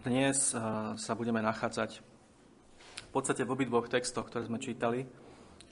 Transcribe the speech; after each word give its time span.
Dnes 0.00 0.56
sa 0.96 1.12
budeme 1.12 1.44
nachádzať 1.44 2.00
v 2.80 3.10
podstate 3.12 3.44
v 3.44 3.52
obidvoch 3.52 3.84
textoch, 3.84 4.32
ktoré 4.32 4.48
sme 4.48 4.56
čítali, 4.56 5.04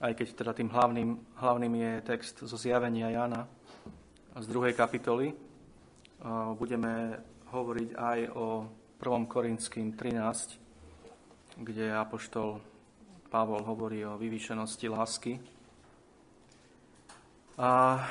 aj 0.05 0.13
keď 0.13 0.29
teda 0.37 0.53
tým 0.53 0.69
hlavným, 0.69 1.17
hlavným 1.41 1.73
je 1.73 1.93
text 2.05 2.45
zo 2.45 2.61
zjavenia 2.61 3.09
Jana 3.09 3.49
z 4.37 4.45
druhej 4.45 4.77
kapitoly. 4.77 5.33
Budeme 6.61 7.25
hovoriť 7.49 7.91
aj 7.97 8.19
o 8.37 8.69
1. 9.01 9.33
Korinským 9.33 9.97
13, 9.97 11.65
kde 11.65 11.97
apoštol 11.97 12.61
Pavol 13.33 13.65
hovorí 13.65 14.05
o 14.05 14.21
vyvýšenosti 14.21 14.93
lásky. 14.93 15.41
A 17.57 18.05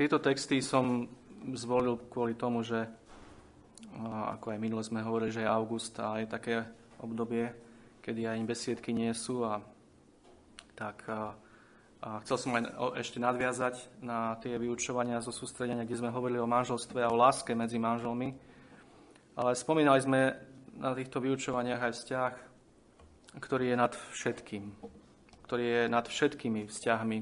tieto 0.00 0.16
texty 0.16 0.64
som 0.64 1.04
zvolil 1.52 2.00
kvôli 2.08 2.40
tomu, 2.40 2.64
že 2.64 2.88
ako 4.00 4.56
aj 4.56 4.58
minule 4.58 4.80
sme 4.80 5.04
hovorili, 5.04 5.34
že 5.34 5.44
je 5.44 5.52
august 5.52 5.92
a 6.00 6.16
je 6.16 6.26
také 6.26 6.64
obdobie, 7.04 7.52
kedy 8.00 8.24
aj 8.24 8.48
besiedky 8.48 8.96
nie 8.96 9.12
sú 9.12 9.44
a 9.44 9.60
tak 10.72 11.04
a, 11.12 11.36
a 12.00 12.08
chcel 12.24 12.36
som 12.40 12.56
aj 12.56 12.64
ešte 12.98 13.20
nadviazať 13.20 14.02
na 14.02 14.34
tie 14.40 14.56
vyučovania 14.56 15.20
zo 15.20 15.30
sústredenia, 15.30 15.84
kde 15.84 16.00
sme 16.00 16.14
hovorili 16.14 16.40
o 16.40 16.48
manželstve 16.48 17.04
a 17.04 17.12
o 17.12 17.20
láske 17.20 17.52
medzi 17.52 17.76
manželmi. 17.76 18.32
Ale 19.36 19.56
spomínali 19.56 20.00
sme 20.00 20.20
na 20.76 20.96
týchto 20.96 21.20
vyučovaniach 21.20 21.88
aj 21.88 21.92
vzťah, 21.92 22.32
ktorý 23.40 23.72
je 23.72 23.76
nad 23.76 23.92
všetkým. 23.92 24.64
Ktorý 25.48 25.64
je 25.64 25.82
nad 25.88 26.04
všetkými 26.08 26.68
vzťahmi, 26.68 27.18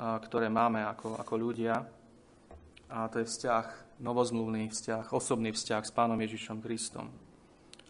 ktoré 0.00 0.46
máme 0.52 0.84
ako, 0.84 1.16
ako 1.20 1.34
ľudia. 1.40 1.84
A 2.92 3.08
to 3.08 3.20
je 3.20 3.28
vzťah 3.28 3.89
novozmluvný 4.00 4.72
vzťah, 4.72 5.12
osobný 5.12 5.52
vzťah 5.52 5.82
s 5.84 5.92
Pánom 5.92 6.16
Ježišom 6.16 6.64
Kristom. 6.64 7.12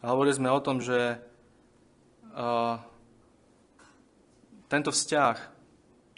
A 0.02 0.10
hovorili 0.10 0.34
sme 0.34 0.51
o 0.51 0.60
tom, 0.60 0.82
že 0.82 1.16
uh, 1.16 2.76
tento 4.66 4.90
vzťah, 4.90 5.37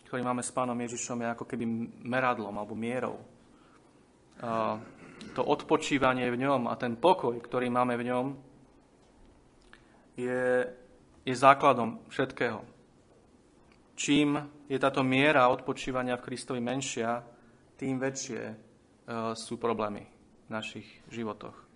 ktorý 0.09 0.21
máme 0.25 0.41
s 0.41 0.53
Pánom 0.53 0.77
Ježišom, 0.77 1.21
je 1.21 1.33
ako 1.37 1.45
keby 1.45 1.65
meradlom 2.09 2.57
alebo 2.57 2.73
mierou. 2.73 3.21
Uh, 4.41 4.81
to 5.37 5.45
odpočívanie 5.45 6.27
v 6.33 6.41
ňom 6.41 6.67
a 6.67 6.75
ten 6.75 6.97
pokoj, 6.97 7.37
ktorý 7.39 7.69
máme 7.69 7.95
v 8.01 8.07
ňom, 8.09 8.27
je, 10.17 10.69
je 11.25 11.35
základom 11.37 12.05
všetkého. 12.09 12.65
Čím 13.93 14.41
je 14.67 14.79
táto 14.81 15.05
miera 15.05 15.53
odpočívania 15.53 16.17
v 16.17 16.25
Kristovi 16.27 16.61
menšia, 16.65 17.23
tým 17.77 18.01
väčšie 18.01 18.72
sú 19.35 19.59
problémy 19.59 20.07
v 20.47 20.51
našich 20.51 20.87
životoch. 21.11 21.73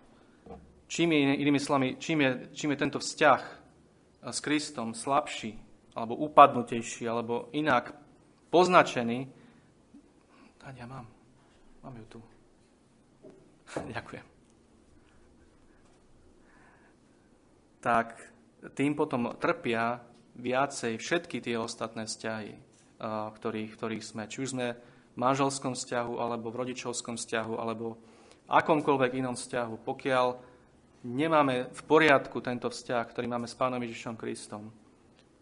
Čím 0.86 1.12
je, 1.12 1.42
inými 1.42 1.58
slovami, 1.58 1.98
čím 1.98 2.22
je, 2.22 2.30
čím 2.54 2.70
je 2.70 2.78
tento 2.78 3.02
vzťah 3.02 3.42
e, 3.42 3.54
s 4.30 4.38
Kristom 4.38 4.94
slabší, 4.94 5.58
alebo 5.98 6.14
upadnutejší, 6.14 7.10
alebo 7.10 7.50
inak 7.50 7.90
poznačený, 8.54 9.26
ja 10.66 10.86
mám, 10.86 11.06
mám 11.82 11.94
ju 11.98 12.06
tu. 12.06 12.20
Ďakujem. 13.94 14.26
Tak 17.82 18.06
tým 18.74 18.92
potom 18.94 19.34
trpia 19.38 20.02
viacej 20.38 20.98
všetky 20.98 21.42
tie 21.42 21.58
ostatné 21.58 22.06
vzťahy, 22.06 22.52
e, 22.54 22.60
ktorých, 23.34 23.74
ktorých 23.74 24.06
sme. 24.06 24.30
Či 24.30 24.38
už 24.38 24.48
sme 24.54 24.78
manželskom 25.16 25.72
vzťahu, 25.72 26.20
alebo 26.20 26.52
v 26.52 26.58
rodičovskom 26.62 27.16
vzťahu, 27.16 27.54
alebo 27.56 27.96
akomkoľvek 28.46 29.12
inom 29.18 29.34
vzťahu, 29.34 29.82
pokiaľ 29.82 30.26
nemáme 31.02 31.72
v 31.72 31.80
poriadku 31.88 32.38
tento 32.44 32.68
vzťah, 32.70 33.04
ktorý 33.10 33.26
máme 33.26 33.48
s 33.48 33.58
Pánom 33.58 33.80
Ježišom 33.82 34.14
Kristom, 34.14 34.70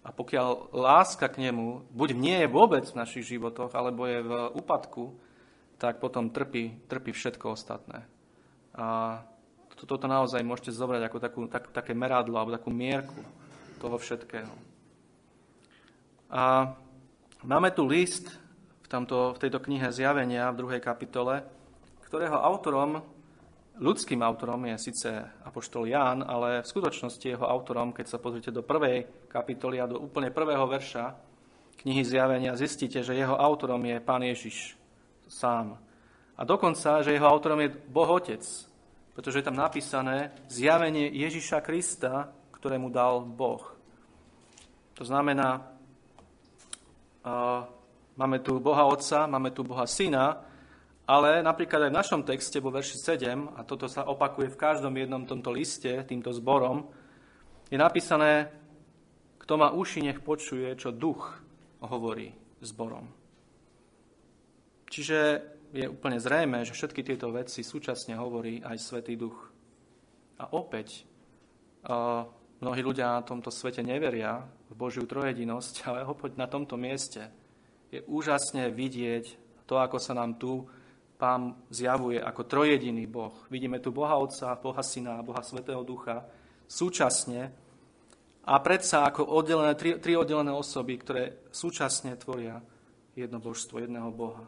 a 0.04 0.12
pokiaľ 0.12 0.76
láska 0.76 1.32
k 1.32 1.48
nemu 1.48 1.88
buď 1.88 2.08
nie 2.12 2.36
je 2.44 2.48
vôbec 2.52 2.84
v 2.84 3.00
našich 3.00 3.24
životoch, 3.24 3.72
alebo 3.72 4.04
je 4.04 4.20
v 4.20 4.32
úpadku, 4.52 5.16
tak 5.80 5.96
potom 5.96 6.28
trpí, 6.28 6.84
trpí 6.86 7.10
všetko 7.16 7.56
ostatné. 7.56 8.04
A 8.76 9.20
toto 9.84 10.04
naozaj 10.04 10.44
môžete 10.44 10.76
zobrať 10.76 11.02
ako 11.08 11.18
takú, 11.20 11.40
tak, 11.48 11.72
také 11.72 11.96
meradlo 11.96 12.36
alebo 12.36 12.52
takú 12.52 12.68
mierku 12.68 13.16
toho 13.80 13.96
všetkého. 13.96 14.52
A 16.28 16.72
máme 17.44 17.72
tu 17.72 17.88
list 17.88 18.28
v, 18.94 19.02
tomto, 19.02 19.34
v 19.34 19.42
tejto 19.42 19.58
knihe 19.58 19.90
Zjavenia 19.90 20.54
v 20.54 20.62
druhej 20.62 20.78
kapitole, 20.78 21.42
ktorého 22.06 22.38
autorom, 22.38 23.02
ľudským 23.82 24.22
autorom 24.22 24.70
je 24.70 24.78
síce 24.78 25.10
Apoštol 25.42 25.90
Ján, 25.90 26.22
ale 26.22 26.62
v 26.62 26.70
skutočnosti 26.70 27.26
jeho 27.26 27.42
autorom, 27.42 27.90
keď 27.90 28.06
sa 28.06 28.22
pozrite 28.22 28.54
do 28.54 28.62
prvej 28.62 29.26
kapitoly 29.26 29.82
a 29.82 29.90
do 29.90 29.98
úplne 29.98 30.30
prvého 30.30 30.62
verša 30.70 31.10
knihy 31.82 32.06
Zjavenia, 32.06 32.54
zistíte, 32.54 33.02
že 33.02 33.18
jeho 33.18 33.34
autorom 33.34 33.82
je 33.82 33.98
Pán 33.98 34.22
Ježiš 34.22 34.78
sám. 35.26 35.74
A 36.38 36.46
dokonca, 36.46 37.02
že 37.02 37.18
jeho 37.18 37.26
autorom 37.26 37.66
je 37.66 37.74
Boh 37.74 38.06
Otec, 38.14 38.46
pretože 39.10 39.42
je 39.42 39.46
tam 39.50 39.58
napísané 39.58 40.30
zjavenie 40.46 41.10
Ježiša 41.10 41.66
Krista, 41.66 42.30
ktorému 42.54 42.94
dal 42.94 43.26
Boh. 43.26 43.74
To 44.94 45.02
znamená, 45.02 45.66
Máme 48.14 48.38
tu 48.38 48.62
Boha 48.62 48.86
Otca, 48.86 49.26
máme 49.26 49.50
tu 49.50 49.66
Boha 49.66 49.90
Syna, 49.90 50.38
ale 51.02 51.42
napríklad 51.42 51.82
aj 51.82 51.90
v 51.90 51.98
našom 51.98 52.22
texte 52.22 52.62
vo 52.62 52.70
verši 52.70 52.94
7, 53.18 53.58
a 53.58 53.66
toto 53.66 53.90
sa 53.90 54.06
opakuje 54.06 54.54
v 54.54 54.60
každom 54.60 54.94
jednom 54.94 55.26
tomto 55.26 55.50
liste, 55.50 55.90
týmto 56.06 56.30
zborom, 56.30 56.86
je 57.66 57.74
napísané, 57.74 58.54
kto 59.42 59.58
má 59.58 59.74
uši, 59.74 60.06
nech 60.06 60.22
počuje, 60.22 60.70
čo 60.78 60.94
duch 60.94 61.42
hovorí 61.82 62.30
zborom. 62.62 63.10
Čiže 64.86 65.18
je 65.74 65.90
úplne 65.90 66.22
zrejme, 66.22 66.62
že 66.62 66.70
všetky 66.70 67.02
tieto 67.02 67.34
veci 67.34 67.66
súčasne 67.66 68.14
hovorí 68.14 68.62
aj 68.62 68.78
Svetý 68.78 69.18
Duch. 69.18 69.50
A 70.38 70.54
opäť, 70.54 71.02
mnohí 72.62 72.78
ľudia 72.78 73.18
na 73.18 73.26
tomto 73.26 73.50
svete 73.50 73.82
neveria 73.82 74.46
v 74.70 74.74
Božiu 74.78 75.02
trojedinosť, 75.02 75.74
ale 75.90 76.06
opäť 76.06 76.38
na 76.38 76.46
tomto 76.46 76.78
mieste 76.78 77.42
je 77.94 78.00
úžasne 78.10 78.74
vidieť 78.74 79.24
to, 79.70 79.78
ako 79.78 80.02
sa 80.02 80.18
nám 80.18 80.34
tu 80.34 80.66
Pán 81.14 81.54
zjavuje 81.70 82.18
ako 82.18 82.42
trojediný 82.42 83.06
Boh. 83.06 83.46
Vidíme 83.46 83.78
tu 83.78 83.94
Boha 83.94 84.18
Otca, 84.18 84.58
Boha 84.58 84.82
Syna 84.82 85.22
a 85.22 85.26
Boha 85.26 85.46
Svetého 85.46 85.86
Ducha 85.86 86.26
súčasne 86.66 87.54
a 88.44 88.54
predsa 88.58 89.06
ako 89.06 89.30
oddelené, 89.30 89.78
tri, 89.78 89.96
tri 90.02 90.18
oddelené 90.18 90.50
osoby, 90.50 90.98
ktoré 90.98 91.48
súčasne 91.54 92.18
tvoria 92.18 92.58
jedno 93.14 93.38
božstvo, 93.38 93.78
jedného 93.78 94.10
Boha. 94.10 94.42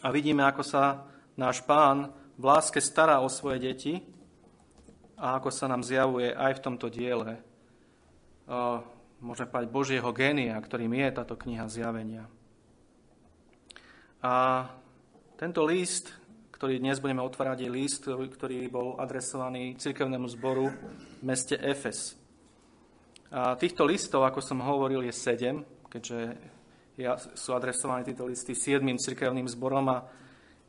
A 0.00 0.08
vidíme, 0.08 0.48
ako 0.48 0.64
sa 0.64 1.04
náš 1.36 1.60
Pán 1.60 2.08
v 2.40 2.44
láske 2.48 2.80
stará 2.80 3.20
o 3.20 3.28
svoje 3.28 3.68
deti 3.68 3.94
a 5.20 5.36
ako 5.38 5.52
sa 5.52 5.68
nám 5.68 5.84
zjavuje 5.84 6.32
aj 6.32 6.56
v 6.56 6.62
tomto 6.64 6.88
diele 6.88 7.36
môžeme 9.24 9.48
povedať, 9.48 9.72
Božieho 9.72 10.10
génia, 10.12 10.60
ktorým 10.60 10.92
je 10.92 11.08
táto 11.16 11.34
kniha 11.40 11.64
zjavenia. 11.72 12.28
A 14.20 14.68
tento 15.40 15.64
list, 15.64 16.12
ktorý 16.52 16.76
dnes 16.76 17.00
budeme 17.00 17.24
otvárať, 17.24 17.64
je 17.64 17.70
list, 17.72 18.04
ktorý 18.04 18.68
bol 18.68 19.00
adresovaný 19.00 19.80
cirkevnému 19.80 20.28
zboru 20.28 20.68
v 20.68 21.22
meste 21.24 21.56
Efes. 21.56 22.20
A 23.32 23.56
týchto 23.56 23.88
listov, 23.88 24.22
ako 24.28 24.44
som 24.44 24.62
hovoril, 24.62 25.02
je 25.08 25.14
sedem, 25.16 25.64
keďže 25.88 26.36
sú 27.34 27.50
adresované 27.56 28.06
títo 28.06 28.28
listy 28.28 28.54
siedmým 28.54 29.00
cirkevným 29.00 29.50
zborom 29.50 29.90
a 29.90 30.06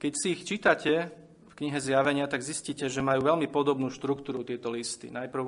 keď 0.02 0.12
si 0.18 0.28
ich 0.34 0.42
čítate 0.44 1.14
v 1.46 1.54
knihe 1.54 1.78
Zjavenia, 1.80 2.26
tak 2.28 2.44
zistíte, 2.44 2.90
že 2.90 3.06
majú 3.06 3.24
veľmi 3.24 3.48
podobnú 3.48 3.88
štruktúru 3.94 4.42
tieto 4.42 4.74
listy. 4.74 5.14
Najprv 5.14 5.46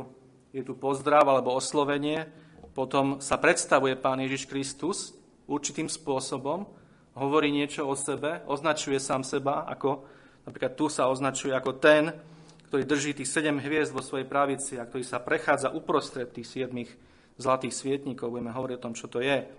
je 0.54 0.64
tu 0.64 0.78
pozdrav 0.78 1.26
alebo 1.28 1.58
oslovenie, 1.58 2.30
potom 2.78 3.18
sa 3.18 3.42
predstavuje 3.42 3.98
Pán 3.98 4.22
Ježiš 4.22 4.46
Kristus 4.46 5.18
určitým 5.50 5.90
spôsobom, 5.90 6.70
hovorí 7.18 7.50
niečo 7.50 7.90
o 7.90 7.98
sebe, 7.98 8.46
označuje 8.46 9.02
sám 9.02 9.26
seba, 9.26 9.66
ako 9.66 10.06
napríklad 10.46 10.78
tu 10.78 10.86
sa 10.86 11.10
označuje 11.10 11.58
ako 11.58 11.82
ten, 11.82 12.14
ktorý 12.70 12.86
drží 12.86 13.18
tých 13.18 13.34
sedem 13.34 13.58
hviezd 13.58 13.98
vo 13.98 14.06
svojej 14.06 14.30
pravici 14.30 14.78
a 14.78 14.86
ktorý 14.86 15.02
sa 15.02 15.18
prechádza 15.18 15.74
uprostred 15.74 16.30
tých 16.30 16.46
siedmých 16.46 16.94
zlatých 17.42 17.74
svietníkov. 17.74 18.30
Budeme 18.30 18.54
hovoriť 18.54 18.76
o 18.78 18.86
tom, 18.86 18.94
čo 18.94 19.10
to 19.10 19.26
je. 19.26 19.50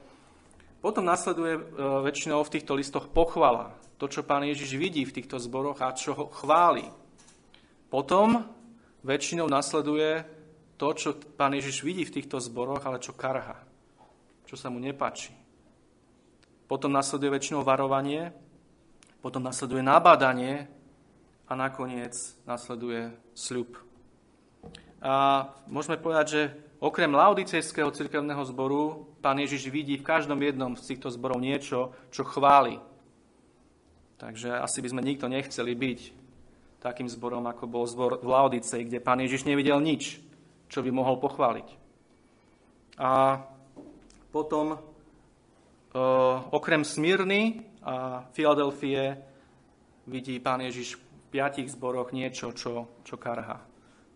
Potom 0.79 1.03
nasleduje 1.03 1.59
e, 1.59 1.63
väčšinou 2.07 2.39
v 2.47 2.53
týchto 2.55 2.79
listoch 2.79 3.11
pochvala. 3.11 3.75
To, 3.99 4.07
čo 4.07 4.23
pán 4.23 4.47
Ježiš 4.47 4.79
vidí 4.79 5.03
v 5.03 5.19
týchto 5.19 5.43
zboroch 5.43 5.83
a 5.83 5.91
čo 5.91 6.15
ho 6.15 6.31
chváli. 6.31 6.87
Potom 7.91 8.47
väčšinou 9.03 9.51
nasleduje 9.51 10.38
to, 10.79 10.95
čo 10.95 11.19
pán 11.35 11.53
Ježiš 11.59 11.83
vidí 11.83 12.07
v 12.07 12.15
týchto 12.23 12.39
zboroch, 12.39 12.87
ale 12.87 13.03
čo 13.03 13.11
karha, 13.11 13.59
čo 14.47 14.55
sa 14.55 14.71
mu 14.71 14.79
nepáči. 14.79 15.35
Potom 16.71 16.95
nasleduje 16.95 17.35
väčšinou 17.35 17.67
varovanie, 17.67 18.31
potom 19.19 19.43
nasleduje 19.43 19.83
nabádanie 19.83 20.71
a 21.51 21.53
nakoniec 21.59 22.15
nasleduje 22.47 23.11
sľub. 23.35 23.75
A 25.03 25.47
môžeme 25.67 25.99
povedať, 25.99 26.27
že 26.31 26.43
okrem 26.79 27.11
laodicejského 27.11 27.91
cirkevného 27.91 28.43
zboru 28.47 29.11
pán 29.19 29.39
Ježiš 29.43 29.71
vidí 29.75 29.99
v 29.99 30.07
každom 30.07 30.39
jednom 30.39 30.79
z 30.79 30.95
týchto 30.95 31.11
zborov 31.11 31.43
niečo, 31.43 31.91
čo 32.15 32.23
chváli. 32.23 32.79
Takže 34.19 34.59
asi 34.59 34.79
by 34.83 34.89
sme 34.91 35.03
nikto 35.03 35.27
nechceli 35.31 35.75
byť 35.75 36.01
takým 36.79 37.11
zborom, 37.11 37.47
ako 37.47 37.65
bol 37.67 37.87
zbor 37.87 38.23
v 38.23 38.29
Laodicej, 38.31 38.87
kde 38.87 39.03
pán 39.03 39.19
Ježiš 39.23 39.47
nevidel 39.47 39.79
nič, 39.83 40.23
čo 40.69 40.85
by 40.85 40.91
mohol 40.93 41.17
pochváliť. 41.21 41.69
A 43.01 43.41
potom, 44.29 44.77
e, 44.77 44.79
okrem 46.53 46.85
Smyrny 46.85 47.65
a 47.83 48.29
Filadelfie, 48.37 49.17
vidí 50.09 50.41
pán 50.41 50.61
Ježiš 50.61 50.97
v 50.97 51.03
piatich 51.33 51.69
zboroch 51.73 52.13
niečo, 52.13 52.53
čo, 52.53 52.89
čo 53.05 53.17
karha. 53.17 53.61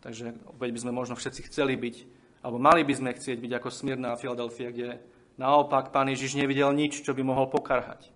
Takže 0.02 0.34
opäť 0.50 0.70
by 0.74 0.82
sme 0.82 0.92
možno 0.92 1.14
všetci 1.14 1.46
chceli 1.52 1.78
byť, 1.78 1.96
alebo 2.42 2.58
mali 2.58 2.82
by 2.82 2.94
sme 2.96 3.10
chcieť 3.14 3.38
byť 3.38 3.52
ako 3.60 3.68
Smyrna 3.70 4.12
a 4.12 4.20
Filadelfia, 4.20 4.74
kde 4.74 4.98
naopak 5.38 5.94
pán 5.94 6.10
Ježiš 6.10 6.34
nevidel 6.34 6.72
nič, 6.74 7.00
čo 7.00 7.14
by 7.14 7.22
mohol 7.22 7.46
pokarhať. 7.46 8.10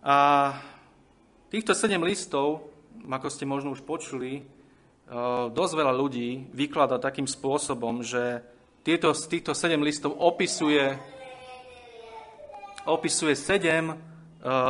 A 0.00 0.16
týchto 1.52 1.76
sedem 1.76 2.00
listov, 2.00 2.70
ako 3.04 3.28
ste 3.28 3.44
možno 3.44 3.74
už 3.74 3.84
počuli, 3.84 4.46
dosť 5.50 5.72
veľa 5.74 5.90
ľudí 5.90 6.54
vyklada 6.54 7.02
takým 7.02 7.26
spôsobom, 7.26 8.06
že 8.06 8.46
tieto, 8.86 9.10
týchto 9.10 9.58
sedem 9.58 9.82
listov 9.82 10.14
opisuje, 10.14 10.94
opisuje 12.86 13.34
sedem 13.34 13.90
e, 13.90 13.96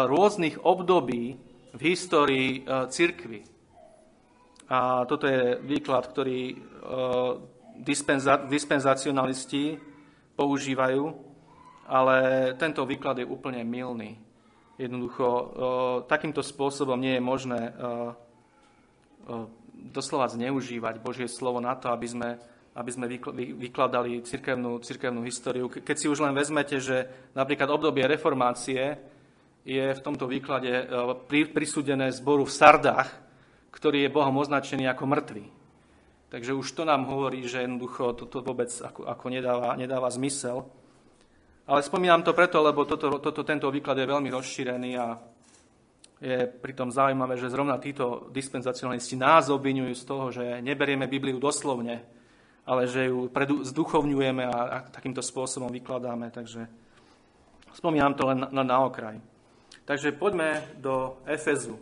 rôznych 0.08 0.64
období 0.64 1.36
v 1.76 1.80
histórii 1.84 2.64
e, 2.64 2.88
cirkvy. 2.88 3.44
A 4.70 5.02
toto 5.04 5.26
je 5.26 5.58
výklad, 5.66 6.06
ktorý 6.06 6.54
dispenza, 7.74 8.38
dispenzacionalisti 8.46 9.74
používajú, 10.38 11.10
ale 11.90 12.16
tento 12.54 12.86
výklad 12.86 13.18
je 13.18 13.26
úplne 13.26 13.66
milný. 13.66 14.14
Jednoducho, 14.78 15.26
takýmto 16.06 16.38
spôsobom 16.46 17.02
nie 17.02 17.18
je 17.18 17.22
možné 17.26 17.60
doslova 19.88 20.28
zneužívať 20.28 21.00
Božie 21.00 21.26
slovo 21.26 21.58
na 21.64 21.72
to, 21.72 21.88
aby 21.88 22.06
sme, 22.06 22.30
aby 22.76 22.90
sme 22.92 23.06
vykladali 23.56 24.20
cirkevnú, 24.20 24.78
cirkevnú 24.84 25.24
históriu. 25.24 25.72
Keď 25.72 25.96
si 25.96 26.06
už 26.06 26.20
len 26.20 26.36
vezmete, 26.36 26.76
že 26.78 27.08
napríklad 27.32 27.72
obdobie 27.72 28.04
reformácie 28.04 29.00
je 29.64 29.84
v 29.92 30.04
tomto 30.04 30.28
výklade 30.28 30.88
prisúdené 31.52 32.12
zboru 32.12 32.48
v 32.48 32.56
Sardách, 32.56 33.08
ktorý 33.70 34.04
je 34.04 34.14
Bohom 34.14 34.36
označený 34.40 34.88
ako 34.88 35.04
mŕtvy. 35.08 35.44
Takže 36.30 36.54
už 36.54 36.68
to 36.78 36.86
nám 36.86 37.10
hovorí, 37.10 37.42
že 37.44 37.66
jednoducho 37.66 38.14
toto 38.14 38.38
vôbec 38.40 38.70
ako, 38.70 39.02
ako 39.02 39.26
nedáva, 39.34 39.74
nedáva 39.74 40.06
zmysel. 40.14 40.62
Ale 41.66 41.82
spomínam 41.82 42.22
to 42.22 42.34
preto, 42.34 42.62
lebo 42.62 42.86
toto, 42.86 43.18
toto, 43.18 43.42
tento 43.42 43.66
výklad 43.70 43.98
je 43.98 44.10
veľmi 44.10 44.30
rozšírený 44.30 44.90
a 44.98 45.18
je 46.20 46.44
pritom 46.44 46.92
zaujímavé, 46.92 47.40
že 47.40 47.48
zrovna 47.48 47.80
títo 47.80 48.28
dispenzacionalisti 48.28 49.16
nás 49.16 49.48
obvinujú 49.48 49.96
z 49.96 50.04
toho, 50.04 50.24
že 50.28 50.60
neberieme 50.60 51.08
Bibliu 51.08 51.40
doslovne, 51.40 52.04
ale 52.68 52.84
že 52.84 53.08
ju 53.08 53.32
zduchovňujeme 53.64 54.44
a, 54.44 54.58
a 54.68 54.76
takýmto 54.92 55.24
spôsobom 55.24 55.72
vykladáme. 55.72 56.28
Takže 56.28 56.68
spomínam 57.72 58.12
to 58.12 58.28
len 58.28 58.44
na, 58.52 58.62
na 58.62 58.78
okraj. 58.84 59.16
Takže 59.88 60.12
poďme 60.14 60.76
do 60.76 61.24
Efezu, 61.24 61.80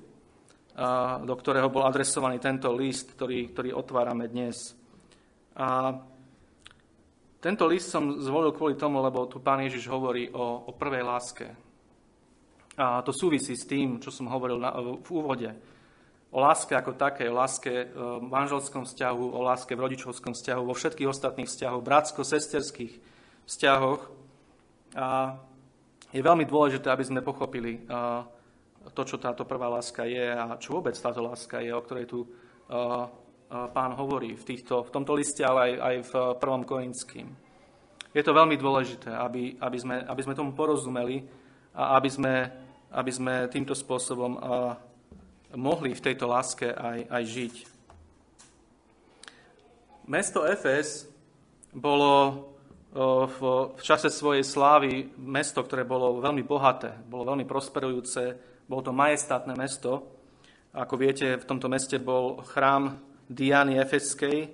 do 1.26 1.34
ktorého 1.34 1.67
bol 1.69 1.82
adresovaný 1.82 2.38
tento 2.38 2.70
list, 2.70 3.19
ktorý, 3.19 3.50
ktorý 3.50 3.75
otvárame 3.75 4.31
dnes. 4.31 4.79
A 5.58 5.99
tento 7.43 7.67
list 7.67 7.91
som 7.91 8.23
zvolil 8.23 8.55
kvôli 8.55 8.79
tomu, 8.79 9.02
lebo 9.02 9.26
tu 9.26 9.43
pán 9.43 9.67
Ježiš 9.67 9.91
hovorí 9.91 10.31
o, 10.31 10.70
o 10.70 10.73
prvej 10.73 11.02
láske. 11.02 11.68
A 12.78 13.02
to 13.02 13.10
súvisí 13.10 13.58
s 13.58 13.66
tým, 13.66 13.98
čo 13.98 14.14
som 14.14 14.30
hovoril 14.30 14.62
na, 14.62 14.70
v 14.78 15.08
úvode. 15.10 15.50
O 16.30 16.38
láske 16.38 16.78
ako 16.78 16.94
také, 16.94 17.26
o 17.26 17.34
láske 17.34 17.90
v 17.90 18.22
manželskom 18.22 18.86
vzťahu, 18.86 19.25
o 19.34 19.40
láske 19.42 19.75
v 19.75 19.82
rodičovskom 19.82 20.32
vzťahu, 20.38 20.62
vo 20.62 20.78
všetkých 20.78 21.10
ostatných 21.10 21.50
vzťahoch, 21.50 21.82
bratsko-sesterských 21.82 22.94
vzťahoch. 23.50 24.00
A 24.94 25.34
je 26.14 26.22
veľmi 26.22 26.46
dôležité, 26.46 26.86
aby 26.88 27.04
sme 27.04 27.26
pochopili 27.26 27.82
to, 28.94 29.02
čo 29.02 29.19
táto 29.19 29.42
prvá 29.42 29.69
láska 29.69 30.06
je 30.06 30.31
a 30.32 30.56
čo 30.56 30.78
vôbec 30.78 30.94
táto 30.94 31.20
láska 31.20 31.60
je, 31.60 31.74
o 31.74 31.82
ktorej 31.82 32.06
tu 32.06 32.24
pán 33.48 33.92
hovorí 33.96 34.36
v, 34.36 34.44
týchto, 34.44 34.84
v 34.84 34.92
tomto 34.92 35.16
liste, 35.16 35.40
ale 35.40 35.60
aj, 35.60 35.72
aj 35.81 35.96
v 36.04 36.12
prvom 36.36 36.62
Korinským. 36.62 37.26
Je 38.12 38.22
to 38.24 38.36
veľmi 38.36 38.56
dôležité, 38.56 39.12
aby, 39.12 39.56
aby, 39.60 39.78
sme, 39.81 39.96
aby 40.04 40.20
sme 40.24 40.36
tomu 40.36 40.52
porozumeli 40.52 41.24
a 41.72 41.96
aby 41.96 42.08
sme, 42.12 42.34
aby 42.93 43.11
sme 43.12 43.50
týmto 43.52 43.76
spôsobom 43.76 44.38
mohli 45.56 45.96
v 45.96 46.05
tejto 46.05 46.29
láske 46.29 46.69
aj, 46.73 46.99
aj 47.08 47.23
žiť. 47.25 47.55
Mesto 50.08 50.49
Efes 50.49 51.05
bolo 51.73 52.44
v 53.29 53.40
čase 53.85 54.08
svojej 54.08 54.40
slávy 54.40 55.12
mesto, 55.20 55.61
ktoré 55.61 55.85
bolo 55.85 56.17
veľmi 56.25 56.40
bohaté, 56.40 56.96
bolo 57.05 57.29
veľmi 57.29 57.44
prosperujúce, 57.44 58.23
bolo 58.64 58.81
to 58.81 58.96
majestátne 58.96 59.52
mesto. 59.52 60.17
Ako 60.73 60.96
viete, 60.96 61.37
v 61.37 61.49
tomto 61.49 61.69
meste 61.69 62.00
bol 62.00 62.41
chrám 62.44 62.96
Diany 63.29 63.76
Efeskej. 63.76 64.49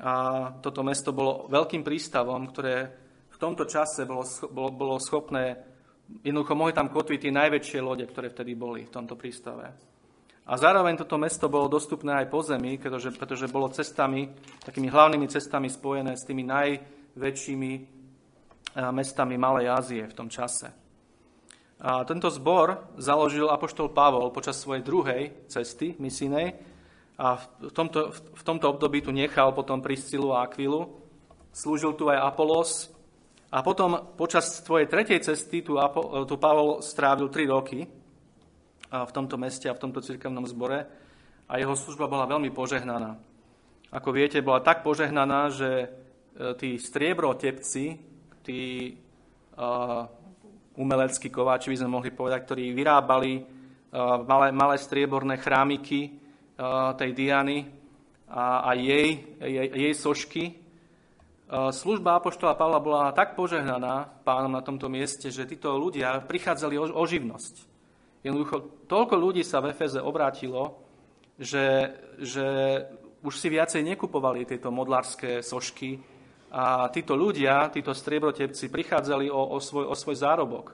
A 0.00 0.12
toto 0.58 0.82
mesto 0.82 1.12
bolo 1.12 1.46
veľkým 1.52 1.84
prístavom, 1.84 2.48
ktoré 2.50 2.76
v 3.30 3.38
tomto 3.38 3.68
čase 3.68 4.08
bolo, 4.08 4.24
bolo, 4.50 4.70
bolo 4.74 4.96
schopné, 4.98 5.73
jednoducho 6.24 6.54
mohli 6.54 6.72
tam 6.76 6.88
kotviť 6.92 7.18
tie 7.28 7.32
najväčšie 7.32 7.80
lode, 7.80 8.04
ktoré 8.08 8.28
vtedy 8.30 8.52
boli 8.56 8.84
v 8.84 8.94
tomto 8.94 9.16
prístave. 9.16 9.72
A 10.44 10.52
zároveň 10.60 11.00
toto 11.00 11.16
mesto 11.16 11.48
bolo 11.48 11.72
dostupné 11.72 12.12
aj 12.20 12.26
po 12.28 12.44
zemi, 12.44 12.76
pretože, 12.76 13.10
pretože 13.16 13.48
bolo 13.48 13.72
cestami, 13.72 14.28
takými 14.60 14.92
hlavnými 14.92 15.24
cestami 15.24 15.72
spojené 15.72 16.12
s 16.20 16.28
tými 16.28 16.44
najväčšími 16.44 17.72
mestami 18.92 19.34
Malej 19.40 19.66
Ázie 19.72 20.02
v 20.04 20.16
tom 20.16 20.28
čase. 20.28 20.68
A 21.80 22.04
tento 22.04 22.28
zbor 22.28 22.92
založil 23.00 23.48
apoštol 23.48 23.92
Pavol 23.96 24.28
počas 24.36 24.60
svojej 24.60 24.84
druhej 24.84 25.48
cesty 25.48 25.96
misijnej, 25.96 26.74
a 27.14 27.38
v 27.38 27.70
tomto, 27.70 28.10
v 28.10 28.42
tomto 28.42 28.74
období 28.74 28.98
tu 28.98 29.14
nechal 29.14 29.54
potom 29.54 29.78
Priscilu 29.78 30.34
a 30.34 30.42
Akvilu. 30.42 30.98
Slúžil 31.54 31.94
tu 31.94 32.10
aj 32.10 32.18
Apolos. 32.18 32.90
A 33.54 33.62
potom 33.62 34.18
počas 34.18 34.66
svojej 34.66 34.90
tretej 34.90 35.22
cesty 35.22 35.62
tu, 35.62 35.78
tu 36.26 36.34
Pavol 36.42 36.82
strávil 36.82 37.30
tri 37.30 37.46
roky 37.46 37.86
v 38.90 39.10
tomto 39.14 39.38
meste 39.38 39.70
a 39.70 39.78
v 39.78 39.82
tomto 39.86 40.02
cirkevnom 40.02 40.42
zbore 40.50 40.82
a 41.46 41.52
jeho 41.62 41.78
služba 41.78 42.10
bola 42.10 42.26
veľmi 42.26 42.50
požehnaná. 42.50 43.14
Ako 43.94 44.10
viete, 44.10 44.42
bola 44.42 44.58
tak 44.58 44.82
požehnaná, 44.82 45.54
že 45.54 45.70
e, 45.70 45.86
tí 46.58 46.74
striebrotepci, 46.82 47.84
tí 48.44 48.92
uh, 49.56 50.04
umeleckí 50.76 51.32
kováči, 51.32 51.72
by 51.72 51.80
sme 51.80 51.96
mohli 51.96 52.12
povedať, 52.12 52.44
ktorí 52.44 52.76
vyrábali 52.76 53.40
uh, 53.40 54.20
malé, 54.28 54.52
malé 54.52 54.76
strieborné 54.76 55.40
chrámiky, 55.40 56.20
tej 56.94 57.10
Diany 57.18 57.66
a, 58.30 58.62
a 58.62 58.70
jej, 58.78 59.26
jej, 59.42 59.68
jej 59.74 59.94
sošky. 59.94 60.63
Služba 61.52 62.16
Apoštola 62.16 62.56
Pavla 62.56 62.80
bola 62.80 63.12
tak 63.12 63.36
požehnaná 63.36 64.08
pánom 64.24 64.48
na 64.48 64.64
tomto 64.64 64.88
mieste, 64.88 65.28
že 65.28 65.44
títo 65.44 65.76
ľudia 65.76 66.24
prichádzali 66.24 66.80
o, 66.80 67.04
živnosť. 67.04 67.54
Jednoducho, 68.24 68.88
toľko 68.88 69.14
ľudí 69.20 69.44
sa 69.44 69.60
v 69.60 69.76
Efeze 69.76 70.00
obrátilo, 70.00 70.80
že, 71.36 71.92
že 72.16 72.46
už 73.20 73.34
si 73.36 73.52
viacej 73.52 73.84
nekupovali 73.84 74.48
tieto 74.48 74.72
modlárske 74.72 75.44
sošky 75.44 76.00
a 76.48 76.88
títo 76.88 77.12
ľudia, 77.12 77.68
títo 77.68 77.92
striebrotepci 77.92 78.72
prichádzali 78.72 79.28
o, 79.28 79.52
o, 79.52 79.60
svoj, 79.60 79.84
o 79.84 79.94
svoj 79.94 80.16
zárobok. 80.16 80.72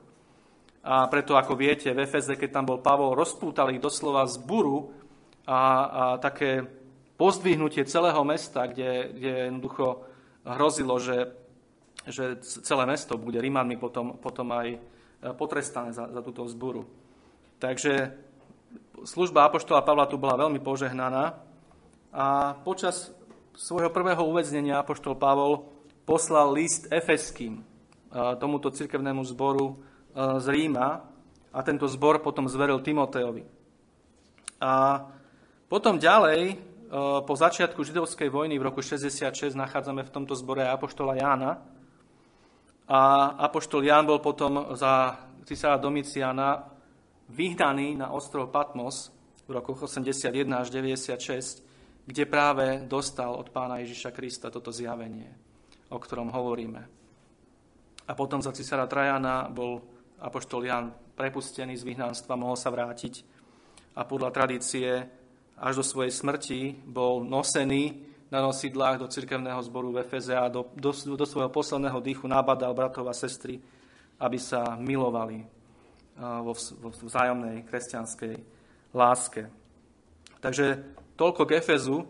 A 0.87 1.11
preto, 1.11 1.35
ako 1.35 1.59
viete, 1.59 1.91
v 1.91 2.07
Efeze, 2.07 2.39
keď 2.39 2.63
tam 2.63 2.65
bol 2.71 2.79
Pavol, 2.79 3.19
rozpútali 3.19 3.83
doslova 3.83 4.23
z 4.31 4.39
buru 4.39 4.95
a, 5.51 5.59
a 5.59 6.03
také 6.23 6.63
pozdvihnutie 7.19 7.83
celého 7.91 8.23
mesta, 8.23 8.71
kde, 8.71 9.11
kde 9.19 9.33
jednoducho 9.51 10.10
hrozilo, 10.45 10.97
že, 11.01 11.33
že 12.09 12.41
celé 12.43 12.85
mesto 12.89 13.21
bude 13.21 13.41
Rímanmi 13.41 13.77
potom, 13.77 14.17
potom 14.17 14.49
aj 14.57 14.69
e, 14.75 14.79
potrestané 15.37 15.93
za, 15.93 16.09
za 16.09 16.21
túto 16.25 16.45
vzburu. 16.45 16.89
Takže 17.61 18.17
služba 19.05 19.49
Apoštola 19.49 19.85
Pavla 19.85 20.09
tu 20.09 20.17
bola 20.17 20.41
veľmi 20.41 20.61
požehnaná 20.65 21.37
a 22.11 22.57
počas 22.65 23.13
svojho 23.55 23.93
prvého 23.93 24.25
uväznenia 24.25 24.81
Apoštol 24.81 25.21
Pavol 25.21 25.69
poslal 26.09 26.57
list 26.57 26.89
Efeským, 26.89 27.61
e, 27.61 27.63
tomuto 28.41 28.73
cirkevnému 28.73 29.21
zboru 29.29 29.67
e, 29.69 29.75
z 30.41 30.47
Ríma 30.49 30.89
a 31.51 31.59
tento 31.67 31.85
zbor 31.91 32.25
potom 32.25 32.49
zveril 32.49 32.81
Timoteovi. 32.81 33.45
A 34.61 35.05
potom 35.69 35.97
ďalej 35.97 36.70
po 37.23 37.35
začiatku 37.39 37.87
židovskej 37.87 38.27
vojny 38.27 38.59
v 38.59 38.67
roku 38.67 38.83
66 38.83 39.55
nachádzame 39.55 40.03
v 40.03 40.11
tomto 40.11 40.35
zbore 40.35 40.67
Apoštola 40.67 41.15
Jána. 41.15 41.63
A 42.91 43.31
Apoštol 43.47 43.87
Ján 43.87 44.11
bol 44.11 44.19
potom 44.19 44.75
za 44.75 45.23
cisára 45.47 45.79
Domiciana 45.79 46.67
vyhnaný 47.31 47.95
na 47.95 48.11
ostrov 48.11 48.51
Patmos 48.51 49.15
v 49.47 49.55
rokoch 49.55 49.87
81 49.87 50.35
až 50.51 50.75
96, 50.75 51.63
kde 52.11 52.25
práve 52.27 52.83
dostal 52.91 53.39
od 53.39 53.55
pána 53.55 53.79
Ježiša 53.87 54.11
Krista 54.11 54.51
toto 54.51 54.75
zjavenie, 54.75 55.31
o 55.95 55.99
ktorom 56.03 56.35
hovoríme. 56.35 56.83
A 58.11 58.13
potom 58.19 58.43
za 58.43 58.51
cisára 58.51 58.91
Trajana 58.91 59.47
bol 59.47 59.79
Apoštol 60.19 60.67
Jan 60.67 60.91
prepustený 61.15 61.79
z 61.79 61.87
vyhnanstva, 61.87 62.35
mohol 62.35 62.59
sa 62.59 62.75
vrátiť 62.75 63.23
a 63.95 64.03
podľa 64.03 64.35
tradície 64.35 65.20
až 65.61 65.81
do 65.81 65.85
svojej 65.85 66.09
smrti 66.09 66.61
bol 66.89 67.21
nosený 67.21 68.09
na 68.33 68.41
nosidlách 68.41 69.05
do 69.05 69.11
cirkevného 69.13 69.61
zboru 69.61 69.93
v 69.93 70.01
Efeze 70.01 70.33
a 70.33 70.49
do, 70.49 70.73
do, 70.73 70.95
do 70.95 71.27
svojho 71.29 71.53
posledného 71.53 72.01
dýchu 72.01 72.25
nabadal 72.25 72.73
bratov 72.73 73.11
a 73.11 73.15
sestry, 73.15 73.61
aby 74.17 74.39
sa 74.41 74.79
milovali 74.81 75.45
vo, 76.17 76.55
vo 76.55 76.89
vzájomnej 76.93 77.67
kresťanskej 77.69 78.35
láske. 78.97 79.51
Takže 80.41 80.97
toľko 81.21 81.43
k 81.45 81.61
Efezu. 81.61 82.09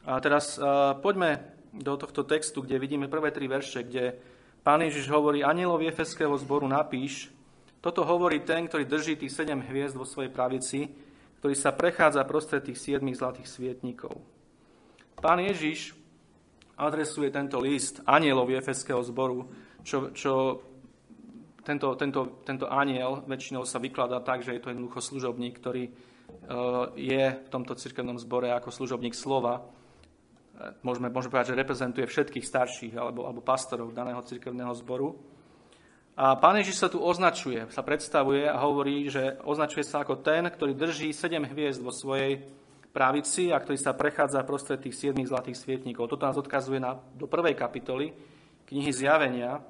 A 0.00 0.16
teraz 0.20 0.56
poďme 1.04 1.44
do 1.76 1.92
tohto 1.96 2.24
textu, 2.24 2.64
kde 2.64 2.80
vidíme 2.80 3.06
prvé 3.06 3.30
tri 3.30 3.44
verše, 3.46 3.84
kde 3.84 4.16
pán 4.64 4.80
Ježiš 4.80 5.12
hovorí, 5.12 5.44
anielov 5.44 5.84
Efeského 5.84 6.32
zboru 6.40 6.64
napíš, 6.64 7.28
toto 7.80 8.04
hovorí 8.04 8.44
ten, 8.44 8.68
ktorý 8.68 8.84
drží 8.84 9.16
tých 9.16 9.32
sedem 9.32 9.60
hviezd 9.64 9.96
vo 9.96 10.04
svojej 10.04 10.32
pravici, 10.32 10.88
ktorý 11.40 11.56
sa 11.56 11.72
prechádza 11.72 12.20
prostred 12.28 12.68
tých 12.68 12.76
siedmých 12.76 13.16
zlatých 13.16 13.48
svietnikov. 13.48 14.20
Pán 15.20 15.40
Ježiš 15.40 15.96
adresuje 16.76 17.32
tento 17.32 17.56
list 17.60 18.04
anielovi 18.04 18.60
Efeského 18.60 19.00
zboru, 19.00 19.48
čo, 19.80 20.12
čo 20.12 20.60
tento, 21.64 21.96
tento, 21.96 22.44
tento 22.44 22.66
aniel 22.68 23.24
väčšinou 23.24 23.64
sa 23.64 23.80
vykladá 23.80 24.20
tak, 24.20 24.44
že 24.44 24.56
je 24.56 24.62
to 24.64 24.72
jednoducho 24.72 25.00
služobník, 25.00 25.60
ktorý 25.60 25.88
e, 25.88 25.92
je 26.96 27.24
v 27.36 27.48
tomto 27.52 27.76
cirkevnom 27.76 28.16
zbore 28.16 28.52
ako 28.52 28.72
služobník 28.72 29.12
slova. 29.12 29.60
E, 29.60 29.62
môžeme, 30.84 31.12
môžeme 31.12 31.32
povedať, 31.32 31.52
že 31.52 31.60
reprezentuje 31.60 32.04
všetkých 32.08 32.44
starších 32.44 32.94
alebo, 32.96 33.28
alebo 33.28 33.44
pastorov 33.44 33.92
daného 33.92 34.20
cirkevného 34.24 34.72
zboru. 34.76 35.20
A 36.20 36.36
pán 36.36 36.52
Ježiš 36.60 36.84
sa 36.84 36.92
tu 36.92 37.00
označuje, 37.00 37.64
sa 37.72 37.80
predstavuje 37.80 38.44
a 38.44 38.60
hovorí, 38.60 39.08
že 39.08 39.40
označuje 39.40 39.80
sa 39.88 40.04
ako 40.04 40.20
ten, 40.20 40.44
ktorý 40.52 40.76
drží 40.76 41.16
sedem 41.16 41.48
hviezd 41.48 41.80
vo 41.80 41.88
svojej 41.88 42.44
pravici 42.92 43.48
a 43.48 43.56
ktorý 43.56 43.80
sa 43.80 43.96
prechádza 43.96 44.44
prostred 44.44 44.84
tých 44.84 45.00
siedmých 45.00 45.32
zlatých 45.32 45.56
svietníkov. 45.56 46.12
Toto 46.12 46.28
nás 46.28 46.36
odkazuje 46.36 46.76
na, 46.76 47.00
do 47.16 47.24
prvej 47.24 47.56
kapitoly 47.56 48.12
knihy 48.68 48.92
Zjavenia, 48.92 49.64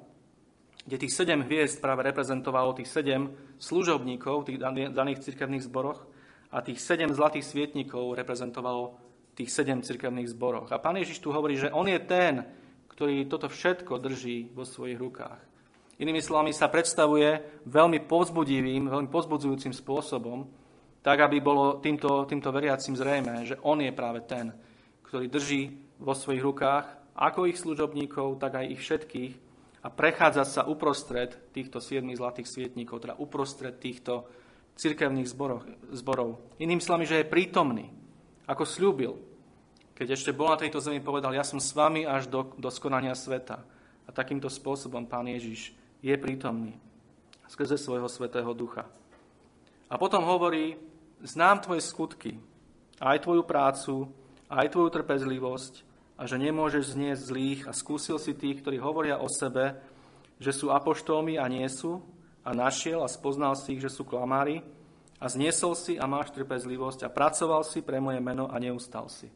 kde 0.83 1.07
tých 1.07 1.15
sedem 1.15 1.39
hviezd 1.39 1.79
práve 1.79 2.03
reprezentovalo 2.03 2.75
tých 2.75 2.91
sedem 2.91 3.31
služobníkov 3.55 4.43
v 4.43 4.47
tých 4.51 4.59
daných 4.91 5.23
cirkevných 5.23 5.63
zboroch 5.71 6.03
a 6.51 6.59
tých 6.59 6.83
sedem 6.83 7.15
zlatých 7.15 7.47
svietníkov 7.47 8.19
reprezentovalo 8.19 8.99
tých 9.39 9.55
sedem 9.55 9.79
cirkevných 9.79 10.27
zboroch. 10.35 10.67
A 10.75 10.83
pán 10.83 10.99
Ježiš 10.99 11.23
tu 11.23 11.31
hovorí, 11.31 11.55
že 11.55 11.71
on 11.71 11.87
je 11.87 11.99
ten, 12.03 12.43
ktorý 12.91 13.23
toto 13.31 13.47
všetko 13.47 14.03
drží 14.03 14.51
vo 14.51 14.67
svojich 14.67 14.99
rukách. 14.99 15.50
Inými 16.01 16.17
slovami 16.17 16.49
sa 16.49 16.65
predstavuje 16.65 17.61
veľmi 17.69 18.09
povzbudivým, 18.09 18.89
veľmi 18.89 19.09
povzbudzujúcim 19.13 19.69
spôsobom, 19.69 20.49
tak 21.05 21.21
aby 21.21 21.37
bolo 21.37 21.77
týmto, 21.77 22.25
týmto 22.25 22.49
veriacim 22.49 22.97
zrejme, 22.97 23.45
že 23.45 23.61
on 23.61 23.77
je 23.85 23.93
práve 23.93 24.25
ten, 24.25 24.49
ktorý 25.05 25.29
drží 25.29 25.77
vo 26.01 26.17
svojich 26.17 26.41
rukách 26.41 26.85
ako 27.13 27.45
ich 27.45 27.61
služobníkov, 27.61 28.41
tak 28.41 28.57
aj 28.57 28.65
ich 28.73 28.81
všetkých 28.81 29.33
a 29.81 29.87
prechádza 29.93 30.45
sa 30.45 30.61
uprostred 30.65 31.37
týchto 31.53 31.77
siedmých 31.77 32.17
zlatých 32.17 32.49
svietníkov, 32.49 33.05
teda 33.05 33.17
uprostred 33.21 33.77
týchto 33.77 34.25
cirkevných 34.77 35.29
zborov. 35.29 35.65
zborov. 35.93 36.41
Iným 36.57 36.81
slovami, 36.81 37.05
že 37.05 37.21
je 37.21 37.29
prítomný, 37.29 37.93
ako 38.49 38.65
slúbil. 38.65 39.13
Keď 39.93 40.17
ešte 40.17 40.33
bol 40.33 40.49
na 40.49 40.57
tejto 40.57 40.81
zemi, 40.81 40.97
povedal, 40.97 41.33
ja 41.33 41.45
som 41.45 41.61
s 41.61 41.77
vami 41.77 42.09
až 42.09 42.25
do, 42.25 42.57
do 42.57 42.73
sveta. 42.73 43.61
A 44.05 44.09
takýmto 44.09 44.49
spôsobom 44.49 45.05
pán 45.05 45.29
Ježiš 45.29 45.77
je 46.01 46.13
prítomný 46.17 46.77
skrze 47.51 47.77
svojho 47.77 48.07
svetého 48.07 48.49
ducha. 48.55 48.87
A 49.91 49.99
potom 49.99 50.23
hovorí, 50.23 50.79
znám 51.19 51.59
tvoje 51.61 51.83
skutky, 51.83 52.39
aj 53.03 53.27
tvoju 53.27 53.43
prácu, 53.43 54.07
aj 54.47 54.71
tvoju 54.71 54.89
trpezlivosť 54.89 55.73
a 56.15 56.23
že 56.29 56.39
nemôžeš 56.39 56.95
zniesť 56.95 57.21
zlých 57.21 57.61
a 57.67 57.75
skúsil 57.75 58.17
si 58.21 58.31
tých, 58.31 58.63
ktorí 58.63 58.79
hovoria 58.79 59.19
o 59.19 59.27
sebe, 59.27 59.75
že 60.39 60.55
sú 60.55 60.71
apoštolmi 60.71 61.35
a 61.35 61.45
nie 61.51 61.67
sú 61.67 61.99
a 62.41 62.55
našiel 62.55 63.03
a 63.03 63.11
spoznal 63.11 63.53
si 63.59 63.77
ich, 63.77 63.83
že 63.83 63.91
sú 63.91 64.07
klamári 64.07 64.63
a 65.21 65.29
zniesol 65.29 65.77
si 65.77 65.99
a 66.01 66.09
máš 66.09 66.33
trpezlivosť 66.33 67.05
a 67.05 67.13
pracoval 67.13 67.61
si 67.67 67.85
pre 67.85 68.01
moje 68.01 68.17
meno 68.23 68.49
a 68.49 68.57
neustal 68.57 69.11
si. 69.11 69.29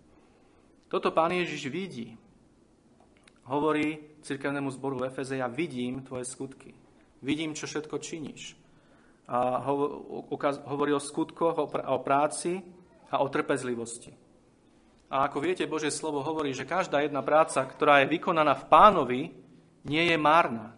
Toto 0.90 1.12
pán 1.12 1.36
Ježiš 1.36 1.68
vidí 1.68 2.16
hovorí 3.46 4.18
cirkevnému 4.26 4.74
zboru 4.74 5.02
v 5.02 5.14
Efeze, 5.14 5.38
ja 5.38 5.48
vidím 5.48 6.02
tvoje 6.02 6.26
skutky. 6.26 6.74
Vidím, 7.22 7.54
čo 7.54 7.70
všetko 7.70 7.98
činíš. 8.02 8.58
A 9.26 9.62
hovorí 10.70 10.94
o 10.94 11.02
skutkoch, 11.02 11.58
o 11.66 11.98
práci 12.02 12.62
a 13.10 13.22
o 13.22 13.28
trpezlivosti. 13.30 14.14
A 15.10 15.30
ako 15.30 15.38
viete, 15.42 15.70
Božie 15.70 15.94
slovo 15.94 16.26
hovorí, 16.26 16.54
že 16.54 16.66
každá 16.66 17.02
jedna 17.02 17.22
práca, 17.22 17.62
ktorá 17.62 18.02
je 18.02 18.12
vykonaná 18.18 18.58
v 18.58 18.68
pánovi, 18.70 19.22
nie 19.86 20.04
je 20.10 20.18
márna. 20.18 20.74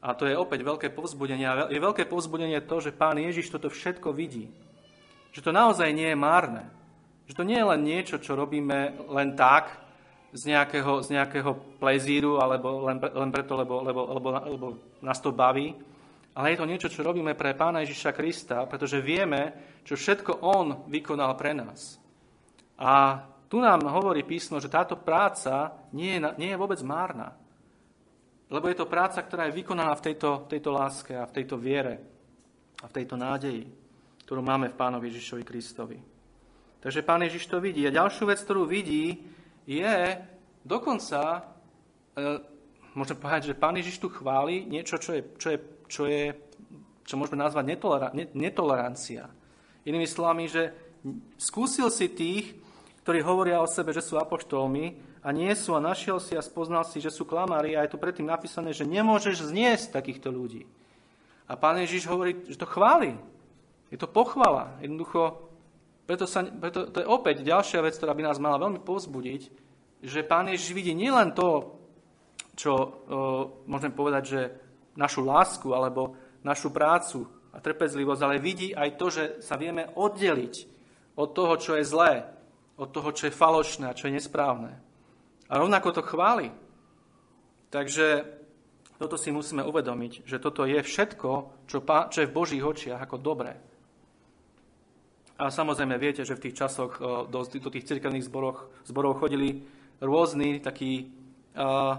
A 0.00 0.12
to 0.16 0.28
je 0.28 0.36
opäť 0.36 0.64
veľké 0.64 0.88
povzbudenie. 0.92 1.44
A 1.44 1.54
je 1.68 1.80
veľké 1.80 2.04
povzbudenie 2.08 2.60
to, 2.64 2.80
že 2.80 2.92
pán 2.92 3.16
Ježiš 3.16 3.52
toto 3.52 3.68
všetko 3.72 4.12
vidí. 4.12 4.48
Že 5.32 5.48
to 5.48 5.50
naozaj 5.52 5.88
nie 5.92 6.08
je 6.12 6.18
márne. 6.18 6.68
Že 7.28 7.36
to 7.40 7.44
nie 7.48 7.56
je 7.56 7.68
len 7.68 7.80
niečo, 7.84 8.16
čo 8.20 8.36
robíme 8.36 9.08
len 9.12 9.32
tak, 9.36 9.83
z 10.34 10.42
nejakého, 10.50 10.98
z 11.06 11.14
nejakého 11.14 11.78
plezíru 11.78 12.42
alebo 12.42 12.90
len, 12.90 12.98
len 12.98 13.30
preto, 13.30 13.54
lebo, 13.54 13.86
lebo, 13.86 14.00
lebo, 14.18 14.28
lebo 14.34 14.66
nás 14.98 15.22
to 15.22 15.30
baví, 15.30 15.78
ale 16.34 16.50
je 16.50 16.58
to 16.58 16.66
niečo, 16.66 16.88
čo 16.90 17.06
robíme 17.06 17.38
pre 17.38 17.54
Pána 17.54 17.86
Ježiša 17.86 18.10
Krista, 18.10 18.66
pretože 18.66 18.98
vieme, 18.98 19.54
čo 19.86 19.94
všetko 19.94 20.42
On 20.42 20.90
vykonal 20.90 21.38
pre 21.38 21.54
nás. 21.54 22.02
A 22.74 23.22
tu 23.46 23.62
nám 23.62 23.86
hovorí 23.86 24.26
písmo, 24.26 24.58
že 24.58 24.66
táto 24.66 24.98
práca 24.98 25.70
nie 25.94 26.18
je, 26.18 26.20
nie 26.42 26.50
je 26.50 26.58
vôbec 26.58 26.82
márna. 26.82 27.38
Lebo 28.50 28.66
je 28.66 28.74
to 28.74 28.90
práca, 28.90 29.22
ktorá 29.22 29.46
je 29.46 29.62
vykonaná 29.62 29.94
v 29.94 30.10
tejto, 30.10 30.50
tejto 30.50 30.74
láske 30.74 31.14
a 31.14 31.22
v 31.30 31.34
tejto 31.38 31.54
viere 31.54 32.02
a 32.82 32.90
v 32.90 32.94
tejto 32.98 33.14
nádeji, 33.14 33.70
ktorú 34.26 34.42
máme 34.42 34.74
v 34.74 34.78
Pánovi 34.78 35.14
Ježišovi 35.14 35.46
Kristovi. 35.46 35.98
Takže 36.82 37.06
Pán 37.06 37.22
Ježiš 37.22 37.46
to 37.46 37.62
vidí. 37.62 37.86
A 37.86 37.94
ďalšiu 37.94 38.26
vec, 38.26 38.42
ktorú 38.42 38.66
vidí, 38.66 39.22
je 39.64 40.20
dokonca, 40.64 41.40
e, 42.16 42.20
môžem 42.92 43.16
povedať, 43.16 43.52
že 43.52 43.58
Pán 43.58 43.76
Ježiš 43.76 44.00
tu 44.00 44.08
chváli 44.12 44.64
niečo, 44.68 45.00
čo 45.00 45.16
je, 45.16 45.22
čo 45.40 45.48
je, 45.52 45.58
čo 45.88 46.02
je 46.08 46.24
čo 47.04 47.20
môžeme 47.20 47.44
nazvať 47.44 47.64
netolera, 47.76 48.08
netolerancia. 48.32 49.28
Inými 49.84 50.08
slovami, 50.08 50.48
že 50.48 50.72
skúsil 51.36 51.92
si 51.92 52.08
tých, 52.08 52.56
ktorí 53.04 53.20
hovoria 53.20 53.60
o 53.60 53.68
sebe, 53.68 53.92
že 53.92 54.00
sú 54.00 54.16
apoštolmi 54.16 54.96
a 55.20 55.28
nie 55.28 55.52
sú 55.52 55.76
a 55.76 55.84
našiel 55.84 56.16
si 56.16 56.32
a 56.32 56.40
spoznal 56.40 56.88
si, 56.88 57.04
že 57.04 57.12
sú 57.12 57.28
klamári 57.28 57.76
a 57.76 57.84
je 57.84 57.92
tu 57.92 58.00
predtým 58.00 58.24
napísané, 58.24 58.72
že 58.72 58.88
nemôžeš 58.88 59.52
zniesť 59.52 59.92
takýchto 59.92 60.32
ľudí. 60.32 60.64
A 61.44 61.60
pán 61.60 61.76
Ježiš 61.76 62.08
hovorí, 62.08 62.40
že 62.48 62.56
to 62.56 62.64
chváli. 62.64 63.20
Je 63.92 64.00
to 64.00 64.08
pochvala. 64.08 64.80
Jednoducho 64.80 65.52
preto, 66.04 66.28
sa, 66.28 66.44
preto 66.44 66.88
to 66.92 67.00
je 67.00 67.08
opäť 67.08 67.40
ďalšia 67.40 67.80
vec, 67.80 67.96
ktorá 67.96 68.12
by 68.12 68.22
nás 68.28 68.38
mala 68.40 68.60
veľmi 68.60 68.80
povzbudiť, 68.84 69.42
že 70.04 70.20
Pán 70.28 70.52
Ježiš 70.52 70.76
vidí 70.76 70.92
nielen 70.92 71.32
to, 71.32 71.80
čo 72.54 72.72
o, 72.72 72.86
môžem 73.66 73.90
povedať, 73.90 74.22
že 74.24 74.40
našu 74.94 75.24
lásku 75.24 75.72
alebo 75.72 76.14
našu 76.44 76.70
prácu 76.70 77.26
a 77.50 77.58
trpezlivosť, 77.58 78.20
ale 78.22 78.42
vidí 78.42 78.76
aj 78.76 79.00
to, 79.00 79.06
že 79.10 79.24
sa 79.40 79.56
vieme 79.56 79.90
oddeliť 79.96 80.54
od 81.16 81.28
toho, 81.32 81.54
čo 81.56 81.78
je 81.78 81.88
zlé, 81.88 82.26
od 82.76 82.90
toho, 82.90 83.10
čo 83.14 83.30
je 83.30 83.34
falošné 83.34 83.90
a 83.90 83.96
čo 83.96 84.10
je 84.10 84.16
nesprávne. 84.18 84.76
A 85.48 85.52
rovnako 85.56 85.94
to 85.94 86.02
chváli. 86.02 86.50
Takže 87.70 88.26
toto 88.98 89.18
si 89.18 89.34
musíme 89.34 89.66
uvedomiť, 89.66 90.26
že 90.26 90.38
toto 90.38 90.62
je 90.62 90.78
všetko, 90.78 91.30
čo, 91.66 91.78
čo 91.82 92.18
je 92.22 92.30
v 92.30 92.36
Božích 92.36 92.62
očiach 92.62 93.02
ako 93.02 93.18
dobré. 93.18 93.58
A 95.34 95.50
samozrejme 95.50 95.98
viete, 95.98 96.22
že 96.22 96.38
v 96.38 96.48
tých 96.48 96.58
časoch 96.62 97.02
do, 97.26 97.40
do 97.42 97.70
tých 97.74 97.90
cirkevných 97.90 98.26
zborov, 98.30 98.70
zborov 98.86 99.18
chodili 99.18 99.66
rôzni 99.98 100.62
takí 100.62 101.10
uh, 101.58 101.98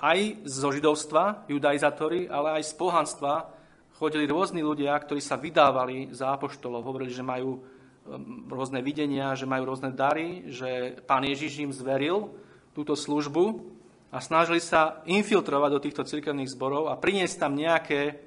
aj 0.00 0.48
zo 0.48 0.72
židovstva, 0.72 1.44
judaizátori, 1.52 2.24
ale 2.24 2.60
aj 2.60 2.62
z 2.64 2.72
pohanstva 2.80 3.52
chodili 4.00 4.24
rôzni 4.24 4.64
ľudia, 4.64 4.96
ktorí 4.96 5.20
sa 5.20 5.36
vydávali 5.36 6.16
za 6.16 6.32
apoštolov. 6.32 6.80
Hovorili, 6.80 7.12
že 7.12 7.20
majú 7.20 7.60
rôzne 8.48 8.84
videnia, 8.84 9.32
že 9.36 9.48
majú 9.48 9.64
rôzne 9.72 9.88
dary, 9.92 10.44
že 10.52 11.00
pán 11.08 11.24
Ježiš 11.24 11.64
im 11.64 11.72
zveril 11.72 12.28
túto 12.76 12.92
službu 12.92 13.64
a 14.12 14.20
snažili 14.20 14.60
sa 14.60 15.00
infiltrovať 15.08 15.70
do 15.72 15.80
týchto 15.82 16.02
cirkevných 16.04 16.52
zborov 16.52 16.92
a 16.92 17.00
priniesť 17.00 17.36
tam 17.40 17.56
nejaké, 17.56 18.20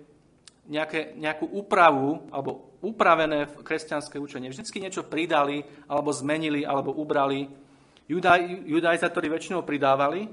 nejaké, 0.68 1.16
nejakú 1.16 1.48
úpravu 1.48 2.28
alebo 2.30 2.78
upravené 2.84 3.50
kresťanské 3.66 4.22
učenie. 4.22 4.54
Vždycky 4.54 4.78
niečo 4.78 5.08
pridali, 5.08 5.66
alebo 5.90 6.14
zmenili, 6.14 6.62
alebo 6.68 6.94
ubrali. 6.94 7.50
Judaj, 8.08 8.64
judajzatori 8.64 9.28
väčšinou 9.28 9.66
pridávali, 9.68 10.30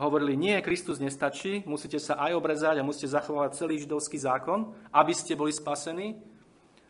hovorili, 0.00 0.32
nie, 0.38 0.56
Kristus 0.64 0.96
nestačí, 0.96 1.60
musíte 1.68 2.00
sa 2.00 2.16
aj 2.16 2.32
obrezať 2.32 2.80
a 2.80 2.86
musíte 2.86 3.12
zachovať 3.12 3.52
celý 3.52 3.76
židovský 3.84 4.16
zákon, 4.16 4.72
aby 4.96 5.12
ste 5.12 5.36
boli 5.36 5.52
spasení. 5.52 6.16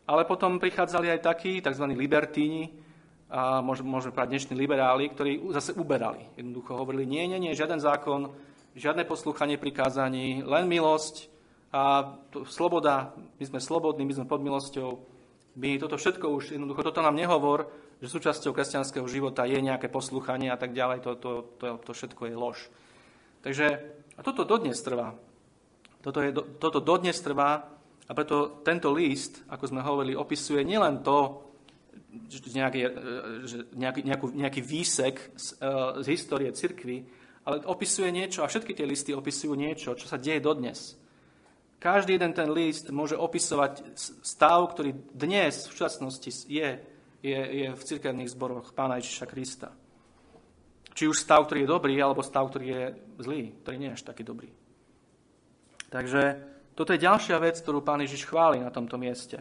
Ale 0.07 0.23
potom 0.23 0.63
prichádzali 0.63 1.11
aj 1.19 1.21
takí, 1.27 1.59
tzv. 1.59 1.85
libertíni, 1.91 2.71
a 3.31 3.63
môžeme, 3.63 3.95
povedať 3.95 4.35
dnešní 4.35 4.55
liberáli, 4.59 5.07
ktorí 5.07 5.39
zase 5.55 5.71
uberali. 5.79 6.27
Jednoducho 6.35 6.75
hovorili, 6.75 7.07
nie, 7.07 7.31
nie, 7.31 7.39
nie, 7.39 7.55
žiaden 7.55 7.79
zákon, 7.79 8.35
žiadne 8.75 9.07
poslúchanie 9.07 9.55
prikázaní, 9.55 10.43
len 10.43 10.67
milosť 10.67 11.31
a 11.71 12.15
to, 12.35 12.43
sloboda, 12.47 13.15
my 13.39 13.45
sme 13.47 13.61
slobodní, 13.63 14.03
my 14.03 14.15
sme 14.19 14.27
pod 14.27 14.43
milosťou. 14.43 14.99
My 15.55 15.79
toto 15.79 15.95
všetko 15.95 16.27
už, 16.31 16.59
jednoducho 16.59 16.83
toto 16.83 17.03
nám 17.03 17.15
nehovor, 17.15 17.71
že 18.03 18.11
súčasťou 18.11 18.51
kresťanského 18.51 19.07
života 19.07 19.47
je 19.47 19.61
nejaké 19.63 19.87
poslúchanie 19.87 20.51
a 20.51 20.59
tak 20.59 20.75
ďalej, 20.75 21.05
to, 21.05 21.11
to, 21.21 21.31
to, 21.63 21.67
to 21.85 21.93
všetko 21.95 22.23
je 22.27 22.35
lož. 22.35 22.59
Takže 23.47 23.67
a 24.19 24.21
toto 24.21 24.43
dodnes 24.45 24.77
trvá. 24.83 25.15
Toto, 26.01 26.21
je, 26.25 26.33
toto 26.59 26.81
dodnes 26.81 27.15
trvá 27.21 27.71
a 28.09 28.13
preto 28.17 28.61
tento 28.67 28.91
list, 28.91 29.45
ako 29.47 29.65
sme 29.71 29.85
hovorili, 29.85 30.19
opisuje 30.19 30.65
nielen 30.65 31.05
to, 31.07 31.47
nejaký, 32.51 32.81
že 33.47 33.59
nejaký, 33.79 34.01
nejakú, 34.03 34.27
nejaký 34.35 34.61
výsek 34.65 35.31
z, 35.39 35.55
z 36.03 36.07
histórie 36.11 36.51
cirkvy, 36.51 37.07
ale 37.47 37.63
opisuje 37.65 38.11
niečo, 38.11 38.43
a 38.43 38.51
všetky 38.51 38.75
tie 38.75 38.85
listy 38.85 39.15
opisujú 39.15 39.55
niečo, 39.55 39.95
čo 39.95 40.11
sa 40.11 40.21
deje 40.21 40.43
dodnes. 40.43 41.00
Každý 41.81 42.21
jeden 42.21 42.37
ten 42.37 42.53
list 42.53 42.93
môže 42.93 43.17
opisovať 43.17 43.97
stav, 44.21 44.61
ktorý 44.69 44.93
dnes 45.17 45.65
v 45.65 45.73
súčasnosti 45.73 46.29
je, 46.45 46.77
je, 47.25 47.41
je 47.41 47.67
v 47.73 47.83
cirkevných 47.89 48.29
zboroch 48.29 48.77
Pána 48.77 49.01
Ježiša 49.01 49.25
Krista. 49.25 49.73
Či 50.93 51.09
už 51.09 51.25
stav, 51.25 51.49
ktorý 51.49 51.65
je 51.65 51.73
dobrý, 51.73 51.97
alebo 51.97 52.21
stav, 52.21 52.53
ktorý 52.53 52.67
je 52.69 52.85
zlý, 53.25 53.57
ktorý 53.65 53.77
nie 53.81 53.89
je 53.89 53.97
až 53.97 54.05
taký 54.05 54.29
dobrý. 54.29 54.53
Takže 55.89 56.23
toto 56.77 56.93
je 56.93 57.01
ďalšia 57.01 57.41
vec, 57.41 57.57
ktorú 57.57 57.81
pán 57.81 58.05
Ježiš 58.05 58.29
chváli 58.29 58.61
na 58.61 58.69
tomto 58.69 59.01
mieste. 59.01 59.41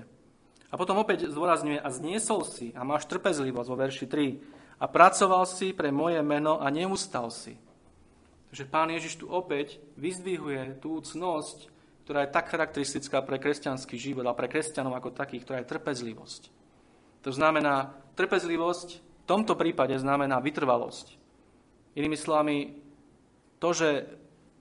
A 0.71 0.79
potom 0.79 0.95
opäť 0.95 1.27
zdôrazňuje, 1.27 1.83
a 1.83 1.91
zniesol 1.91 2.47
si 2.47 2.71
a 2.71 2.87
máš 2.87 3.03
trpezlivosť 3.11 3.67
vo 3.67 3.75
verši 3.75 4.05
3 4.07 4.79
a 4.79 4.85
pracoval 4.87 5.43
si 5.43 5.75
pre 5.75 5.91
moje 5.91 6.23
meno 6.23 6.55
a 6.63 6.71
neustal 6.71 7.27
si. 7.35 7.59
Takže 8.47 8.63
pán 8.63 8.95
Ježiš 8.95 9.19
tu 9.19 9.25
opäť 9.27 9.75
vyzdvihuje 9.99 10.79
tú 10.79 11.03
cnosť, 11.03 11.67
ktorá 12.09 12.25
je 12.25 12.33
tak 12.33 12.49
charakteristická 12.49 13.21
pre 13.21 13.37
kresťanský 13.37 13.93
život 13.93 14.25
a 14.25 14.33
pre 14.33 14.49
kresťanov 14.49 14.97
ako 14.97 15.13
takých, 15.13 15.45
ktorá 15.45 15.61
je 15.61 15.69
trpezlivosť. 15.69 16.41
To 17.21 17.29
znamená, 17.29 17.93
trpezlivosť 18.17 18.87
v 18.97 19.25
tomto 19.29 19.53
prípade 19.53 19.93
znamená 20.01 20.41
vytrvalosť. 20.41 21.13
Inými 21.93 22.17
slovami, 22.17 22.81
to, 23.61 23.69
že 23.77 23.89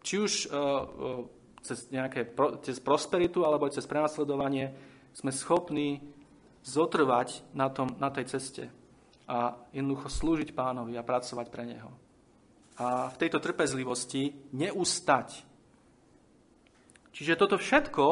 či 0.05 0.14
už 0.21 0.33
uh, 0.52 1.25
cez, 1.64 1.88
nejaké, 1.88 2.37
cez 2.61 2.85
prosperitu 2.85 3.49
alebo 3.49 3.73
cez 3.73 3.88
prenasledovanie 3.88 4.76
sme 5.17 5.33
schopní 5.33 6.05
zotrvať 6.69 7.49
na, 7.57 7.73
tom, 7.73 7.97
na 7.97 8.12
tej 8.12 8.28
ceste 8.28 8.69
a 9.25 9.57
jednoducho 9.73 10.12
slúžiť 10.12 10.52
pánovi 10.52 11.00
a 11.00 11.07
pracovať 11.07 11.49
pre 11.49 11.64
neho. 11.64 11.97
A 12.76 13.09
v 13.09 13.17
tejto 13.17 13.40
trpezlivosti 13.40 14.52
neustať. 14.52 15.48
Čiže 17.19 17.35
toto 17.35 17.59
všetko 17.59 18.07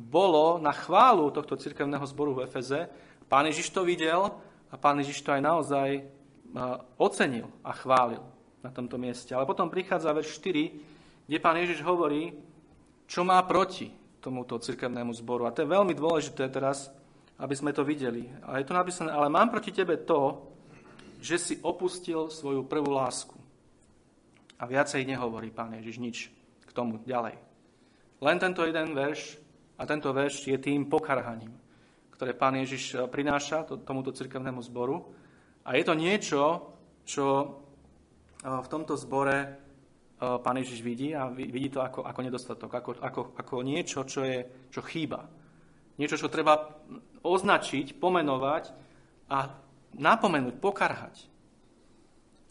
bolo 0.00 0.56
na 0.56 0.72
chválu 0.72 1.28
tohto 1.28 1.52
cirkevného 1.60 2.00
zboru 2.08 2.32
v 2.40 2.48
Efeze. 2.48 2.88
Pán 3.28 3.44
Ježiš 3.44 3.68
to 3.68 3.84
videl 3.84 4.32
a 4.72 4.74
pán 4.80 4.96
Ježiš 5.04 5.20
to 5.20 5.36
aj 5.36 5.42
naozaj 5.44 6.00
uh, 6.00 6.80
ocenil 6.96 7.52
a 7.60 7.76
chválil 7.76 8.24
na 8.64 8.72
tomto 8.72 8.96
mieste. 8.96 9.36
Ale 9.36 9.44
potom 9.44 9.68
prichádza 9.68 10.16
verš 10.16 10.40
4, 10.40 11.28
kde 11.28 11.36
pán 11.44 11.60
Ježiš 11.60 11.84
hovorí, 11.84 12.40
čo 13.04 13.20
má 13.20 13.36
proti 13.44 13.92
tomuto 14.24 14.56
cirkevnému 14.56 15.12
zboru. 15.12 15.44
A 15.44 15.52
to 15.52 15.68
je 15.68 15.68
veľmi 15.68 15.92
dôležité 15.92 16.48
teraz, 16.48 16.88
aby 17.36 17.52
sme 17.52 17.76
to 17.76 17.84
videli. 17.84 18.32
A 18.48 18.64
je 18.64 18.64
to 18.64 18.72
napísané, 18.72 19.12
ale 19.12 19.28
mám 19.28 19.52
proti 19.52 19.76
tebe 19.76 20.00
to, 20.00 20.40
že 21.20 21.36
si 21.36 21.54
opustil 21.60 22.32
svoju 22.32 22.64
prvú 22.64 22.96
lásku. 22.96 23.36
A 24.56 24.64
viacej 24.64 25.04
nehovorí 25.04 25.52
pán 25.52 25.76
Ježiš 25.76 25.96
nič 26.00 26.16
k 26.64 26.70
tomu 26.72 27.04
ďalej. 27.04 27.47
Len 28.18 28.36
tento 28.38 28.66
jeden 28.66 28.98
verš 28.98 29.38
a 29.78 29.86
tento 29.86 30.10
verš 30.10 30.50
je 30.50 30.58
tým 30.58 30.90
pokarhaním, 30.90 31.54
ktoré 32.10 32.34
pán 32.34 32.58
Ježiš 32.58 33.06
prináša 33.14 33.62
tomuto 33.86 34.10
cirkevnému 34.10 34.58
zboru. 34.66 35.06
A 35.62 35.78
je 35.78 35.84
to 35.86 35.94
niečo, 35.94 36.74
čo 37.06 37.54
v 38.42 38.68
tomto 38.70 38.98
zbore 38.98 39.54
pán 40.18 40.58
Ježiš 40.58 40.82
vidí 40.82 41.14
a 41.14 41.30
vidí 41.30 41.70
to 41.70 41.78
ako, 41.78 42.02
ako 42.02 42.20
nedostatok, 42.26 42.70
ako, 42.74 42.90
ako, 42.98 43.20
ako 43.38 43.54
niečo, 43.62 44.02
čo, 44.02 44.26
je, 44.26 44.42
čo 44.74 44.82
chýba. 44.82 45.30
Niečo, 45.94 46.18
čo 46.18 46.26
treba 46.30 46.74
označiť, 47.22 47.98
pomenovať 47.98 48.64
a 49.30 49.54
napomenúť, 49.94 50.58
pokarhať. 50.58 51.16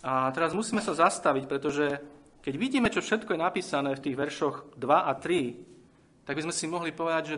A 0.03 0.31
teraz 0.31 0.55
musíme 0.55 0.79
sa 0.79 0.95
zastaviť, 0.95 1.43
pretože 1.47 1.99
keď 2.47 2.55
vidíme, 2.55 2.87
čo 2.87 3.03
všetko 3.03 3.35
je 3.35 3.43
napísané 3.43 3.91
v 3.91 4.03
tých 4.07 4.15
veršoch 4.15 4.79
2 4.79 4.87
a 4.87 5.11
3, 5.19 6.23
tak 6.23 6.39
by 6.39 6.47
sme 6.47 6.55
si 6.55 6.71
mohli 6.71 6.95
povedať, 6.95 7.23
že 7.27 7.37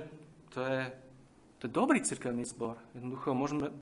to 0.54 0.62
je, 0.62 0.82
to 1.58 1.62
je 1.66 1.72
dobrý 1.74 2.06
cirkevný 2.06 2.46
zbor. 2.46 2.78
Jednoducho 2.94 3.34
môžeme 3.34 3.74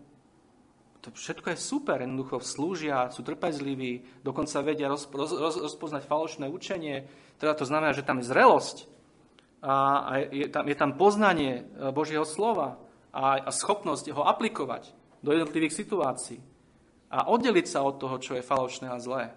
to 1.03 1.11
všetko 1.11 1.51
je 1.51 1.59
super, 1.59 1.99
jednoducho 1.99 2.39
slúžia, 2.39 3.11
sú 3.11 3.27
trpezliví, 3.27 4.23
dokonca 4.23 4.63
vedia 4.63 4.87
roz, 4.87 5.11
roz, 5.11 5.35
roz, 5.35 5.55
rozpoznať 5.59 6.07
falošné 6.07 6.47
učenie, 6.47 7.11
teda 7.43 7.59
to 7.59 7.67
znamená, 7.67 7.91
že 7.91 8.07
tam 8.07 8.23
je 8.23 8.27
zrelosť 8.31 8.87
a, 9.63 9.75
a 10.07 10.11
je, 10.31 10.47
tam, 10.47 10.63
je 10.63 10.75
tam 10.79 10.95
poznanie 10.95 11.67
e, 11.67 11.91
Božieho 11.91 12.23
slova 12.23 12.79
a, 13.11 13.39
a 13.43 13.51
schopnosť 13.51 14.15
ho 14.15 14.23
aplikovať 14.23 14.95
do 15.23 15.35
jednotlivých 15.35 15.75
situácií 15.75 16.39
a 17.11 17.27
oddeliť 17.27 17.67
sa 17.67 17.83
od 17.83 17.99
toho, 17.99 18.15
čo 18.15 18.35
je 18.39 18.47
falošné 18.47 18.87
a 18.91 18.99
zlé. 18.99 19.35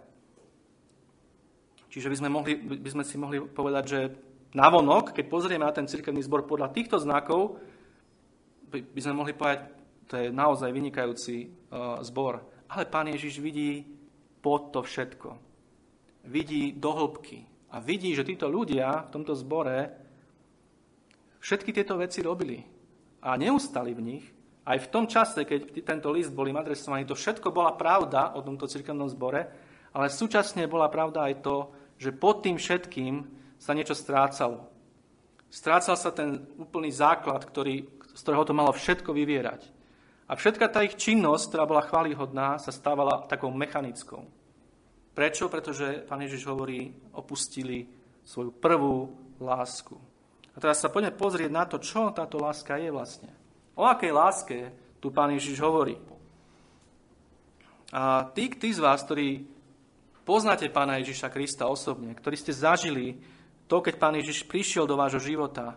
Čiže 1.90 2.06
by 2.06 2.16
sme, 2.22 2.28
mohli, 2.30 2.54
by 2.54 2.90
sme 2.90 3.02
si 3.02 3.18
mohli 3.18 3.42
povedať, 3.42 3.84
že 3.84 4.00
navonok, 4.54 5.10
keď 5.10 5.24
pozrieme 5.26 5.66
na 5.66 5.74
ten 5.74 5.90
cirkevný 5.90 6.22
zbor 6.22 6.46
podľa 6.46 6.70
týchto 6.70 7.02
znakov, 7.02 7.58
by, 8.70 8.78
by 8.94 9.00
sme 9.02 9.14
mohli 9.18 9.34
povedať, 9.34 9.60
to 10.06 10.14
je 10.14 10.26
naozaj 10.30 10.70
vynikajúci 10.70 11.36
uh, 11.70 11.98
zbor. 12.06 12.42
Ale 12.70 12.86
pán 12.86 13.10
Ježiš 13.10 13.42
vidí 13.42 13.82
pod 14.38 14.70
to 14.70 14.86
všetko. 14.86 15.34
Vidí 16.30 16.78
do 16.78 16.90
hĺbky. 16.94 17.42
A 17.74 17.82
vidí, 17.82 18.14
že 18.14 18.26
títo 18.26 18.46
ľudia 18.46 19.10
v 19.10 19.12
tomto 19.14 19.34
zbore 19.34 19.90
všetky 21.42 21.74
tieto 21.74 21.98
veci 21.98 22.22
robili. 22.22 22.62
A 23.22 23.34
neustali 23.34 23.94
v 23.94 24.02
nich. 24.02 24.24
Aj 24.66 24.78
v 24.78 24.90
tom 24.90 25.10
čase, 25.10 25.42
keď 25.42 25.82
tento 25.82 26.10
list 26.14 26.30
bol 26.30 26.46
im 26.46 26.58
adresovaný, 26.58 27.06
to 27.06 27.18
všetko 27.18 27.50
bola 27.50 27.74
pravda 27.74 28.38
o 28.38 28.42
tomto 28.42 28.70
cirkevnom 28.70 29.10
zbore, 29.10 29.42
ale 29.90 30.06
súčasne 30.06 30.70
bola 30.70 30.86
pravda 30.86 31.26
aj 31.26 31.34
to, 31.42 31.56
že 32.00 32.16
pod 32.16 32.40
tým 32.40 32.56
všetkým 32.56 33.28
sa 33.60 33.76
niečo 33.76 33.92
strácalo. 33.92 34.64
Strácal 35.52 36.00
sa 36.00 36.08
ten 36.16 36.48
úplný 36.56 36.88
základ, 36.88 37.44
ktorý, 37.44 37.84
z 38.16 38.20
ktorého 38.24 38.48
to 38.48 38.56
malo 38.56 38.72
všetko 38.72 39.12
vyvierať. 39.12 39.68
A 40.30 40.38
všetka 40.38 40.72
tá 40.72 40.80
ich 40.80 40.96
činnosť, 40.96 41.52
ktorá 41.52 41.64
bola 41.68 41.84
chválihodná, 41.84 42.56
sa 42.56 42.72
stávala 42.72 43.28
takou 43.28 43.52
mechanickou. 43.52 44.24
Prečo? 45.12 45.52
Pretože 45.52 46.06
pán 46.06 46.22
Ježiš 46.24 46.48
hovorí, 46.48 46.88
opustili 47.12 47.84
svoju 48.24 48.54
prvú 48.54 49.10
lásku. 49.42 49.98
A 50.54 50.56
teraz 50.62 50.80
sa 50.80 50.88
poďme 50.88 51.12
pozrieť 51.12 51.50
na 51.50 51.66
to, 51.66 51.82
čo 51.82 52.14
táto 52.14 52.40
láska 52.40 52.78
je 52.78 52.88
vlastne. 52.94 53.28
O 53.76 53.84
akej 53.84 54.12
láske 54.14 54.58
tu 55.02 55.10
pán 55.10 55.34
Ježiš 55.34 55.58
hovorí. 55.60 55.98
A 57.90 58.30
tí, 58.30 58.46
tí 58.54 58.70
z 58.70 58.78
vás, 58.78 59.02
ktorí 59.02 59.59
poznáte 60.30 60.70
pána 60.70 61.02
Ježiša 61.02 61.26
Krista 61.26 61.66
osobne, 61.66 62.14
ktorí 62.14 62.38
ste 62.38 62.54
zažili 62.54 63.18
to, 63.66 63.82
keď 63.82 63.98
pán 63.98 64.14
Ježiš 64.14 64.46
prišiel 64.46 64.86
do 64.86 64.94
vášho 64.94 65.18
života, 65.18 65.74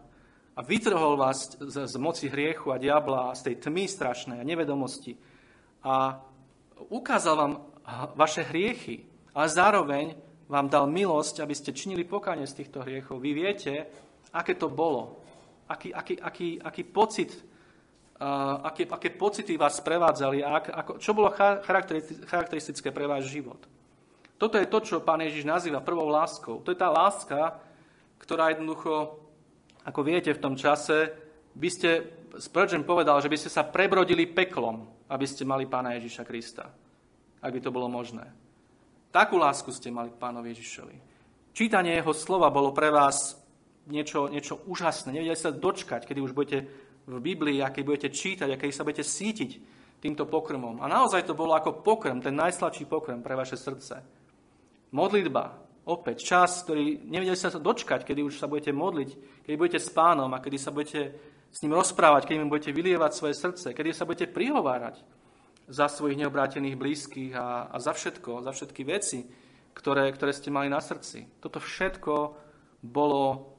a 0.53 0.61
vytrhol 0.61 1.17
vás 1.17 1.57
z, 1.57 1.89
z 1.89 1.95
moci 1.97 2.29
hriechu 2.29 2.69
a 2.69 2.77
diabla, 2.77 3.33
z 3.33 3.49
tej 3.49 3.55
tmy 3.65 3.89
strašnej 3.89 4.37
a 4.37 4.45
nevedomosti 4.45 5.17
a 5.81 6.21
ukázal 6.93 7.33
vám 7.33 7.53
vaše 8.13 8.45
hriechy, 8.45 9.09
ale 9.33 9.49
zároveň 9.49 10.05
vám 10.45 10.69
dal 10.69 10.85
milosť, 10.85 11.41
aby 11.41 11.57
ste 11.57 11.73
činili 11.73 12.05
pokánie 12.05 12.45
z 12.45 12.61
týchto 12.61 12.85
hriechov. 12.85 13.17
Vy 13.17 13.33
viete, 13.33 13.89
aké 14.29 14.53
to 14.53 14.69
bolo, 14.69 15.25
aký, 15.65 15.89
aký, 15.89 16.21
aký, 16.21 16.61
aký 16.61 16.83
pocit 16.85 17.33
aké, 18.61 18.85
aké 18.85 19.09
pocity 19.09 19.57
vás 19.57 19.81
prevádzali 19.81 20.45
ak, 20.45 20.65
ako, 20.69 20.91
čo 21.01 21.17
bolo 21.17 21.33
charakteristické 22.29 22.93
pre 22.93 23.09
váš 23.09 23.33
život. 23.33 23.72
Toto 24.37 24.59
je 24.59 24.67
to, 24.67 24.79
čo 24.83 25.05
pán 25.05 25.21
Ježiš 25.23 25.47
nazýva 25.47 25.79
prvou 25.79 26.09
láskou. 26.09 26.59
To 26.65 26.73
je 26.73 26.79
tá 26.79 26.89
láska, 26.91 27.59
ktorá 28.19 28.51
jednoducho, 28.51 29.19
ako 29.83 29.99
viete, 30.03 30.31
v 30.31 30.43
tom 30.43 30.55
čase 30.55 31.11
by 31.53 31.69
ste, 31.69 31.89
Spurgeon 32.39 32.87
povedal, 32.87 33.21
že 33.21 33.29
by 33.29 33.37
ste 33.37 33.49
sa 33.51 33.67
prebrodili 33.67 34.25
peklom, 34.25 34.89
aby 35.11 35.25
ste 35.27 35.45
mali 35.45 35.69
pána 35.69 35.95
Ježiša 35.95 36.23
Krista. 36.25 36.65
Ak 37.43 37.51
by 37.51 37.59
to 37.61 37.75
bolo 37.75 37.91
možné. 37.91 38.25
Takú 39.13 39.37
lásku 39.37 39.69
ste 39.69 39.93
mali 39.93 40.09
k 40.09 40.17
pánovi 40.17 40.57
Ježišovi. 40.57 40.97
Čítanie 41.53 41.93
jeho 41.93 42.17
slova 42.17 42.49
bolo 42.49 42.73
pre 42.73 42.89
vás 42.89 43.37
niečo, 43.85 44.25
niečo 44.25 44.65
úžasné. 44.65 45.13
Nevedeli 45.13 45.37
sa 45.37 45.53
dočkať, 45.53 46.09
kedy 46.09 46.19
už 46.23 46.33
budete 46.33 46.65
v 47.05 47.17
Biblii 47.19 47.61
a 47.61 47.69
keď 47.69 47.83
budete 47.85 48.09
čítať 48.09 48.49
a 48.49 48.57
keď 48.57 48.69
sa 48.73 48.81
budete 48.87 49.05
sítiť 49.05 49.51
týmto 50.01 50.25
pokrmom. 50.25 50.81
A 50.81 50.89
naozaj 50.89 51.27
to 51.27 51.37
bolo 51.37 51.53
ako 51.53 51.85
pokrm, 51.85 52.23
ten 52.23 52.33
najsladší 52.33 52.89
pokrm 52.89 53.21
pre 53.21 53.37
vaše 53.37 53.59
srdce. 53.59 54.22
Modlitba, 54.93 55.57
opäť 55.89 56.21
čas, 56.21 56.61
ktorý 56.61 57.01
nevedeli 57.09 57.33
sa 57.33 57.49
dočkať, 57.49 58.05
kedy 58.05 58.21
už 58.21 58.37
sa 58.37 58.45
budete 58.45 58.69
modliť, 58.69 59.09
kedy 59.41 59.55
budete 59.57 59.81
s 59.81 59.89
pánom 59.89 60.29
a 60.29 60.39
kedy 60.39 60.57
sa 60.61 60.69
budete 60.69 61.17
s 61.49 61.61
ním 61.65 61.73
rozprávať, 61.73 62.29
kedy 62.29 62.37
mu 62.45 62.53
budete 62.53 62.69
vylievať 62.69 63.11
svoje 63.13 63.33
srdce, 63.33 63.73
kedy 63.73 63.89
sa 63.89 64.05
budete 64.05 64.29
prihovárať 64.29 65.01
za 65.65 65.89
svojich 65.89 66.21
neobrátených 66.21 66.77
blízkych 66.77 67.33
a, 67.33 67.73
a 67.73 67.77
za 67.81 67.97
všetko, 67.97 68.45
za 68.45 68.51
všetky 68.53 68.81
veci, 68.85 69.25
ktoré, 69.73 70.13
ktoré 70.13 70.29
ste 70.29 70.53
mali 70.53 70.69
na 70.69 70.77
srdci. 70.77 71.41
Toto 71.41 71.57
všetko 71.57 72.13
bolo 72.85 73.53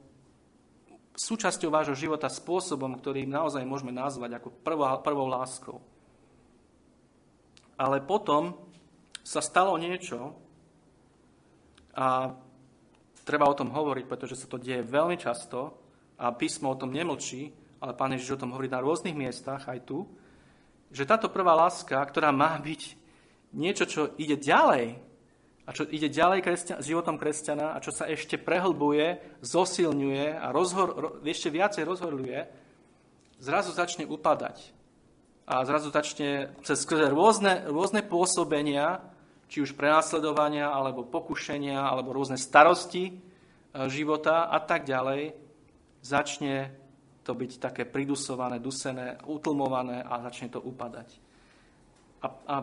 súčasťou 1.15 1.71
vášho 1.71 1.99
života 1.99 2.31
spôsobom, 2.31 2.95
ktorý 2.99 3.27
naozaj 3.27 3.67
môžeme 3.67 3.95
nazvať 3.95 4.39
ako 4.39 4.49
prvou, 4.63 4.87
prvou 5.03 5.27
láskou. 5.31 5.79
Ale 7.75 7.99
potom 8.03 8.55
sa 9.27 9.43
stalo 9.43 9.75
niečo, 9.79 10.44
a 11.95 12.35
treba 13.25 13.49
o 13.49 13.57
tom 13.57 13.73
hovoriť, 13.73 14.05
pretože 14.05 14.37
sa 14.37 14.47
to 14.47 14.61
deje 14.61 14.85
veľmi 14.85 15.17
často 15.17 15.79
a 16.21 16.31
písmo 16.35 16.75
o 16.75 16.79
tom 16.79 16.93
nemlčí, 16.93 17.51
ale 17.81 17.97
Pán 17.97 18.13
Ježiš 18.13 18.37
o 18.37 18.41
tom 18.47 18.53
hovorí 18.53 18.69
na 18.69 18.85
rôznych 18.85 19.17
miestach, 19.17 19.67
aj 19.67 19.87
tu, 19.89 20.07
že 20.95 21.09
táto 21.09 21.33
prvá 21.33 21.57
láska, 21.59 21.99
ktorá 21.99 22.31
má 22.31 22.55
byť 22.61 22.83
niečo, 23.55 23.85
čo 23.87 24.03
ide 24.21 24.39
ďalej, 24.39 24.99
a 25.65 25.71
čo 25.73 25.89
ide 25.89 26.13
ďalej 26.13 26.45
kresťan, 26.45 26.85
životom 26.85 27.17
kresťana 27.17 27.73
a 27.73 27.81
čo 27.81 27.89
sa 27.89 28.05
ešte 28.05 28.37
prehlbuje, 28.37 29.41
zosilňuje 29.41 30.37
a 30.37 30.53
rozhor, 30.53 30.89
ro, 30.93 31.09
ešte 31.25 31.49
viacej 31.49 31.89
rozhorľuje, 31.89 32.39
zrazu 33.41 33.73
začne 33.73 34.05
upadať. 34.05 34.61
A 35.45 35.65
zrazu 35.65 35.93
začne 35.93 36.57
cez 36.65 36.85
rôzne, 36.89 37.69
rôzne 37.69 38.01
pôsobenia 38.05 39.01
či 39.49 39.63
už 39.63 39.77
prenasledovania, 39.77 40.73
alebo 40.73 41.07
pokušenia, 41.07 41.79
alebo 41.79 42.15
rôzne 42.15 42.41
starosti 42.41 43.11
e, 43.11 43.13
života 43.93 44.49
a 44.51 44.59
tak 44.61 44.89
ďalej, 44.89 45.35
začne 46.05 46.73
to 47.25 47.33
byť 47.33 47.53
také 47.57 47.83
pridusované, 47.89 48.61
dusené, 48.61 49.17
utlmované 49.25 50.05
a 50.05 50.21
začne 50.29 50.53
to 50.53 50.61
upadať. 50.61 51.09
A, 52.21 52.27
a 52.49 52.55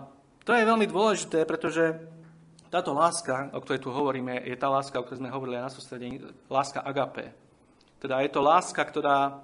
to 0.46 0.54
je 0.54 0.70
veľmi 0.70 0.86
dôležité, 0.86 1.46
pretože 1.46 1.98
táto 2.72 2.96
láska, 2.96 3.52
o 3.52 3.60
ktorej 3.60 3.84
tu 3.84 3.90
hovoríme, 3.92 4.48
je 4.48 4.56
tá 4.56 4.72
láska, 4.72 5.02
o 5.02 5.04
ktorej 5.04 5.22
sme 5.22 5.34
hovorili 5.34 5.60
na 5.60 5.68
sústredení, 5.68 6.24
láska 6.48 6.80
agape. 6.82 7.36
Teda 8.00 8.24
je 8.24 8.32
to 8.32 8.42
láska, 8.42 8.82
ktorá, 8.82 9.44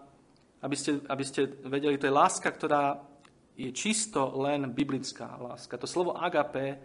aby 0.64 0.76
ste, 0.80 1.04
aby 1.06 1.24
ste 1.28 1.46
vedeli, 1.68 2.00
to 2.00 2.08
je 2.08 2.16
láska, 2.16 2.50
ktorá 2.50 3.04
je 3.58 3.74
čisto 3.74 4.38
len 4.38 4.70
biblická 4.70 5.38
láska. 5.38 5.78
To 5.82 5.90
slovo 5.90 6.16
agape 6.16 6.78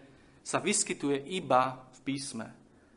sa 0.43 0.59
vyskytuje 0.59 1.23
iba 1.39 1.79
v 1.95 1.99
písme. 2.03 2.51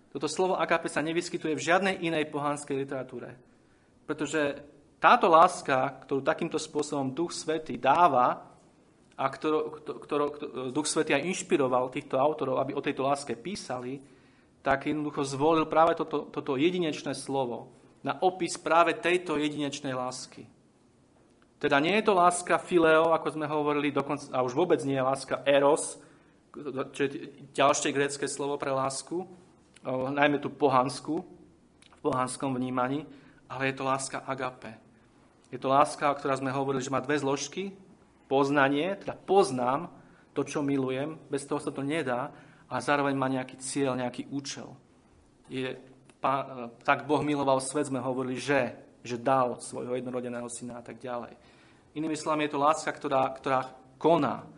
Toto 0.10 0.25
slovo 0.25 0.58
agape 0.58 0.89
sa 0.89 1.05
nevyskytuje 1.05 1.53
v 1.53 1.65
žiadnej 1.65 1.95
inej 2.01 2.34
pohanskej 2.34 2.75
literatúre. 2.86 3.38
Pretože 4.05 4.62
táto 4.97 5.29
láska, 5.29 6.01
ktorú 6.05 6.25
takýmto 6.25 6.58
spôsobom 6.58 7.13
Duch 7.13 7.36
Svetý 7.36 7.77
dáva, 7.77 8.55
a 9.15 9.25
ktorú, 9.31 9.60
ktorú, 9.79 10.25
Duch 10.75 10.88
Svetý 10.91 11.15
aj 11.15 11.23
inšpiroval 11.23 11.88
týchto 11.88 12.19
autorov, 12.19 12.60
aby 12.60 12.75
o 12.75 12.84
tejto 12.84 13.08
láske 13.08 13.36
písali, 13.39 14.03
tak 14.60 14.91
jednoducho 14.91 15.23
zvolil 15.23 15.69
práve 15.69 15.95
toto, 15.95 16.27
toto 16.27 16.60
jedinečné 16.60 17.15
slovo 17.15 17.71
na 18.03 18.19
opis 18.21 18.60
práve 18.60 18.97
tejto 18.97 19.39
jedinečnej 19.39 19.95
lásky. 19.95 20.45
Teda 21.58 21.79
nie 21.79 21.95
je 21.97 22.05
to 22.05 22.13
láska 22.13 22.60
fileo, 22.60 23.15
ako 23.15 23.39
sme 23.39 23.47
hovorili, 23.47 23.89
dokonca, 23.89 24.29
a 24.36 24.43
už 24.43 24.53
vôbec 24.53 24.84
nie 24.84 24.99
je 24.99 25.08
láska 25.08 25.41
eros, 25.47 25.97
čo 26.95 26.99
je 27.05 27.09
ďalšie 27.51 27.91
grécké 27.91 28.25
slovo 28.31 28.55
pre 28.55 28.71
lásku, 28.71 29.27
najmä 29.87 30.39
tú 30.39 30.49
pohanskú, 30.49 31.21
v 31.91 31.99
pohanskom 32.01 32.55
vnímaní, 32.55 33.05
ale 33.51 33.69
je 33.69 33.75
to 33.75 33.83
láska 33.85 34.23
agape. 34.25 34.77
Je 35.53 35.61
to 35.61 35.69
láska, 35.69 36.09
o 36.09 36.17
ktorej 36.17 36.41
sme 36.41 36.55
hovorili, 36.55 36.81
že 36.81 36.93
má 36.93 37.03
dve 37.03 37.21
zložky. 37.21 37.75
Poznanie, 38.25 38.97
teda 38.97 39.13
poznám 39.13 39.93
to, 40.33 40.41
čo 40.41 40.65
milujem, 40.65 41.21
bez 41.29 41.45
toho 41.45 41.61
sa 41.61 41.69
to 41.69 41.85
nedá, 41.85 42.33
a 42.65 42.81
zároveň 42.81 43.13
má 43.13 43.29
nejaký 43.29 43.61
cieľ, 43.61 43.93
nejaký 43.93 44.25
účel. 44.33 44.73
Je, 45.45 45.77
tak 46.81 47.05
Boh 47.05 47.21
miloval 47.21 47.61
svet, 47.61 47.93
sme 47.93 48.01
hovorili, 48.01 48.41
že, 48.41 48.73
že 49.05 49.21
dal 49.21 49.61
svojho 49.61 49.93
jednorodeného 49.93 50.49
syna 50.49 50.81
a 50.81 50.83
tak 50.83 50.97
ďalej. 50.97 51.37
Inými 51.93 52.17
slovami 52.17 52.49
je 52.49 52.53
to 52.57 52.59
láska, 52.59 52.89
ktorá, 52.89 53.29
ktorá 53.37 53.69
koná, 54.01 54.49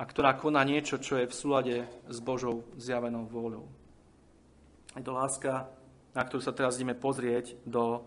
a 0.00 0.02
ktorá 0.08 0.32
koná 0.32 0.64
niečo, 0.64 0.96
čo 0.96 1.20
je 1.20 1.28
v 1.28 1.36
súlade 1.36 1.76
s 2.08 2.18
Božou 2.24 2.64
zjavenou 2.80 3.28
vôľou. 3.28 3.68
Je 4.96 5.04
to 5.04 5.12
láska, 5.12 5.68
na 6.16 6.24
ktorú 6.24 6.40
sa 6.40 6.56
teraz 6.56 6.80
ideme 6.80 6.96
pozrieť 6.96 7.60
do 7.68 8.00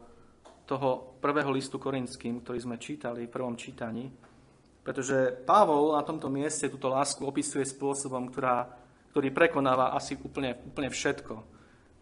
toho 0.65 1.13
prvého 1.21 1.53
listu 1.53 1.77
korinským, 1.77 2.41
ktorý 2.41 2.57
sme 2.57 2.81
čítali 2.81 3.29
v 3.29 3.33
prvom 3.37 3.53
čítaní, 3.53 4.09
pretože 4.81 5.37
Pavol 5.45 5.93
na 5.93 6.01
tomto 6.01 6.33
mieste 6.33 6.65
túto 6.65 6.89
lásku 6.89 7.21
opisuje 7.21 7.61
spôsobom, 7.61 8.33
ktorá, 8.33 8.73
ktorý 9.13 9.29
prekonáva 9.29 9.93
asi 9.93 10.17
úplne, 10.17 10.57
úplne 10.65 10.89
všetko, 10.89 11.35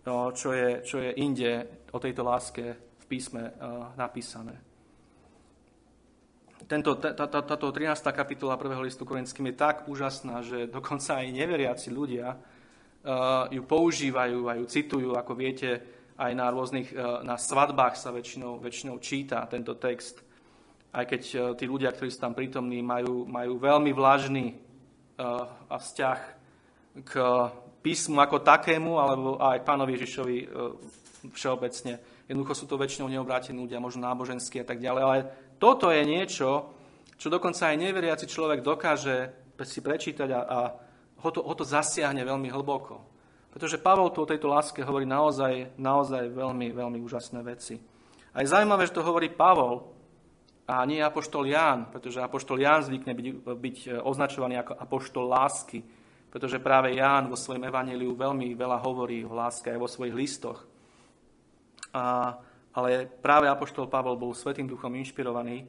no, 0.08 0.32
čo, 0.32 0.56
je, 0.56 0.88
čo 0.88 1.04
je 1.04 1.20
inde 1.20 1.68
o 1.92 2.00
tejto 2.00 2.24
láske 2.24 2.64
v 2.80 3.06
písme 3.12 3.44
uh, 3.44 3.92
napísané 4.00 4.71
tento, 6.72 6.96
tá, 6.96 7.12
tá, 7.12 7.40
táto 7.44 7.68
13. 7.68 8.00
kapitola 8.16 8.56
1. 8.56 8.80
listu 8.80 9.04
Korinským 9.04 9.52
je 9.52 9.60
tak 9.60 9.92
úžasná, 9.92 10.40
že 10.40 10.72
dokonca 10.72 11.20
aj 11.20 11.28
neveriaci 11.28 11.92
ľudia 11.92 12.40
uh, 12.40 13.52
ju 13.52 13.60
používajú 13.68 14.48
a 14.48 14.56
ju 14.56 14.66
citujú, 14.72 15.12
ako 15.20 15.36
viete, 15.36 15.84
aj 16.16 16.32
na 16.32 16.48
rôznych, 16.48 16.96
uh, 16.96 17.28
na 17.28 17.36
svadbách 17.36 18.00
sa 18.00 18.16
väčšinou, 18.16 18.64
väčšinou 18.64 19.04
číta 19.04 19.44
tento 19.52 19.76
text. 19.76 20.24
Aj 20.96 21.04
keď 21.04 21.22
uh, 21.36 21.40
tí 21.60 21.68
ľudia, 21.68 21.92
ktorí 21.92 22.08
sú 22.08 22.24
tam 22.24 22.32
prítomní, 22.32 22.80
majú, 22.80 23.28
majú 23.28 23.60
veľmi 23.60 23.92
vlažný 23.92 24.72
a 25.22 25.78
vzťah 25.78 26.20
k 27.06 27.14
písmu 27.86 28.18
ako 28.18 28.42
takému, 28.42 28.98
alebo 28.98 29.38
aj 29.38 29.62
pánovi 29.62 29.94
Ježišovi 29.94 30.38
všeobecne. 31.30 32.02
Jednoducho 32.26 32.58
sú 32.58 32.66
to 32.66 32.82
väčšinou 32.82 33.06
neobrátení 33.06 33.54
ľudia, 33.62 33.78
možno 33.78 34.02
náboženskí 34.02 34.58
a 34.58 34.66
tak 34.66 34.82
ďalej, 34.82 35.02
ale 35.06 35.18
toto 35.62 35.94
je 35.94 36.02
niečo, 36.02 36.74
čo 37.22 37.30
dokonca 37.30 37.70
aj 37.70 37.78
neveriaci 37.78 38.26
človek 38.26 38.66
dokáže 38.66 39.38
si 39.62 39.78
prečítať 39.78 40.30
a, 40.34 40.42
a 40.42 40.60
ho, 41.22 41.30
to, 41.30 41.46
ho 41.46 41.54
to 41.54 41.62
zasiahne 41.62 42.26
veľmi 42.26 42.50
hlboko. 42.50 43.06
Pretože 43.54 43.78
Pavol 43.78 44.10
tu 44.10 44.26
o 44.26 44.30
tejto 44.30 44.50
láske 44.50 44.82
hovorí 44.82 45.06
naozaj, 45.06 45.78
naozaj 45.78 46.34
veľmi, 46.34 46.74
veľmi 46.74 46.98
úžasné 47.06 47.46
veci. 47.46 47.78
A 48.34 48.42
je 48.42 48.50
zaujímavé, 48.50 48.90
že 48.90 48.98
to 48.98 49.06
hovorí 49.06 49.30
Pavol 49.30 49.92
a 50.66 50.82
nie 50.88 51.04
Apoštol 51.04 51.52
Ján, 51.52 51.94
pretože 51.94 52.24
Apoštol 52.24 52.64
Ján 52.64 52.82
zvykne 52.88 53.14
byť, 53.14 53.28
byť 53.46 53.78
označovaný 54.02 54.58
ako 54.66 54.82
Apoštol 54.82 55.26
lásky, 55.30 55.84
pretože 56.32 56.64
práve 56.64 56.96
Ján 56.96 57.28
vo 57.28 57.38
svojom 57.38 57.68
evaníliu 57.68 58.18
veľmi 58.18 58.56
veľa 58.56 58.82
hovorí 58.82 59.22
o 59.28 59.36
láske 59.36 59.70
aj 59.70 59.78
vo 59.78 59.86
svojich 59.86 60.16
listoch. 60.16 60.64
A 61.92 62.34
ale 62.72 63.08
práve 63.08 63.52
Apoštol 63.52 63.92
Pavol 63.92 64.16
bol 64.16 64.32
Svetým 64.32 64.68
duchom 64.68 64.92
inšpirovaný 64.96 65.68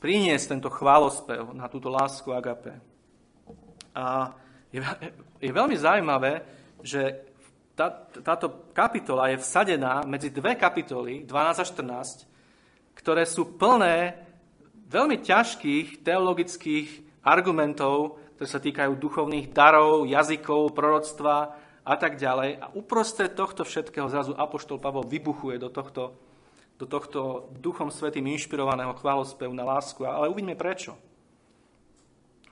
priniesť 0.00 0.56
tento 0.56 0.70
chválospev 0.72 1.52
na 1.52 1.68
túto 1.68 1.92
lásku 1.92 2.32
agape. 2.32 2.80
A 3.92 4.32
je, 4.72 4.80
je 5.42 5.50
veľmi 5.52 5.76
zaujímavé, 5.76 6.40
že 6.80 7.28
tá, 7.76 7.92
táto 8.24 8.72
kapitola 8.72 9.28
je 9.32 9.40
vsadená 9.40 10.06
medzi 10.08 10.32
dve 10.32 10.56
kapitoly, 10.56 11.28
12 11.28 11.60
a 11.60 11.64
14, 11.64 12.96
ktoré 12.96 13.24
sú 13.28 13.56
plné 13.60 14.16
veľmi 14.88 15.20
ťažkých 15.20 16.00
teologických 16.02 16.88
argumentov, 17.24 18.20
ktoré 18.36 18.48
sa 18.48 18.60
týkajú 18.60 18.96
duchovných 18.96 19.52
darov, 19.52 20.08
jazykov, 20.08 20.72
proroctva 20.72 21.52
a 21.84 21.94
tak 21.96 22.20
ďalej. 22.20 22.60
A 22.60 22.66
uprostred 22.76 23.32
tohto 23.32 23.64
všetkého 23.64 24.06
zrazu 24.12 24.36
Apoštol 24.36 24.80
Pavol 24.80 25.08
vybuchuje 25.08 25.56
do 25.56 25.72
tohto, 25.72 26.16
do 26.76 26.86
tohto 26.86 27.50
duchom 27.56 27.88
svetým 27.88 28.28
inšpirovaného 28.30 28.94
chválospevu 28.96 29.52
na 29.52 29.64
lásku. 29.64 30.04
Ale 30.04 30.28
uvidíme 30.28 30.56
prečo. 30.56 30.94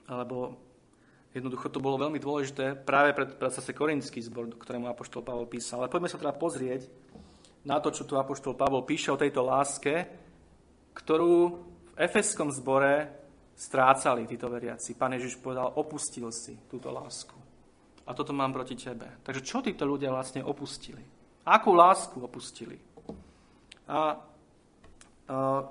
Alebo 0.08 0.56
jednoducho 1.36 1.68
to 1.68 1.84
bolo 1.84 2.00
veľmi 2.00 2.16
dôležité 2.16 2.74
práve 2.74 3.12
pre, 3.12 3.28
pre 3.28 3.48
zase 3.52 3.76
korinský 3.76 4.24
zbor, 4.24 4.48
ktorému 4.56 4.88
Apoštol 4.88 5.22
Pavol 5.22 5.46
písal. 5.46 5.84
Ale 5.84 5.92
poďme 5.92 6.08
sa 6.08 6.20
teda 6.20 6.34
pozrieť 6.34 6.88
na 7.68 7.78
to, 7.78 7.92
čo 7.92 8.08
tu 8.08 8.16
Apoštol 8.16 8.56
Pavol 8.56 8.88
píše 8.88 9.12
o 9.12 9.20
tejto 9.20 9.44
láske, 9.44 10.08
ktorú 10.96 11.34
v 11.94 11.94
efeskom 12.00 12.50
zbore 12.50 13.12
strácali 13.54 14.26
títo 14.26 14.50
veriaci. 14.50 14.98
Pán 14.98 15.14
Ježiš 15.14 15.38
povedal, 15.38 15.70
opustil 15.78 16.30
si 16.34 16.58
túto 16.66 16.90
lásku. 16.90 17.37
A 18.08 18.16
toto 18.16 18.32
mám 18.32 18.56
proti 18.56 18.72
tebe. 18.72 19.20
Takže 19.20 19.44
čo 19.44 19.60
títo 19.60 19.84
ľudia 19.84 20.08
vlastne 20.08 20.40
opustili? 20.40 21.04
Akú 21.44 21.76
lásku 21.76 22.16
opustili? 22.16 22.80
A 23.84 24.16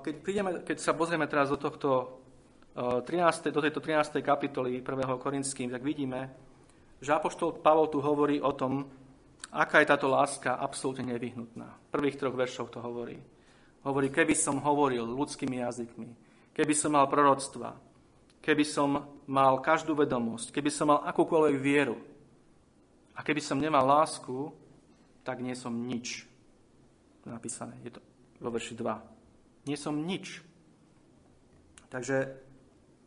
keď, 0.06 0.14
prídeme, 0.22 0.50
keď 0.62 0.78
sa 0.78 0.94
pozrieme 0.94 1.26
teraz 1.26 1.50
do, 1.50 1.58
tohto, 1.58 2.22
13, 2.78 3.50
do 3.50 3.58
tejto 3.58 3.82
13. 3.82 4.22
kapitoly 4.22 4.78
1. 4.86 5.18
Korinským, 5.18 5.66
tak 5.66 5.82
vidíme, 5.82 6.30
že 7.02 7.10
Apoštol 7.10 7.58
Pavol 7.58 7.90
tu 7.90 7.98
hovorí 7.98 8.38
o 8.38 8.54
tom, 8.54 8.86
aká 9.50 9.82
je 9.82 9.90
táto 9.90 10.06
láska 10.06 10.62
absolútne 10.62 11.10
nevyhnutná. 11.10 11.66
V 11.66 11.90
prvých 11.90 12.22
troch 12.22 12.38
veršoch 12.38 12.70
to 12.70 12.78
hovorí. 12.78 13.18
Hovorí, 13.82 14.14
keby 14.14 14.34
som 14.38 14.62
hovoril 14.62 15.06
ľudskými 15.06 15.58
jazykmi, 15.58 16.10
keby 16.54 16.74
som 16.74 16.94
mal 16.94 17.10
proroctva, 17.10 17.74
keby 18.42 18.62
som 18.62 19.10
mal 19.26 19.58
každú 19.58 19.98
vedomosť, 19.98 20.54
keby 20.54 20.70
som 20.70 20.94
mal 20.94 21.02
akúkoľvek 21.02 21.56
vieru 21.58 21.98
a 23.18 23.20
keby 23.26 23.42
som 23.42 23.58
nemal 23.58 23.82
lásku, 23.82 24.54
tak 25.26 25.42
nie 25.42 25.58
som 25.58 25.74
nič. 25.74 26.22
To 27.26 27.28
je 27.28 27.34
napísané, 27.34 27.74
je 27.82 27.98
to 27.98 28.00
vo 28.38 28.54
verši 28.54 28.78
2. 28.78 29.66
Nie 29.66 29.74
som 29.74 29.98
nič. 29.98 30.38
Takže 31.90 32.38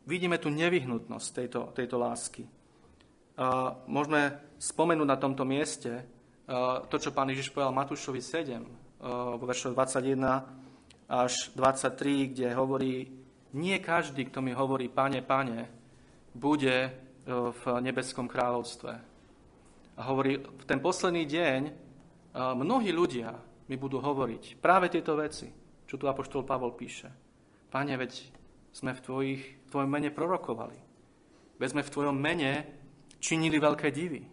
vidíme 0.04 0.36
tu 0.36 0.52
nevyhnutnosť 0.52 1.28
tejto, 1.32 1.60
tejto 1.72 1.96
lásky. 1.96 2.44
A 3.40 3.72
môžeme 3.88 4.36
spomenúť 4.60 5.08
na 5.08 5.16
tomto 5.16 5.48
mieste 5.48 6.04
to, 6.92 6.96
čo 7.00 7.16
pán 7.16 7.32
Ježiš 7.32 7.48
povedal 7.48 7.72
Matúšovi 7.72 8.20
7, 8.20 8.60
vo 9.40 9.44
veršoch 9.48 9.72
21 9.72 11.08
až 11.08 11.32
23, 11.56 12.36
kde 12.36 12.52
hovorí, 12.52 13.08
nie 13.56 13.76
každý, 13.80 14.28
kto 14.28 14.44
mi 14.44 14.52
hovorí, 14.52 14.92
pane, 14.92 15.24
pane, 15.24 15.66
bude 16.36 16.92
v 17.26 17.62
nebeskom 17.80 18.28
kráľovstve. 18.28 19.11
A 20.02 20.10
hovorí, 20.10 20.34
v 20.42 20.64
ten 20.66 20.82
posledný 20.82 21.22
deň 21.30 21.60
mnohí 22.34 22.90
ľudia 22.90 23.38
mi 23.70 23.78
budú 23.78 24.02
hovoriť 24.02 24.58
práve 24.58 24.90
tieto 24.90 25.14
veci, 25.14 25.46
čo 25.86 25.94
tu 25.94 26.10
Apoštol 26.10 26.42
Pavol 26.42 26.74
píše. 26.74 27.06
Pane, 27.70 27.94
veď 27.94 28.10
sme 28.74 28.98
v, 28.98 29.00
tvojich, 29.00 29.42
v 29.62 29.68
tvojom 29.70 29.86
mene 29.86 30.10
prorokovali. 30.10 30.74
Veď 31.62 31.68
sme 31.70 31.86
v 31.86 31.92
tvojom 31.94 32.18
mene 32.18 32.66
činili 33.22 33.62
veľké 33.62 33.94
divy. 33.94 34.26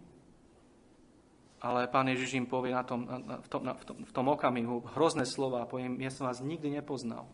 Ale 1.62 1.86
pán 1.86 2.10
Ježiš 2.10 2.34
im 2.34 2.50
povie 2.50 2.74
na 2.74 2.82
tom, 2.82 3.06
na, 3.06 3.38
v, 3.38 3.46
tom, 3.46 3.62
na, 3.62 3.70
v, 3.78 3.84
tom, 3.86 3.96
v 4.02 4.10
tom 4.10 4.26
okamihu 4.26 4.82
hrozné 4.98 5.22
slova 5.22 5.62
a 5.62 5.70
poviem, 5.70 6.02
ja 6.02 6.10
som 6.10 6.26
vás 6.26 6.42
nikdy 6.42 6.66
nepoznal. 6.66 7.30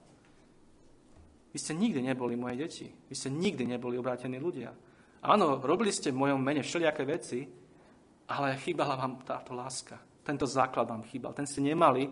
Vy 1.57 1.59
ste 1.63 1.73
nikdy 1.73 2.05
neboli 2.05 2.37
moje 2.37 2.61
deti. 2.61 2.87
Vy 3.09 3.15
ste 3.17 3.33
nikdy 3.33 3.65
neboli 3.65 3.97
obrátení 3.97 4.37
ľudia. 4.37 4.77
Áno, 5.25 5.57
robili 5.65 5.89
ste 5.89 6.13
v 6.13 6.21
mojom 6.21 6.37
mene 6.37 6.61
všelijaké 6.61 7.09
veci, 7.09 7.65
ale 8.27 8.59
chýbala 8.59 8.99
vám 8.99 9.23
táto 9.23 9.55
láska. 9.55 9.99
Tento 10.27 10.47
základ 10.47 10.91
vám 10.91 11.07
chýbal. 11.07 11.33
Ten 11.33 11.47
ste 11.47 11.63
nemali 11.63 12.11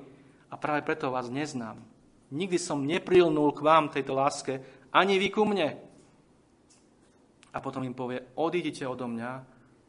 a 0.50 0.55
práve 0.55 0.87
preto 0.87 1.11
vás 1.11 1.27
neznám. 1.27 1.83
Nikdy 2.31 2.59
som 2.59 2.87
neprilnul 2.87 3.50
k 3.55 3.61
vám 3.61 3.90
tejto 3.90 4.14
láske, 4.14 4.62
ani 4.94 5.18
vy 5.18 5.29
ku 5.35 5.42
mne. 5.42 5.74
A 7.55 7.59
potom 7.62 7.83
im 7.83 7.94
povie, 7.94 8.22
odídite 8.38 8.87
odo 8.87 9.07
mňa, 9.07 9.42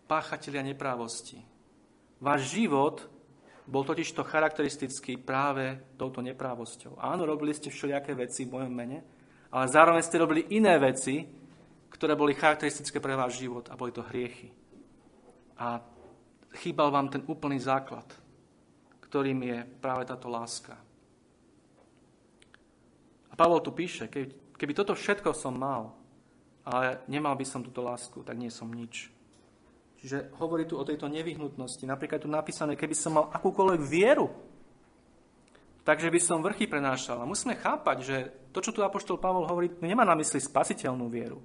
páchatelia 0.06 0.62
neprávosti. 0.62 1.42
Váš 2.22 2.54
život 2.54 3.06
bol 3.66 3.82
totižto 3.82 4.22
charakteristický 4.22 5.18
práve 5.18 5.82
touto 5.98 6.22
neprávosťou. 6.22 7.02
Áno, 7.02 7.26
robili 7.26 7.54
ste 7.54 7.74
všelijaké 7.74 8.14
veci 8.14 8.46
v 8.46 8.54
mojom 8.54 8.74
mene, 8.74 9.02
ale 9.50 9.66
zároveň 9.66 10.02
ste 10.06 10.22
robili 10.22 10.54
iné 10.54 10.78
veci, 10.78 11.26
ktoré 11.90 12.14
boli 12.14 12.38
charakteristické 12.38 13.02
pre 13.02 13.18
váš 13.18 13.42
život 13.42 13.70
a 13.74 13.78
boli 13.78 13.90
to 13.90 14.06
hriechy. 14.06 14.54
A 15.58 15.82
chýbal 16.56 16.90
vám 16.90 17.12
ten 17.12 17.22
úplný 17.28 17.60
základ, 17.60 18.08
ktorým 19.04 19.40
je 19.44 19.58
práve 19.80 20.08
táto 20.08 20.32
láska. 20.32 20.80
A 23.30 23.34
Pavol 23.36 23.60
tu 23.60 23.76
píše, 23.76 24.08
keby, 24.08 24.56
keby 24.56 24.74
toto 24.74 24.96
všetko 24.96 25.36
som 25.36 25.60
mal, 25.60 25.92
ale 26.66 27.04
nemal 27.12 27.36
by 27.38 27.46
som 27.46 27.62
túto 27.62 27.84
lásku, 27.84 28.24
tak 28.24 28.40
nie 28.40 28.50
som 28.50 28.72
nič. 28.72 29.12
Čiže 30.02 30.34
hovorí 30.38 30.66
tu 30.66 30.80
o 30.80 30.88
tejto 30.88 31.10
nevyhnutnosti. 31.10 31.84
Napríklad 31.84 32.24
tu 32.24 32.30
napísané, 32.30 32.78
keby 32.78 32.96
som 32.98 33.18
mal 33.18 33.26
akúkoľvek 33.34 33.82
vieru, 33.86 34.30
takže 35.86 36.10
by 36.10 36.20
som 36.22 36.42
vrchy 36.42 36.66
prenášal. 36.66 37.22
A 37.22 37.30
musíme 37.30 37.58
chápať, 37.58 37.98
že 38.02 38.18
to, 38.56 38.62
čo 38.62 38.72
tu 38.74 38.82
Apoštol 38.82 39.22
Pavol 39.22 39.50
hovorí, 39.50 39.74
nemá 39.82 40.08
na 40.08 40.18
mysli 40.18 40.42
spasiteľnú 40.42 41.06
vieru. 41.10 41.42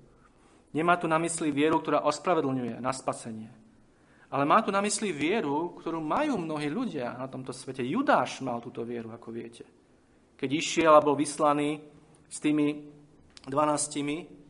Nemá 0.70 0.94
tu 0.94 1.11
na 1.11 1.18
mysli 1.18 1.51
vieru, 1.51 1.83
ktorá 1.83 2.07
ospravedlňuje 2.07 2.79
na 2.79 2.94
spasenie. 2.94 3.51
Ale 4.31 4.47
má 4.47 4.62
tu 4.62 4.71
na 4.71 4.79
mysli 4.79 5.11
vieru, 5.11 5.75
ktorú 5.75 5.99
majú 5.99 6.38
mnohí 6.38 6.71
ľudia 6.71 7.19
na 7.19 7.27
tomto 7.27 7.51
svete. 7.51 7.83
Judáš 7.83 8.38
mal 8.47 8.62
túto 8.62 8.87
vieru, 8.87 9.11
ako 9.11 9.35
viete. 9.35 9.66
Keď 10.38 10.51
išiel 10.55 10.95
a 10.95 11.03
bol 11.03 11.19
vyslaný 11.19 11.83
s 12.31 12.38
tými 12.38 12.79
dvanáctimi, 13.43 14.40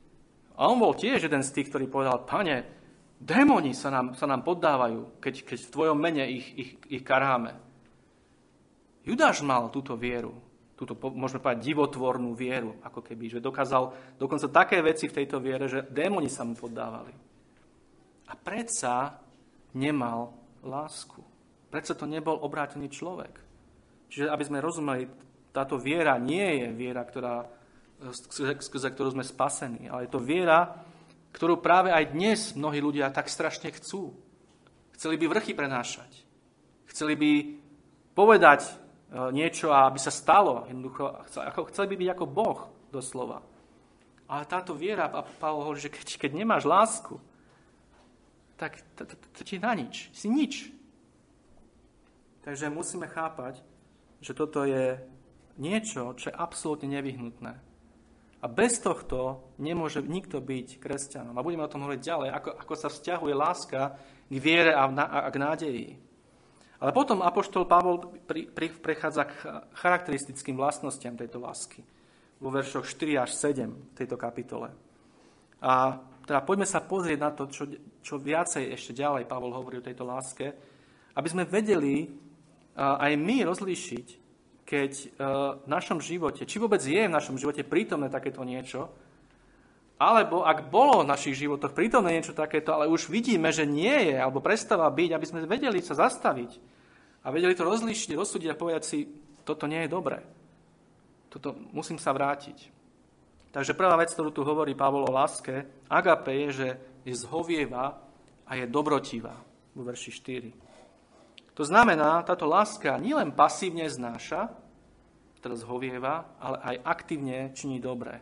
a 0.61 0.69
on 0.69 0.77
bol 0.77 0.93
tiež 0.93 1.25
jeden 1.25 1.41
z 1.41 1.55
tých, 1.57 1.73
ktorý 1.73 1.89
povedal, 1.89 2.29
pane, 2.29 2.69
démoni 3.17 3.73
sa 3.73 3.89
nám, 3.89 4.13
sa 4.13 4.29
nám 4.29 4.45
poddávajú, 4.45 5.17
keď, 5.17 5.49
keď 5.49 5.59
v 5.65 5.73
tvojom 5.73 5.97
mene 5.97 6.29
ich, 6.29 6.47
ich, 6.53 6.71
ich 7.01 7.03
karháme. 7.05 7.57
Judáš 9.01 9.41
mal 9.41 9.73
túto 9.73 9.97
vieru, 9.97 10.37
túto, 10.77 10.93
môžeme 11.17 11.41
povedať, 11.41 11.65
divotvornú 11.65 12.37
vieru, 12.37 12.77
ako 12.85 13.01
keby, 13.01 13.41
že 13.41 13.41
dokázal 13.41 14.17
dokonca 14.21 14.53
také 14.53 14.85
veci 14.85 15.09
v 15.09 15.17
tejto 15.25 15.41
viere, 15.41 15.65
že 15.65 15.89
démoni 15.89 16.29
sa 16.29 16.45
mu 16.45 16.53
poddávali. 16.53 17.17
A 18.29 18.37
predsa 18.37 19.17
nemal 19.75 20.35
lásku. 20.65 21.23
Prečo 21.71 21.95
to 21.95 22.09
nebol 22.09 22.35
obrátený 22.43 22.91
človek? 22.91 23.33
Čiže 24.11 24.27
aby 24.27 24.45
sme 24.45 24.59
rozumeli, 24.65 25.07
táto 25.55 25.79
viera 25.79 26.19
nie 26.19 26.67
je 26.67 26.69
viera, 26.75 27.03
ktorá, 27.07 27.47
skrze 28.59 28.91
ktorú 28.91 29.15
sme 29.15 29.23
spasení, 29.27 29.87
ale 29.87 30.07
je 30.07 30.13
to 30.15 30.19
viera, 30.23 30.83
ktorú 31.31 31.63
práve 31.63 31.95
aj 31.95 32.11
dnes 32.11 32.59
mnohí 32.59 32.83
ľudia 32.83 33.15
tak 33.15 33.31
strašne 33.31 33.71
chcú. 33.71 34.11
Chceli 34.99 35.15
by 35.17 35.27
vrchy 35.31 35.55
prenášať. 35.55 36.11
Chceli 36.91 37.15
by 37.15 37.31
povedať 38.19 38.67
e, 38.67 38.73
niečo, 39.31 39.71
aby 39.71 39.97
sa 40.03 40.11
stalo. 40.11 40.67
Jednoducho, 40.67 41.23
chceli 41.71 41.87
by 41.87 41.97
byť 42.03 42.09
ako 42.19 42.25
Boh, 42.27 42.61
doslova. 42.91 43.39
Ale 44.27 44.43
táto 44.47 44.75
viera, 44.75 45.11
Pavel 45.11 45.63
hovorí, 45.63 45.79
že 45.83 45.91
keď, 45.91 46.27
keď 46.27 46.31
nemáš 46.35 46.67
lásku, 46.67 47.19
tak 48.61 48.85
ti 49.41 49.57
na 49.57 49.73
nič. 49.73 50.13
Si 50.13 50.29
nič. 50.29 50.69
Takže 52.45 52.69
musíme 52.69 53.09
chápať, 53.09 53.65
že 54.21 54.37
toto 54.37 54.69
je 54.69 55.01
niečo, 55.57 56.13
čo 56.21 56.29
je 56.29 56.37
absolútne 56.37 56.93
nevyhnutné. 56.93 57.53
A 58.41 58.47
bez 58.49 58.81
tohto 58.81 59.49
nemôže 59.57 60.01
nikto 60.05 60.41
byť 60.41 60.81
kresťanom. 60.81 61.37
A 61.37 61.45
budeme 61.45 61.65
o 61.65 61.73
tom 61.73 61.85
hovoriť 61.85 62.01
ďalej, 62.01 62.29
ako, 62.37 62.51
ako 62.57 62.75
sa 62.77 62.89
vzťahuje 62.93 63.35
láska 63.37 63.81
k 64.29 64.37
viere 64.37 64.73
a, 64.77 64.89
a 64.89 65.29
k 65.29 65.37
nádeji. 65.37 65.89
Ale 66.81 66.97
potom 66.97 67.21
Apoštol 67.21 67.69
Pavol 67.69 68.01
pri, 68.25 68.49
pri, 68.49 68.73
prechádza 68.73 69.29
k 69.29 69.33
charakteristickým 69.77 70.57
vlastnostiam 70.57 71.13
tejto 71.13 71.37
lásky 71.41 71.85
vo 72.41 72.49
veršoch 72.49 72.89
4 72.89 73.29
až 73.29 73.37
7 73.37 73.93
tejto 73.93 74.17
kapitole. 74.17 74.73
A 75.61 76.01
teda 76.31 76.47
poďme 76.47 76.63
sa 76.63 76.79
pozrieť 76.79 77.19
na 77.19 77.35
to, 77.35 77.51
čo, 77.51 77.67
čo 78.07 78.15
viacej 78.23 78.71
ešte 78.71 78.95
ďalej 78.95 79.27
Pavol 79.27 79.51
hovorí 79.51 79.83
o 79.83 79.87
tejto 79.87 80.07
láske, 80.07 80.55
aby 81.19 81.27
sme 81.27 81.43
vedeli 81.43 82.07
aj 82.79 83.19
my 83.19 83.43
rozlíšiť, 83.51 84.07
keď 84.63 84.93
v 85.19 85.67
našom 85.67 85.99
živote, 85.99 86.47
či 86.47 86.63
vôbec 86.63 86.79
je 86.79 87.03
v 87.03 87.11
našom 87.11 87.35
živote 87.35 87.67
prítomné 87.67 88.07
takéto 88.07 88.47
niečo, 88.47 88.95
alebo 89.99 90.47
ak 90.47 90.71
bolo 90.71 91.03
v 91.03 91.11
našich 91.11 91.35
životoch 91.35 91.75
prítomné 91.75 92.15
niečo 92.15 92.31
takéto, 92.31 92.79
ale 92.79 92.87
už 92.87 93.11
vidíme, 93.11 93.51
že 93.51 93.67
nie 93.67 94.15
je, 94.15 94.17
alebo 94.17 94.39
prestáva 94.39 94.87
byť, 94.87 95.11
aby 95.11 95.27
sme 95.27 95.51
vedeli 95.51 95.83
sa 95.83 95.99
zastaviť 95.99 96.51
a 97.27 97.35
vedeli 97.35 97.59
to 97.59 97.67
rozlíšiť, 97.67 98.15
rozsúdiť 98.15 98.55
a 98.55 98.57
povedať 98.57 98.83
si, 98.87 98.99
toto 99.43 99.67
nie 99.67 99.83
je 99.83 99.91
dobré. 99.91 100.23
Toto 101.27 101.59
musím 101.75 101.99
sa 101.99 102.15
vrátiť. 102.15 102.80
Takže 103.51 103.75
prvá 103.75 103.99
vec, 103.99 104.15
ktorú 104.15 104.31
tu 104.31 104.47
hovorí 104.47 104.79
Pavol 104.79 105.07
o 105.07 105.15
láske, 105.15 105.67
agape 105.91 106.31
je, 106.31 106.49
že 106.51 106.69
je 107.03 107.15
zhovieva 107.19 107.99
a 108.47 108.53
je 108.55 108.71
dobrotivá 108.71 109.35
vo 109.75 109.83
verši 109.83 110.11
4. 111.51 111.59
To 111.59 111.67
znamená, 111.67 112.23
táto 112.23 112.47
láska 112.47 112.95
nielen 112.97 113.35
pasívne 113.35 113.91
znáša, 113.91 114.55
teda 115.41 115.57
zhovieva, 115.57 116.37
ale 116.39 116.57
aj 116.63 116.77
aktívne 116.85 117.51
činí 117.57 117.81
dobré. 117.81 118.21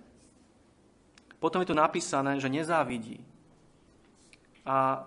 Potom 1.38 1.62
je 1.62 1.70
tu 1.70 1.76
napísané, 1.76 2.38
že 2.42 2.50
nezávidí. 2.50 3.22
A 4.66 5.06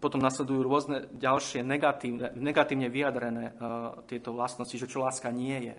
potom 0.00 0.20
nasledujú 0.20 0.64
rôzne 0.64 1.08
ďalšie 1.12 1.60
negatívne, 1.60 2.32
negatívne 2.32 2.88
vyjadrené 2.88 3.52
uh, 3.52 4.00
tieto 4.08 4.32
vlastnosti, 4.32 4.72
že 4.72 4.88
čo 4.88 5.04
láska 5.04 5.28
nie 5.28 5.72
je. 5.72 5.76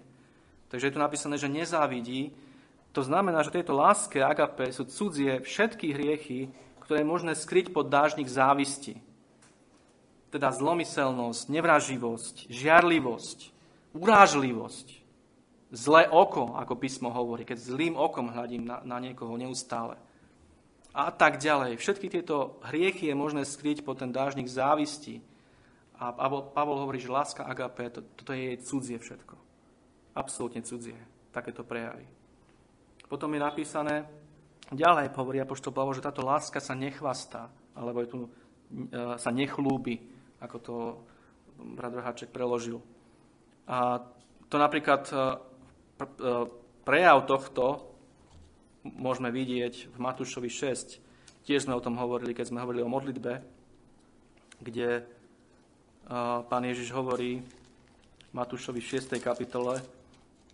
Takže 0.69 0.87
je 0.87 0.93
tu 0.93 1.01
napísané, 1.01 1.35
že 1.41 1.49
nezávidí. 1.49 2.33
To 2.91 3.01
znamená, 3.01 3.39
že 3.43 3.55
tieto 3.55 3.71
láske 3.71 4.19
agape 4.19 4.67
sú 4.75 4.83
cudzie 4.83 5.39
všetky 5.39 5.95
hriechy, 5.95 6.51
ktoré 6.83 7.03
je 7.03 7.11
možné 7.11 7.33
skryť 7.39 7.71
pod 7.71 7.87
dážnik 7.87 8.27
závisti. 8.27 8.99
Teda 10.27 10.51
zlomyselnosť, 10.51 11.47
nevraživosť, 11.47 12.51
žiarlivosť, 12.51 13.39
urážlivosť, 13.95 14.87
zlé 15.71 16.03
oko, 16.11 16.55
ako 16.59 16.73
písmo 16.75 17.11
hovorí, 17.11 17.47
keď 17.47 17.63
zlým 17.63 17.95
okom 17.95 18.31
hľadím 18.31 18.67
na, 18.67 18.83
na 18.83 18.99
niekoho 18.99 19.39
neustále 19.39 19.95
a 20.91 21.07
tak 21.11 21.39
ďalej. 21.39 21.79
Všetky 21.79 22.11
tieto 22.11 22.59
hriechy 22.67 23.07
je 23.07 23.15
možné 23.15 23.47
skryť 23.47 23.87
pod 23.87 24.03
ten 24.03 24.11
dážnik 24.11 24.51
závisti. 24.51 25.23
A 25.95 26.11
Pavol 26.51 26.81
hovorí, 26.81 26.99
že 26.99 27.13
láska 27.13 27.45
agape, 27.47 27.87
to, 27.93 28.01
toto 28.17 28.35
je 28.35 28.51
jej 28.51 28.57
cudzie 28.59 28.97
všetko. 28.99 29.35
Absolútne 30.17 30.65
cudzie. 30.65 30.97
Takéto 31.31 31.63
prejavy. 31.63 32.03
Potom 33.11 33.35
je 33.35 33.43
napísané, 33.43 34.07
ďalej 34.71 35.11
hovorí 35.19 35.43
Apoštol 35.43 35.75
Pavol, 35.75 35.91
že 35.91 36.07
táto 36.07 36.23
láska 36.23 36.63
sa 36.63 36.71
nechvastá, 36.71 37.51
alebo 37.75 37.99
je 37.99 38.07
tu, 38.07 38.19
e, 38.23 38.29
sa 39.19 39.35
nechlúbi, 39.35 39.99
ako 40.39 40.57
to 40.63 40.75
brat 41.75 41.91
Vrháček 41.91 42.31
preložil. 42.31 42.79
A 43.67 43.99
to 44.47 44.55
napríklad 44.55 45.11
e, 45.11 45.15
e, 45.19 45.27
prejav 46.87 47.27
tohto 47.27 47.83
môžeme 48.87 49.27
vidieť 49.27 49.91
v 49.91 49.97
Matúšovi 49.99 50.47
6. 50.47 51.03
Tiež 51.43 51.67
sme 51.67 51.75
o 51.75 51.83
tom 51.83 51.99
hovorili, 51.99 52.31
keď 52.31 52.47
sme 52.47 52.63
hovorili 52.63 52.87
o 52.87 52.93
modlitbe, 52.95 53.33
kde 54.63 55.03
pán 56.47 56.63
Ježiš 56.63 56.95
hovorí 56.95 57.43
v 57.43 58.33
Matúšovi 58.33 58.79
6. 58.79 59.19
kapitole 59.19 59.83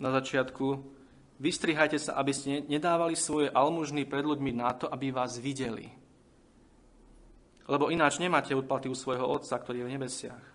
na 0.02 0.10
začiatku 0.10 0.96
Vystrihajte 1.38 2.02
sa, 2.02 2.17
aby 2.17 2.34
ste 2.34 2.65
nedávali 2.65 3.13
svoje 3.13 3.54
almužny 3.54 4.10
pred 4.10 4.26
ľuďmi 4.26 4.58
na 4.58 4.73
to, 4.73 4.89
aby 4.89 5.13
vás 5.13 5.38
videli. 5.38 5.89
Lebo 7.69 7.93
ináč 7.93 8.17
nemáte 8.17 8.56
odplaty 8.58 8.89
u 8.89 8.95
svojho 8.97 9.28
Otca, 9.28 9.60
ktorý 9.60 9.84
je 9.84 9.88
v 9.88 9.93
nebesiach. 9.93 10.45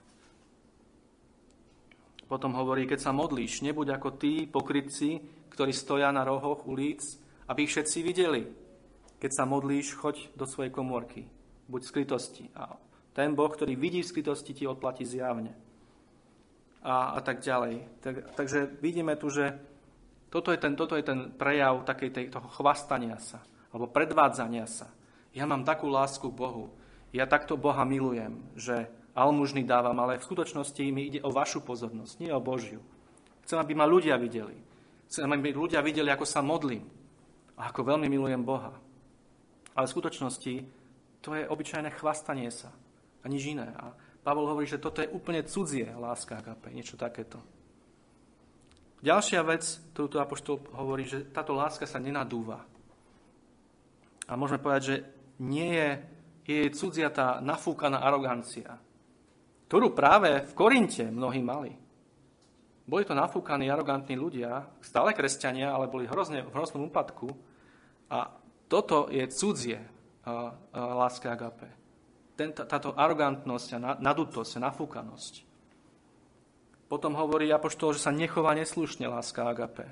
Potom 2.27 2.57
hovorí, 2.57 2.89
keď 2.89 2.99
sa 2.99 3.13
modlíš, 3.13 3.63
nebuď 3.63 4.01
ako 4.01 4.17
tí 4.17 4.49
pokrytci, 4.49 5.21
ktorí 5.53 5.71
stoja 5.77 6.09
na 6.11 6.25
rohoch 6.25 6.65
ulic 6.65 7.23
aby 7.49 7.69
ich 7.69 7.73
všetci 7.77 7.99
videli. 8.01 8.43
Keď 9.21 9.31
sa 9.31 9.45
modlíš, 9.45 9.95
choď 9.95 10.33
do 10.35 10.49
svojej 10.49 10.73
komórky. 10.73 11.29
Buď 11.69 11.81
v 11.85 11.91
skrytosti. 11.93 12.45
A 12.57 12.75
ten 13.13 13.37
Boh, 13.37 13.53
ktorý 13.53 13.77
vidí 13.77 14.03
v 14.03 14.09
skrytosti, 14.09 14.57
ti 14.57 14.65
odplatí 14.67 15.05
zjavne. 15.05 15.55
A, 16.83 17.15
a 17.15 17.21
tak 17.23 17.45
ďalej. 17.45 17.87
Tak, 18.03 18.15
takže 18.35 18.67
vidíme 18.83 19.15
tu, 19.15 19.31
že 19.31 19.61
toto 20.33 20.49
je 20.49 20.57
ten, 20.57 20.73
toto 20.73 20.97
je 20.97 21.05
ten 21.05 21.29
prejav 21.37 21.85
takej 21.85 22.09
tej, 22.09 22.25
toho 22.33 22.49
chvastania 22.49 23.21
sa, 23.21 23.45
alebo 23.69 23.93
predvádzania 23.93 24.65
sa. 24.65 24.89
Ja 25.37 25.45
mám 25.45 25.69
takú 25.69 25.93
lásku 25.93 26.25
k 26.25 26.39
Bohu. 26.41 26.73
Ja 27.13 27.29
takto 27.29 27.61
Boha 27.61 27.85
milujem, 27.85 28.41
že 28.57 28.89
almužný 29.13 29.69
dávam, 29.69 29.97
ale 30.01 30.17
v 30.17 30.25
skutočnosti 30.25 30.81
mi 30.89 31.13
ide 31.13 31.21
o 31.21 31.29
vašu 31.29 31.61
pozornosť, 31.61 32.25
nie 32.25 32.33
o 32.33 32.41
Božiu. 32.41 32.81
Chcem, 33.45 33.61
aby 33.61 33.77
ma 33.77 33.85
ľudia 33.85 34.17
videli. 34.17 34.57
Chcem, 35.13 35.29
aby 35.29 35.53
ľudia 35.53 35.85
videli, 35.85 36.09
ako 36.09 36.25
sa 36.25 36.41
modlím 36.41 36.89
a 37.61 37.69
ako 37.69 37.93
veľmi 37.93 38.09
milujem 38.09 38.41
Boha. 38.41 38.73
Ale 39.77 39.85
v 39.85 39.93
skutočnosti 39.93 40.55
to 41.21 41.37
je 41.37 41.45
obyčajné 41.45 41.93
chvastanie 42.01 42.49
sa 42.49 42.73
a 43.21 43.25
nič 43.29 43.53
iné. 43.53 43.69
A 43.77 43.93
Pavol 44.25 44.49
hovorí, 44.49 44.65
že 44.65 44.81
toto 44.81 45.05
je 45.05 45.13
úplne 45.13 45.45
cudzie 45.45 45.93
láska 45.93 46.41
agape, 46.41 46.73
niečo 46.73 46.97
takéto. 46.97 47.37
Ďalšia 49.03 49.43
vec, 49.43 49.67
ktorú 49.91 50.07
tu 50.07 50.19
Apoštol 50.23 50.63
hovorí, 50.79 51.03
že 51.03 51.27
táto 51.35 51.59
láska 51.59 51.91
sa 51.91 51.99
nenadúva. 51.99 52.63
A 54.31 54.39
môžeme 54.39 54.63
povedať, 54.63 54.83
že 54.87 54.97
nie 55.43 55.75
je, 55.75 55.89
je 56.47 56.55
jej 56.63 56.71
cudzia 56.71 57.11
tá 57.11 57.43
nafúkaná 57.43 57.99
arogancia, 57.99 58.79
ktorú 59.67 59.91
práve 59.91 60.47
v 60.47 60.53
Korinte 60.55 61.03
mnohí 61.11 61.43
mali. 61.43 61.75
Boli 62.87 63.03
to 63.03 63.15
nafúkaní, 63.15 63.67
arogantní 63.67 64.15
ľudia, 64.15 64.71
stále 64.79 65.15
kresťania, 65.15 65.75
ale 65.75 65.91
boli 65.91 66.07
hrozne, 66.07 66.47
v 66.47 66.55
hroznom 66.55 66.87
úpadku, 66.87 67.31
a 68.07 68.31
toto 68.71 69.11
je 69.11 69.27
cudzie 69.31 69.83
láska 70.75 71.35
agape. 71.35 71.71
Tento, 72.39 72.65
táto 72.71 72.95
arogantnosť 72.95 73.69
a 73.77 73.79
nadutosť 73.99 74.53
a 74.59 74.65
nafúkanosť. 74.71 75.35
Potom 76.93 77.17
hovorí 77.17 77.49
Apoštol, 77.49 77.97
že 77.97 78.05
sa 78.05 78.13
nechová 78.13 78.53
neslušne 78.53 79.09
láska 79.09 79.49
agape. 79.49 79.89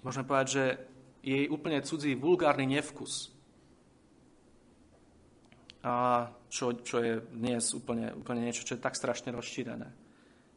Môžeme 0.00 0.24
povedať, 0.24 0.48
že 0.48 0.64
je 1.20 1.44
jej 1.44 1.48
úplne 1.52 1.84
cudzí 1.84 2.16
vulgárny 2.16 2.64
nevkus. 2.64 3.28
A 5.84 6.24
čo, 6.48 6.72
čo 6.80 7.04
je 7.04 7.20
dnes 7.36 7.60
úplne, 7.76 8.16
úplne 8.16 8.48
niečo, 8.48 8.64
čo 8.64 8.80
je 8.80 8.84
tak 8.84 8.96
strašne 8.96 9.28
rozšírené. 9.36 9.92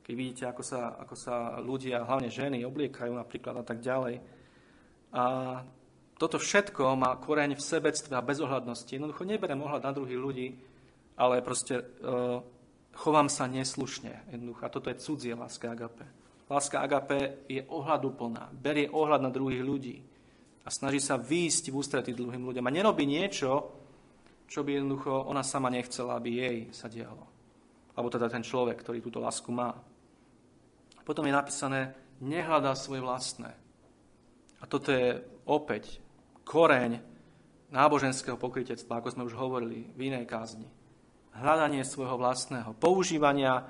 Keď 0.08 0.14
vidíte, 0.16 0.44
ako 0.48 0.64
sa, 0.64 0.96
ako 0.96 1.16
sa 1.20 1.60
ľudia, 1.60 2.08
hlavne 2.08 2.32
ženy, 2.32 2.64
obliekajú 2.64 3.12
napríklad 3.12 3.60
a 3.60 3.68
tak 3.68 3.84
ďalej, 3.84 4.24
a 5.12 5.24
toto 6.16 6.40
všetko 6.40 6.96
má 6.96 7.20
koreň 7.20 7.60
v 7.60 7.68
sebectve 7.68 8.16
a 8.16 8.24
bezohľadnosti. 8.24 8.96
Jednoducho 8.96 9.28
neberem 9.28 9.60
ohľad 9.60 9.84
na 9.84 9.92
druhých 9.92 10.24
ľudí, 10.24 10.48
ale 11.20 11.44
proste 11.44 11.84
uh, 11.84 12.40
chovám 12.98 13.30
sa 13.30 13.46
neslušne. 13.46 14.26
Jednoducho. 14.34 14.66
A 14.66 14.74
toto 14.74 14.90
je 14.90 14.98
cudzie 14.98 15.38
láska 15.38 15.70
agape. 15.70 16.10
Láska 16.50 16.82
agape 16.82 17.46
je 17.46 17.62
ohľaduplná. 17.70 18.50
Berie 18.58 18.90
ohľad 18.90 19.22
na 19.22 19.30
druhých 19.30 19.62
ľudí. 19.62 19.98
A 20.66 20.70
snaží 20.74 21.00
sa 21.00 21.16
výjsť 21.16 21.72
v 21.72 21.78
ústretí 21.78 22.12
druhým 22.12 22.44
ľuďom. 22.44 22.66
A 22.66 22.76
nerobí 22.76 23.06
niečo, 23.06 23.72
čo 24.50 24.66
by 24.66 24.82
jednoducho 24.82 25.30
ona 25.30 25.46
sama 25.46 25.70
nechcela, 25.70 26.18
aby 26.18 26.30
jej 26.42 26.58
sa 26.74 26.90
dialo. 26.90 27.24
Alebo 27.94 28.10
teda 28.12 28.28
ten 28.28 28.44
človek, 28.44 28.82
ktorý 28.82 29.00
túto 29.00 29.22
lásku 29.22 29.48
má. 29.54 29.76
Potom 31.08 31.24
je 31.24 31.38
napísané, 31.38 31.96
nehľadá 32.20 32.76
svoje 32.76 33.00
vlastné. 33.00 33.52
A 34.60 34.66
toto 34.66 34.92
je 34.92 35.22
opäť 35.46 36.02
koreň 36.44 37.00
náboženského 37.72 38.40
pokrytectva, 38.40 39.00
ako 39.00 39.14
sme 39.14 39.28
už 39.28 39.36
hovorili 39.36 39.88
v 39.96 40.12
inej 40.12 40.26
kázni. 40.28 40.68
Hľadanie 41.38 41.86
svojho 41.86 42.18
vlastného, 42.18 42.74
používania, 42.78 43.62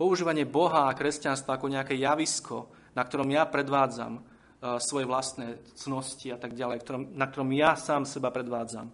používanie 0.00 0.48
Boha 0.48 0.88
a 0.88 0.96
kresťanstva 0.96 1.60
ako 1.60 1.68
nejaké 1.68 1.94
javisko, 2.00 2.72
na 2.96 3.04
ktorom 3.04 3.28
ja 3.28 3.44
predvádzam 3.44 4.12
uh, 4.18 4.22
svoje 4.80 5.04
vlastné 5.04 5.60
cnosti 5.76 6.32
a 6.32 6.40
tak 6.40 6.56
ďalej, 6.56 6.80
na 7.12 7.26
ktorom 7.28 7.52
ja 7.52 7.76
sám 7.76 8.08
seba 8.08 8.32
predvádzam. 8.32 8.88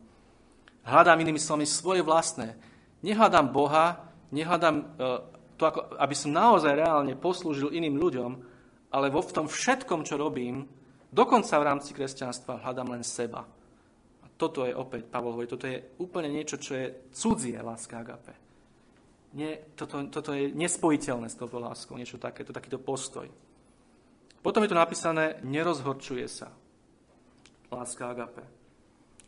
Hľadám 0.82 1.22
inými 1.22 1.38
slovami 1.38 1.66
svoje 1.66 2.02
vlastné. 2.02 2.58
Nehľadám 3.06 3.46
Boha, 3.54 4.10
nehľadám 4.34 4.76
uh, 4.76 4.84
to, 5.54 5.62
ako, 5.62 5.94
aby 5.96 6.14
som 6.18 6.34
naozaj 6.34 6.74
reálne 6.74 7.14
poslúžil 7.14 7.70
iným 7.70 7.94
ľuďom, 7.96 8.30
ale 8.90 9.06
vo 9.08 9.22
v 9.22 9.34
tom 9.34 9.46
všetkom, 9.46 10.02
čo 10.02 10.18
robím, 10.18 10.66
Dokonca 11.16 11.56
v 11.56 11.66
rámci 11.66 11.96
kresťanstva 11.96 12.60
hľadám 12.60 12.92
len 12.92 13.00
seba. 13.00 13.46
Toto 14.36 14.68
je 14.68 14.76
opäť, 14.76 15.08
Pavol 15.08 15.32
hovorí, 15.32 15.48
toto 15.48 15.64
je 15.64 15.80
úplne 15.96 16.28
niečo, 16.28 16.60
čo 16.60 16.76
je 16.76 16.86
cudzie 17.08 17.56
láska 17.56 18.04
agape. 18.04 18.36
Nie, 19.32 19.72
toto, 19.76 20.04
toto 20.12 20.36
je 20.36 20.52
nespojiteľné 20.52 21.28
s 21.28 21.36
touto 21.40 21.56
láskou, 21.60 21.96
niečo 21.96 22.20
takéto, 22.20 22.52
takýto 22.52 22.76
postoj. 22.80 23.28
Potom 24.44 24.62
je 24.62 24.70
tu 24.70 24.76
napísané, 24.76 25.40
nerozhorčuje 25.42 26.28
sa. 26.28 26.52
Láska 27.72 28.12
agape. 28.12 28.44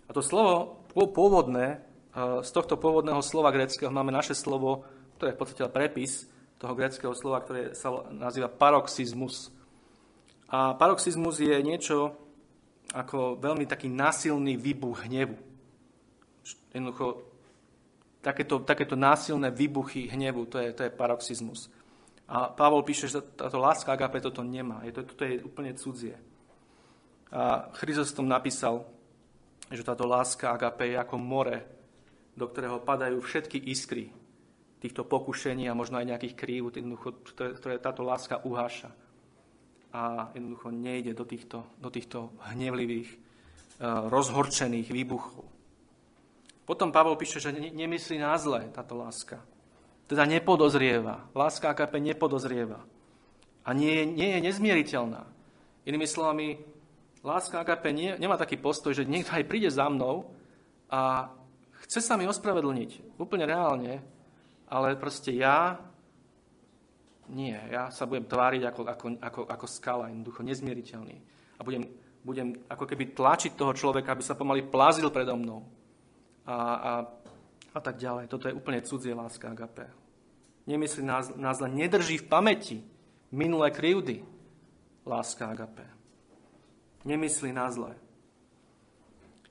A 0.09 0.11
to 0.14 0.22
slovo 0.22 0.85
pôvodné, 0.95 1.66
e, 1.74 1.78
z 2.45 2.51
tohto 2.53 2.80
pôvodného 2.80 3.20
slova 3.20 3.53
greckého 3.53 3.93
máme 3.93 4.14
naše 4.14 4.33
slovo, 4.37 4.87
ktoré 5.18 5.33
je 5.33 5.37
v 5.37 5.41
podstate 5.41 5.62
prepis 5.68 6.30
toho 6.61 6.72
greckého 6.76 7.12
slova, 7.16 7.43
ktoré 7.43 7.74
sa 7.74 8.09
nazýva 8.12 8.49
paroxizmus. 8.49 9.51
A 10.49 10.72
paroxizmus 10.78 11.43
je 11.43 11.57
niečo 11.61 12.16
ako 12.99 13.38
veľmi 13.38 13.64
taký 13.70 13.86
násilný 13.86 14.59
výbuch 14.59 15.07
hnevu. 15.07 15.38
Jednoducho, 16.74 17.22
takéto, 18.18 18.59
takéto 18.66 18.99
násilné 18.99 19.55
výbuchy 19.55 20.11
hnevu, 20.11 20.51
to 20.51 20.59
je, 20.59 20.74
to 20.74 20.82
je 20.86 20.90
paroxizmus. 20.90 21.70
A 22.28 22.51
Pavol 22.53 22.84
píše, 22.84 23.09
že 23.09 23.22
táto 23.22 23.57
láska 23.57 23.94
agape 23.94 24.20
toto 24.20 24.44
nemá. 24.44 24.84
Je 24.84 24.92
to, 24.92 25.07
toto 25.07 25.22
je 25.24 25.40
úplne 25.40 25.72
cudzie. 25.78 26.18
A 27.32 27.72
Chryzostom 27.78 28.28
napísal, 28.28 28.84
že 29.72 29.84
táto 29.84 30.05
láska 30.05 30.53
agape 30.53 30.92
je 30.92 30.96
ako 31.01 31.16
more, 31.16 31.64
do 32.36 32.44
ktorého 32.51 32.84
padajú 32.84 33.20
všetky 33.20 33.72
iskry 33.72 34.12
týchto 34.78 35.03
pokušení 35.09 35.66
a 35.66 35.76
možno 35.76 35.99
aj 35.99 36.09
nejakých 36.14 36.34
krív, 36.38 36.70
ktoré, 36.70 37.57
ktoré 37.57 37.74
táto 37.82 38.07
láska 38.07 38.44
uháša. 38.44 38.94
A 39.93 40.28
jednoducho 40.36 40.68
nejde 40.70 41.16
do 41.16 41.24
týchto, 41.24 41.64
do 41.80 41.89
týchto 41.89 42.32
hnevlivých, 42.53 43.09
eh, 43.09 43.20
rozhorčených 44.12 44.93
výbuchov. 44.93 45.49
Potom 46.68 46.93
Pavol 46.93 47.16
píše, 47.16 47.41
že 47.41 47.57
nemyslí 47.57 48.20
na 48.20 48.36
zle 48.36 48.68
táto 48.68 48.93
láska. 48.93 49.41
Teda 50.05 50.28
nepodozrieva. 50.28 51.32
Láska 51.32 51.72
AKP 51.72 51.97
nepodozrieva. 51.97 52.84
A 53.64 53.72
nie, 53.72 54.05
nie 54.05 54.36
je 54.36 54.45
nezmieriteľná. 54.45 55.24
Inými 55.89 56.05
slovami, 56.05 56.61
láska 57.24 57.64
AKP 57.64 57.84
nie, 57.97 58.12
nemá 58.20 58.36
taký 58.36 58.61
postoj, 58.61 58.93
že 58.93 59.09
niekto 59.09 59.32
aj 59.32 59.49
príde 59.49 59.72
za 59.72 59.89
mnou 59.89 60.28
a 60.93 61.32
chce 61.89 62.05
sa 62.05 62.20
mi 62.20 62.28
ospravedlniť. 62.28 63.16
Úplne 63.16 63.45
reálne. 63.49 64.05
Ale 64.68 65.01
proste 65.01 65.32
ja 65.32 65.80
nie, 67.29 67.55
ja 67.55 67.93
sa 67.93 68.09
budem 68.09 68.24
tváriť 68.24 68.62
ako, 68.72 68.83
ako, 68.89 69.07
ako, 69.20 69.41
ako 69.49 69.66
skala, 69.68 70.09
jednoducho 70.09 70.41
nezmieriteľný. 70.41 71.16
A 71.59 71.61
budem, 71.61 71.85
budem 72.24 72.57
ako 72.68 72.85
keby 72.89 73.12
tlačiť 73.12 73.53
toho 73.53 73.76
človeka, 73.76 74.16
aby 74.16 74.24
sa 74.24 74.39
pomaly 74.39 74.64
plazil 74.64 75.12
predo 75.12 75.37
mnou. 75.37 75.68
A, 76.49 76.57
a, 76.57 76.93
a 77.76 77.81
tak 77.85 78.01
ďalej. 78.01 78.33
Toto 78.33 78.49
je 78.49 78.57
úplne 78.57 78.81
cudzie 78.81 79.12
láska 79.12 79.53
agape. 79.53 79.93
Nemyslí 80.64 81.03
nás, 81.05 81.33
nás 81.37 81.61
len 81.61 81.76
nedrží 81.76 82.20
v 82.20 82.29
pamäti 82.29 82.79
minulé 83.33 83.72
krivdy. 83.72 84.24
Láska 85.05 85.53
agape. 85.53 85.85
Nemyslí 87.05 87.53
na 87.53 87.68
zle. 87.72 87.93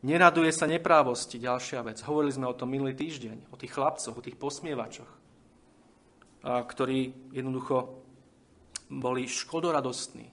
Neraduje 0.06 0.54
sa 0.54 0.70
neprávosti, 0.70 1.42
ďalšia 1.42 1.82
vec. 1.82 2.06
Hovorili 2.06 2.30
sme 2.30 2.46
o 2.46 2.58
tom 2.58 2.70
minulý 2.70 2.94
týždeň, 2.94 3.50
o 3.50 3.58
tých 3.58 3.74
chlapcoch, 3.74 4.14
o 4.14 4.22
tých 4.22 4.38
posmievačoch, 4.38 5.10
ktorí 6.48 7.32
jednoducho 7.36 8.00
boli 8.88 9.28
škodoradostní. 9.28 10.32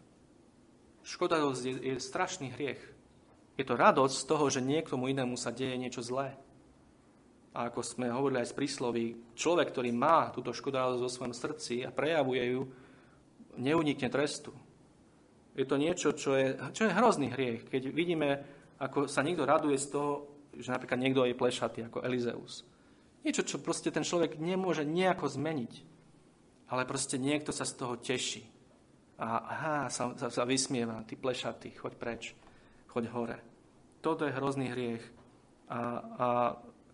Škodoradosť 1.03 1.63
je, 1.67 1.75
je 1.91 1.95
strašný 1.99 2.55
hriech. 2.55 2.81
Je 3.59 3.65
to 3.67 3.75
radosť 3.75 4.15
z 4.15 4.25
toho, 4.27 4.45
že 4.51 4.63
niekomu 4.63 5.11
inému 5.11 5.35
sa 5.35 5.51
deje 5.51 5.75
niečo 5.75 6.03
zlé. 6.03 6.39
A 7.55 7.71
ako 7.71 7.87
sme 7.87 8.11
hovorili 8.11 8.43
aj 8.43 8.51
z 8.51 8.59
prísloví, 8.59 9.05
človek, 9.39 9.71
ktorý 9.71 9.95
má 9.95 10.31
túto 10.35 10.51
škodoradosť 10.51 11.03
vo 11.03 11.11
svojom 11.11 11.35
srdci 11.35 11.87
a 11.87 11.95
prejavuje 11.95 12.43
ju, 12.51 12.63
neunikne 13.55 14.11
trestu. 14.11 14.51
Je 15.55 15.63
to 15.63 15.79
niečo, 15.79 16.11
čo 16.19 16.35
je, 16.35 16.59
čo 16.75 16.91
je 16.91 16.97
hrozný 16.99 17.31
hriech. 17.31 17.71
Keď 17.71 17.95
vidíme 17.95 18.43
ako 18.79 19.07
sa 19.07 19.23
niekto 19.23 19.47
raduje 19.47 19.79
z 19.79 19.87
toho, 19.95 20.27
že 20.55 20.71
napríklad 20.71 20.99
niekto 20.99 21.27
je 21.27 21.39
plešatý 21.39 21.87
ako 21.87 22.03
Elizeus. 22.03 22.67
Niečo, 23.23 23.47
čo 23.47 23.63
proste 23.63 23.89
ten 23.89 24.05
človek 24.05 24.37
nemôže 24.37 24.85
nejako 24.85 25.31
zmeniť. 25.31 25.94
Ale 26.75 26.83
proste 26.83 27.23
niekto 27.23 27.55
sa 27.55 27.63
z 27.63 27.79
toho 27.79 27.95
teší. 27.95 28.43
A 29.23 29.39
aha, 29.47 29.77
sa, 29.95 30.11
sa, 30.19 30.27
sa 30.27 30.43
vysmieva, 30.43 31.07
ty 31.07 31.15
plešatý, 31.15 31.71
choď 31.79 31.93
preč, 31.95 32.35
choď 32.91 33.05
hore. 33.15 33.39
Toto 34.03 34.27
je 34.27 34.35
hrozný 34.35 34.75
hriech. 34.75 35.07
A, 35.71 35.79
a 36.19 36.29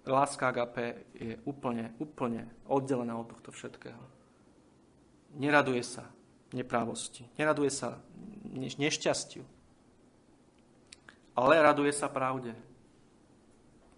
láska 0.04 0.52
agape 0.52 1.08
je 1.16 1.40
úplne, 1.48 1.96
úplne 1.96 2.44
oddelená 2.68 3.16
od 3.16 3.32
tohto 3.32 3.56
všetkého. 3.56 4.04
Neraduje 5.40 5.80
sa 5.80 6.04
neprávosti. 6.52 7.24
Neraduje 7.40 7.72
sa 7.72 7.96
nešťastiu 8.52 9.60
ale 11.40 11.62
raduje 11.62 11.92
sa 11.96 12.12
pravde. 12.12 12.52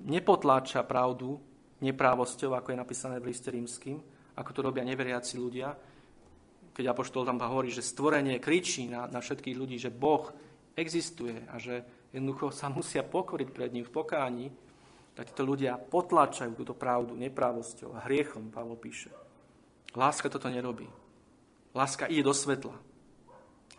Nepotláča 0.02 0.86
pravdu 0.86 1.42
neprávosťou, 1.82 2.54
ako 2.54 2.70
je 2.70 2.78
napísané 2.78 3.16
v 3.18 3.34
liste 3.34 3.50
rímským, 3.50 3.98
ako 4.36 4.50
to 4.52 4.60
robia 4.64 4.86
neveriaci 4.86 5.36
ľudia. 5.36 5.74
Keď 6.72 6.84
Apoštol 6.88 7.28
tam 7.28 7.40
hovorí, 7.40 7.68
že 7.68 7.84
stvorenie 7.84 8.40
kričí 8.40 8.88
na, 8.88 9.04
na 9.08 9.20
všetkých 9.20 9.56
ľudí, 9.56 9.76
že 9.76 9.92
Boh 9.92 10.32
existuje 10.72 11.36
a 11.52 11.60
že 11.60 11.84
jednoducho 12.16 12.48
sa 12.52 12.72
musia 12.72 13.04
pokoriť 13.04 13.48
pred 13.52 13.70
ním 13.72 13.84
v 13.84 13.92
pokání, 13.92 14.46
tak 15.12 15.28
títo 15.28 15.44
ľudia 15.44 15.76
potláčajú 15.76 16.56
túto 16.56 16.72
pravdu 16.72 17.12
neprávosťou 17.20 17.92
a 17.92 18.08
hriechom, 18.08 18.48
Pavol 18.48 18.80
píše. 18.80 19.12
Láska 19.92 20.32
toto 20.32 20.48
nerobí. 20.48 20.88
Láska 21.76 22.08
ide 22.08 22.24
do 22.24 22.32
svetla. 22.32 22.72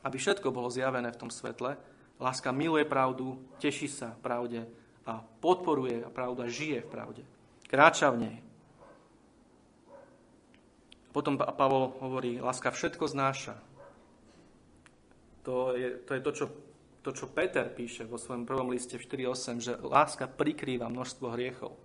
Aby 0.06 0.22
všetko 0.22 0.54
bolo 0.54 0.70
zjavené 0.70 1.10
v 1.10 1.20
tom 1.26 1.34
svetle, 1.34 1.78
Láska 2.22 2.54
miluje 2.54 2.86
pravdu, 2.86 3.42
teší 3.58 3.90
sa 3.90 4.14
pravde 4.14 4.70
a 5.04 5.20
podporuje 5.20 6.06
a 6.06 6.10
pravda 6.14 6.46
žije 6.46 6.86
v 6.86 6.92
pravde. 6.94 7.24
Kráča 7.66 8.14
v 8.14 8.18
nej. 8.22 8.38
Potom 11.14 11.38
Pavol 11.38 11.94
hovorí, 12.02 12.42
láska 12.42 12.74
všetko 12.74 13.06
znáša. 13.06 13.56
To 15.46 15.78
je 15.78 16.02
to, 16.02 16.12
je 16.18 16.22
to, 16.26 16.32
čo, 16.34 16.46
to, 17.06 17.10
čo 17.14 17.26
Peter 17.30 17.70
píše 17.70 18.10
vo 18.10 18.18
svojom 18.18 18.50
prvom 18.50 18.74
liste 18.74 18.98
v 18.98 19.30
4.8, 19.30 19.62
že 19.62 19.74
láska 19.78 20.26
prikrýva 20.26 20.90
množstvo 20.90 21.38
hriechov. 21.38 21.78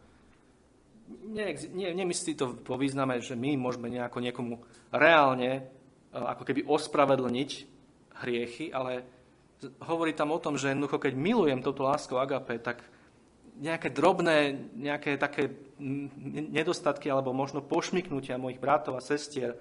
Nie, 1.29 1.53
nie, 1.73 1.93
nemyslí 1.93 2.33
to 2.37 2.57
vo 2.65 2.77
význame, 2.81 3.21
že 3.21 3.37
my 3.37 3.57
môžeme 3.61 3.93
nejako 3.93 4.25
niekomu 4.25 4.65
reálne 4.93 5.69
ako 6.13 6.43
keby 6.45 6.65
ospravedlniť 6.65 7.51
hriechy, 8.25 8.73
ale 8.73 9.05
hovorí 9.85 10.17
tam 10.17 10.33
o 10.33 10.41
tom, 10.41 10.57
že 10.57 10.73
jednoducho, 10.73 11.01
keď 11.01 11.13
milujem 11.17 11.61
touto 11.61 11.85
láskou 11.85 12.17
agape, 12.17 12.61
tak 12.61 12.81
nejaké 13.59 13.91
drobné, 13.91 14.55
nejaké 14.79 15.19
také 15.19 15.51
nedostatky 16.55 17.11
alebo 17.11 17.35
možno 17.35 17.63
pošmiknutia 17.63 18.39
mojich 18.39 18.63
bratov 18.63 18.99
a 18.99 19.03
sestier, 19.03 19.59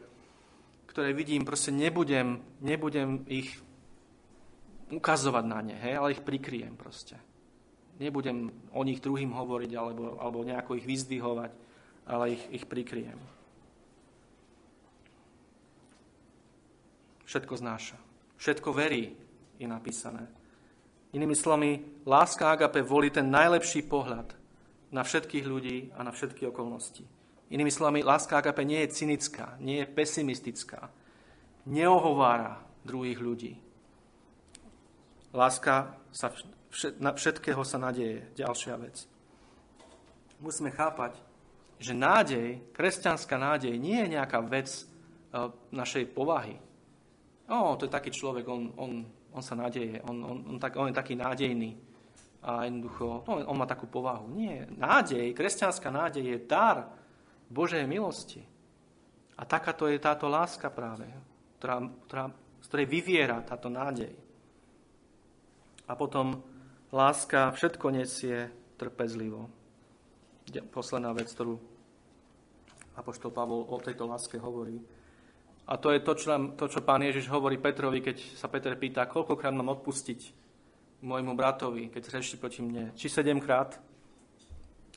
ktoré 0.90 1.14
vidím, 1.14 1.46
proste 1.46 1.74
nebudem, 1.74 2.42
nebudem 2.62 3.26
ich 3.30 3.58
ukazovať 4.90 5.46
na 5.46 5.60
ne, 5.62 5.76
hej, 5.76 5.94
ale 6.00 6.16
ich 6.16 6.24
prikryjem 6.24 6.78
proste. 6.80 7.20
Nebudem 7.98 8.54
o 8.72 8.82
nich 8.86 9.02
druhým 9.02 9.34
hovoriť 9.34 9.72
alebo, 9.74 10.22
alebo 10.22 10.46
nejako 10.46 10.78
ich 10.78 10.86
vyzdvihovať, 10.86 11.52
ale 12.08 12.38
ich, 12.38 12.44
ich 12.62 12.66
prikryjem. 12.70 13.18
Všetko 17.28 17.54
znáša. 17.60 17.98
Všetko 18.38 18.70
verí, 18.72 19.12
je 19.60 19.68
napísané. 19.68 20.37
Inými 21.16 21.36
slovami, 21.36 22.04
láska 22.04 22.52
Agape 22.52 22.84
volí 22.84 23.08
ten 23.12 23.32
najlepší 23.32 23.88
pohľad 23.88 24.36
na 24.92 25.04
všetkých 25.04 25.46
ľudí 25.48 25.78
a 25.96 26.04
na 26.04 26.12
všetky 26.12 26.48
okolnosti. 26.52 27.04
Inými 27.48 27.72
slovami, 27.72 28.04
láska 28.04 28.44
Agape 28.44 28.68
nie 28.68 28.84
je 28.84 28.94
cynická, 29.04 29.56
nie 29.64 29.80
je 29.84 29.88
pesimistická, 29.88 30.92
neohovára 31.64 32.60
druhých 32.84 33.20
ľudí. 33.20 33.54
Láska 35.32 35.96
sa 36.12 36.32
na 37.00 37.16
všetkého 37.16 37.64
sa 37.64 37.80
nadeje. 37.80 38.28
Ďalšia 38.36 38.76
vec. 38.78 39.08
Musíme 40.38 40.70
chápať, 40.70 41.18
že 41.82 41.98
nádej, 41.98 42.62
kresťanská 42.74 43.38
nádej, 43.38 43.74
nie 43.78 43.98
je 44.06 44.14
nejaká 44.18 44.42
vec 44.46 44.70
e, 44.70 44.84
našej 45.74 46.14
povahy. 46.14 46.58
O, 47.50 47.74
to 47.80 47.88
je 47.88 47.96
taký 47.96 48.12
človek, 48.14 48.46
on, 48.46 48.74
on 48.78 48.92
on 49.38 49.46
sa 49.46 49.54
nádeje, 49.54 50.02
on, 50.02 50.18
on, 50.26 50.38
on, 50.50 50.58
tak, 50.58 50.74
on 50.82 50.90
je 50.90 50.98
taký 50.98 51.14
nádejný 51.14 51.78
a 52.42 52.66
jednoducho, 52.66 53.22
no, 53.30 53.44
on 53.46 53.58
má 53.58 53.70
takú 53.70 53.86
povahu. 53.86 54.34
Nie, 54.34 54.66
nádej, 54.66 55.38
kresťanská 55.38 55.94
nádej 55.94 56.26
je 56.26 56.38
dar 56.50 56.90
Božej 57.54 57.86
milosti. 57.86 58.42
A 59.38 59.46
takáto 59.46 59.86
je 59.86 60.02
táto 60.02 60.26
láska 60.26 60.74
práve, 60.74 61.06
ktorá, 61.62 61.86
ktorá, 62.10 62.26
z 62.62 62.66
ktorej 62.66 62.88
vyviera 62.90 63.38
táto 63.46 63.70
nádej. 63.70 64.10
A 65.86 65.94
potom 65.94 66.42
láska 66.90 67.54
všetko 67.54 67.94
nesie 67.94 68.50
trpezlivo. 68.82 69.54
Posledná 70.74 71.14
vec, 71.14 71.30
ktorú 71.30 71.60
Apoštol 72.98 73.30
Pavol 73.30 73.70
o 73.70 73.78
tejto 73.78 74.10
láske 74.10 74.42
hovorí. 74.42 74.82
A 75.68 75.76
to 75.76 75.92
je 75.92 76.00
to 76.00 76.16
čo, 76.16 76.28
nám, 76.32 76.56
to, 76.56 76.72
čo 76.72 76.80
pán 76.80 77.04
Ježiš 77.04 77.28
hovorí 77.28 77.60
Petrovi, 77.60 78.00
keď 78.00 78.40
sa 78.40 78.48
Peter 78.48 78.72
pýta, 78.80 79.04
koľkokrát 79.04 79.52
mám 79.52 79.76
odpustiť 79.76 80.48
môjmu 81.04 81.36
bratovi, 81.36 81.92
keď 81.92 82.02
zreší 82.08 82.40
proti 82.40 82.64
mne. 82.64 82.96
Či 82.96 83.12
sedemkrát? 83.12 83.76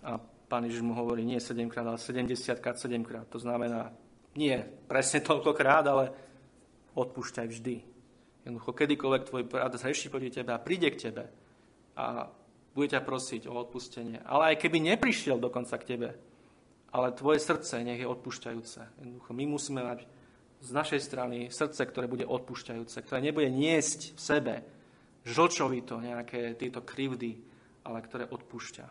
A 0.07 0.17
pán 0.47 0.65
Ježiš 0.71 0.87
mu 0.87 0.95
hovorí, 0.95 1.27
nie 1.27 1.43
sedemkrát, 1.43 1.83
ale 1.83 1.99
70 1.99 2.63
krát 2.63 2.79
sedemkrát. 2.79 3.27
To 3.35 3.43
znamená, 3.43 3.91
nie 4.39 4.55
presne 4.87 5.27
toľkokrát, 5.27 5.85
ale 5.91 6.15
odpúšťaj 6.95 7.47
vždy. 7.51 7.77
Jednoducho, 8.47 8.71
kedykoľvek 8.73 9.23
tvoj 9.27 9.43
brat 9.51 9.75
zreší 9.75 10.09
proti 10.09 10.31
tebe 10.31 10.55
a 10.55 10.63
príde 10.63 10.89
k 10.95 11.11
tebe 11.11 11.25
a 11.99 12.31
bude 12.71 12.89
ťa 12.95 13.03
prosiť 13.03 13.51
o 13.51 13.59
odpustenie. 13.59 14.23
Ale 14.23 14.55
aj 14.55 14.63
keby 14.63 14.79
neprišiel 14.95 15.37
dokonca 15.43 15.75
k 15.77 15.89
tebe, 15.95 16.09
ale 16.95 17.15
tvoje 17.15 17.43
srdce 17.43 17.83
nech 17.83 18.01
je 18.01 18.07
odpúšťajúce. 18.07 19.03
Jednoducho, 19.03 19.31
my 19.35 19.45
musíme 19.51 19.83
mať 19.83 20.07
z 20.61 20.71
našej 20.71 21.01
strany 21.01 21.49
srdce, 21.49 21.81
ktoré 21.89 22.05
bude 22.05 22.29
odpúšťajúce, 22.29 23.01
ktoré 23.01 23.21
nebude 23.25 23.49
niesť 23.49 24.13
v 24.13 24.21
sebe 24.21 24.55
žlčovito 25.25 26.01
nejaké 26.01 26.57
tieto 26.57 26.85
krivdy, 26.85 27.41
ale 27.85 28.05
ktoré 28.05 28.29
odpúšťa. 28.29 28.87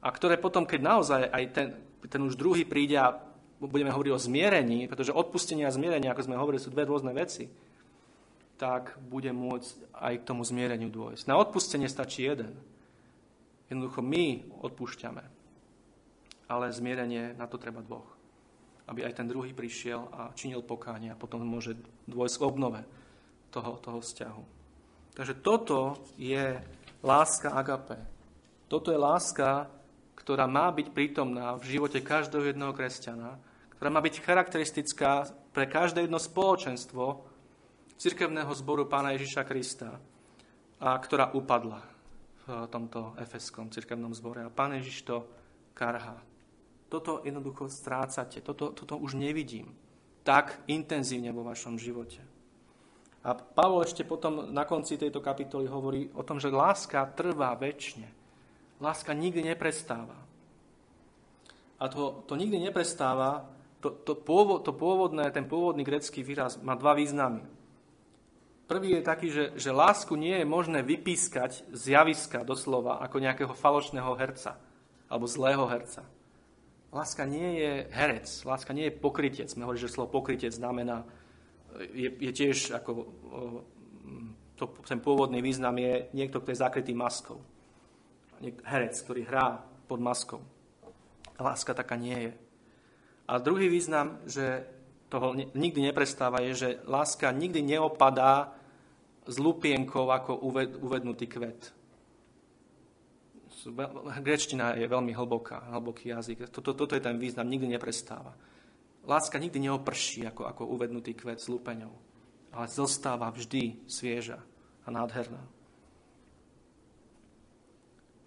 A 0.00 0.08
ktoré 0.08 0.40
potom, 0.40 0.64
keď 0.64 0.80
naozaj 0.80 1.22
aj 1.28 1.44
ten, 1.52 1.68
ten 2.08 2.22
už 2.22 2.38
druhý 2.38 2.64
príde 2.64 2.96
a 2.96 3.18
budeme 3.60 3.92
hovoriť 3.92 4.12
o 4.14 4.24
zmierení, 4.24 4.88
pretože 4.88 5.12
odpustenie 5.12 5.68
a 5.68 5.74
zmierenie, 5.74 6.08
ako 6.08 6.24
sme 6.24 6.40
hovorili, 6.40 6.62
sú 6.62 6.72
dve 6.72 6.88
rôzne 6.88 7.12
veci, 7.12 7.50
tak 8.56 8.96
bude 9.00 9.32
môcť 9.32 9.92
aj 9.92 10.14
k 10.20 10.26
tomu 10.26 10.44
zmiereniu 10.44 10.88
dôjsť. 10.88 11.28
Na 11.28 11.36
odpustenie 11.36 11.88
stačí 11.88 12.24
jeden. 12.24 12.56
Jednoducho 13.68 14.00
my 14.00 14.48
odpúšťame. 14.64 15.24
Ale 16.50 16.74
zmierenie, 16.74 17.36
na 17.36 17.46
to 17.46 17.60
treba 17.60 17.84
dvoch. 17.84 18.19
Aby 18.90 19.06
aj 19.06 19.22
ten 19.22 19.30
druhý 19.30 19.54
prišiel 19.54 20.10
a 20.10 20.34
činil 20.34 20.66
pokánie 20.66 21.14
a 21.14 21.18
potom 21.18 21.46
môže 21.46 21.78
dôjsť 22.10 22.36
k 22.36 22.46
obnove 22.46 22.80
toho, 23.54 23.78
toho 23.78 24.02
vzťahu. 24.02 24.42
Takže 25.14 25.34
toto 25.38 26.02
je 26.18 26.58
láska 27.06 27.54
agape. 27.54 27.98
Toto 28.66 28.90
je 28.90 28.98
láska, 28.98 29.70
ktorá 30.18 30.50
má 30.50 30.74
byť 30.74 30.90
prítomná 30.90 31.54
v 31.58 31.78
živote 31.78 32.02
každého 32.02 32.50
jedného 32.50 32.74
kresťana, 32.74 33.38
ktorá 33.78 33.88
má 33.90 34.02
byť 34.02 34.14
charakteristická 34.22 35.26
pre 35.50 35.66
každé 35.70 36.06
jedno 36.06 36.18
spoločenstvo 36.18 37.26
cirkevného 37.98 38.52
zboru 38.54 38.86
Pána 38.86 39.14
Ježiša 39.14 39.42
Krista 39.46 39.98
a 40.80 40.90
ktorá 40.96 41.34
upadla 41.36 41.82
v 42.46 42.66
tomto 42.72 43.14
efeskom 43.20 43.68
cirkevnom 43.68 44.16
zbore. 44.16 44.40
A 44.46 44.50
Pán 44.50 44.72
Ježiš 44.72 45.04
to 45.04 45.28
karhá. 45.76 46.16
Toto 46.90 47.22
jednoducho 47.22 47.70
strácate. 47.70 48.42
Toto, 48.42 48.74
toto 48.74 48.98
už 48.98 49.14
nevidím 49.14 49.70
tak 50.20 50.60
intenzívne 50.68 51.32
vo 51.32 51.46
vašom 51.46 51.80
živote. 51.80 52.20
A 53.20 53.36
Pavol 53.36 53.84
ešte 53.84 54.04
potom 54.04 54.48
na 54.52 54.64
konci 54.64 54.96
tejto 54.96 55.20
kapitoly 55.20 55.68
hovorí 55.68 56.08
o 56.16 56.24
tom, 56.24 56.40
že 56.40 56.52
láska 56.52 57.04
trvá 57.12 57.52
väčšine. 57.56 58.08
Láska 58.80 59.12
nikdy 59.12 59.44
neprestáva. 59.44 60.16
A 61.80 61.84
to, 61.88 62.24
to 62.24 62.36
nikdy 62.36 62.60
neprestáva, 62.60 63.44
to, 63.80 63.92
to, 64.04 64.12
pôvod, 64.16 64.64
to 64.64 64.72
pôvodné, 64.72 65.32
ten 65.32 65.48
pôvodný 65.48 65.84
grecký 65.84 66.20
výraz 66.20 66.60
má 66.60 66.76
dva 66.76 66.92
významy. 66.96 67.44
Prvý 68.68 69.00
je 69.00 69.02
taký, 69.02 69.28
že, 69.32 69.44
že 69.56 69.74
lásku 69.74 70.14
nie 70.16 70.36
je 70.40 70.46
možné 70.46 70.84
vypískať 70.84 71.64
z 71.72 71.82
javiska 71.96 72.44
doslova 72.44 73.00
ako 73.04 73.18
nejakého 73.18 73.52
falošného 73.52 74.12
herca 74.16 74.56
alebo 75.10 75.26
zlého 75.26 75.64
herca. 75.66 76.06
Láska 76.90 77.22
nie 77.22 77.62
je 77.62 77.72
herec, 77.94 78.26
láska 78.42 78.74
nie 78.74 78.90
je 78.90 78.98
pokrytec. 78.98 79.46
Sme 79.46 79.62
hovorili, 79.62 79.86
že 79.86 79.94
slovo 79.94 80.18
pokrytec 80.18 80.50
znamená, 80.50 81.06
je, 81.94 82.10
je 82.10 82.32
tiež 82.34 82.74
ako, 82.74 83.06
to, 84.58 84.64
ten 84.82 84.98
pôvodný 84.98 85.38
význam 85.38 85.78
je 85.78 86.10
niekto, 86.10 86.42
kto 86.42 86.50
je 86.50 86.62
zakrytý 86.62 86.92
maskou 86.92 87.38
herec, 88.64 88.96
ktorý 89.04 89.22
hrá 89.28 89.60
pod 89.84 90.00
maskou. 90.00 90.40
Láska 91.36 91.76
taká 91.76 91.96
nie 91.96 92.16
je. 92.16 92.32
A 93.28 93.38
druhý 93.38 93.68
význam, 93.68 94.20
že 94.26 94.64
toho 95.12 95.34
nikdy 95.34 95.80
neprestáva, 95.82 96.42
je, 96.42 96.52
že 96.54 96.70
láska 96.86 97.30
nikdy 97.32 97.62
neopadá 97.62 98.54
z 99.26 99.36
lupienkov 99.38 100.10
ako 100.10 100.32
uvednutý 100.82 101.26
kvet. 101.28 101.70
Grečtina 104.24 104.78
je 104.78 104.86
veľmi 104.88 105.12
hlboká, 105.12 105.72
hlboký 105.74 106.14
jazyk. 106.14 106.48
Toto, 106.48 106.72
toto 106.72 106.96
je 106.96 107.02
ten 107.02 107.18
význam, 107.20 107.50
nikdy 107.50 107.76
neprestáva. 107.76 108.32
Láska 109.04 109.40
nikdy 109.40 109.68
neoprší 109.68 110.28
ako, 110.28 110.46
ako 110.48 110.62
uvednutý 110.70 111.16
kvet 111.16 111.40
s 111.40 111.48
lupeňou, 111.48 111.92
ale 112.52 112.66
zostáva 112.68 113.32
vždy 113.32 113.84
svieža 113.88 114.40
a 114.84 114.88
nádherná. 114.88 115.40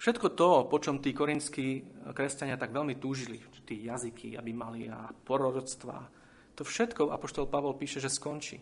Všetko 0.01 0.35
to, 0.35 0.67
po 0.67 0.77
čom 0.83 0.99
tí 0.99 1.15
korinskí 1.15 1.87
kresťania 2.11 2.59
tak 2.59 2.75
veľmi 2.75 2.99
túžili, 2.99 3.39
tí 3.63 3.87
jazyky, 3.87 4.35
aby 4.35 4.51
mali 4.51 4.91
a 4.91 5.07
proroctvá, 5.07 6.11
to 6.53 6.61
všetko 6.61 7.09
Apoštol 7.09 7.49
Pavol 7.49 7.73
píše, 7.73 7.97
že 7.97 8.13
skončí. 8.13 8.61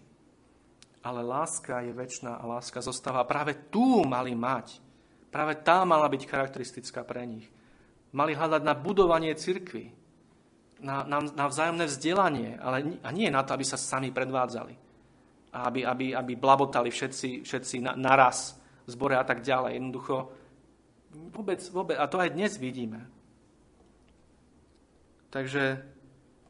Ale 1.01 1.25
láska 1.25 1.81
je 1.81 1.91
väčšiná 1.91 2.39
a 2.39 2.45
láska 2.45 2.79
zostáva. 2.79 3.27
Práve 3.27 3.57
tu 3.73 4.05
mali 4.05 4.31
mať. 4.37 4.79
Práve 5.31 5.55
tá 5.63 5.87
mala 5.87 6.11
byť 6.11 6.27
charakteristická 6.27 7.07
pre 7.07 7.23
nich. 7.23 7.47
Mali 8.11 8.35
hľadať 8.35 8.61
na 8.67 8.75
budovanie 8.75 9.31
cirkvy, 9.33 9.95
na, 10.83 11.07
na, 11.07 11.23
na 11.23 11.45
vzájomné 11.47 11.87
vzdelanie, 11.87 12.59
ale 12.59 12.99
a 12.99 13.09
nie 13.15 13.31
na 13.31 13.41
to, 13.47 13.55
aby 13.55 13.63
sa 13.63 13.79
sami 13.79 14.11
predvádzali. 14.11 14.75
A 15.55 15.71
aby, 15.71 15.87
aby, 15.87 16.11
aby 16.11 16.33
blabotali 16.35 16.91
všetci, 16.91 17.47
všetci 17.47 17.75
na, 17.79 17.95
naraz 17.95 18.59
v 18.83 18.89
zbore 18.91 19.15
a 19.15 19.23
tak 19.23 19.39
ďalej. 19.43 19.79
Jednoducho, 19.79 20.15
Vôbec, 21.11 21.59
vôbec. 21.71 21.99
A 21.99 22.07
to 22.07 22.23
aj 22.23 22.31
dnes 22.31 22.55
vidíme. 22.55 23.03
Takže, 25.31 25.79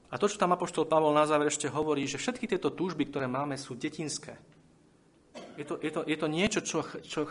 a 0.10 0.16
to, 0.18 0.26
čo 0.30 0.42
tam 0.42 0.54
Apoštol 0.54 0.90
Pavol 0.90 1.14
na 1.14 1.26
záver 1.26 1.50
ešte 1.50 1.70
hovorí, 1.70 2.06
že 2.06 2.22
všetky 2.22 2.50
tieto 2.50 2.74
túžby, 2.74 3.10
ktoré 3.10 3.26
máme, 3.26 3.58
sú 3.58 3.78
detinské. 3.78 4.38
Je 5.62 5.66
to, 5.70 5.78
je 5.78 5.92
to, 5.94 6.02
je 6.10 6.18
to 6.18 6.28
niečo, 6.28 6.60
čo, 6.66 6.82
čo 7.06 7.30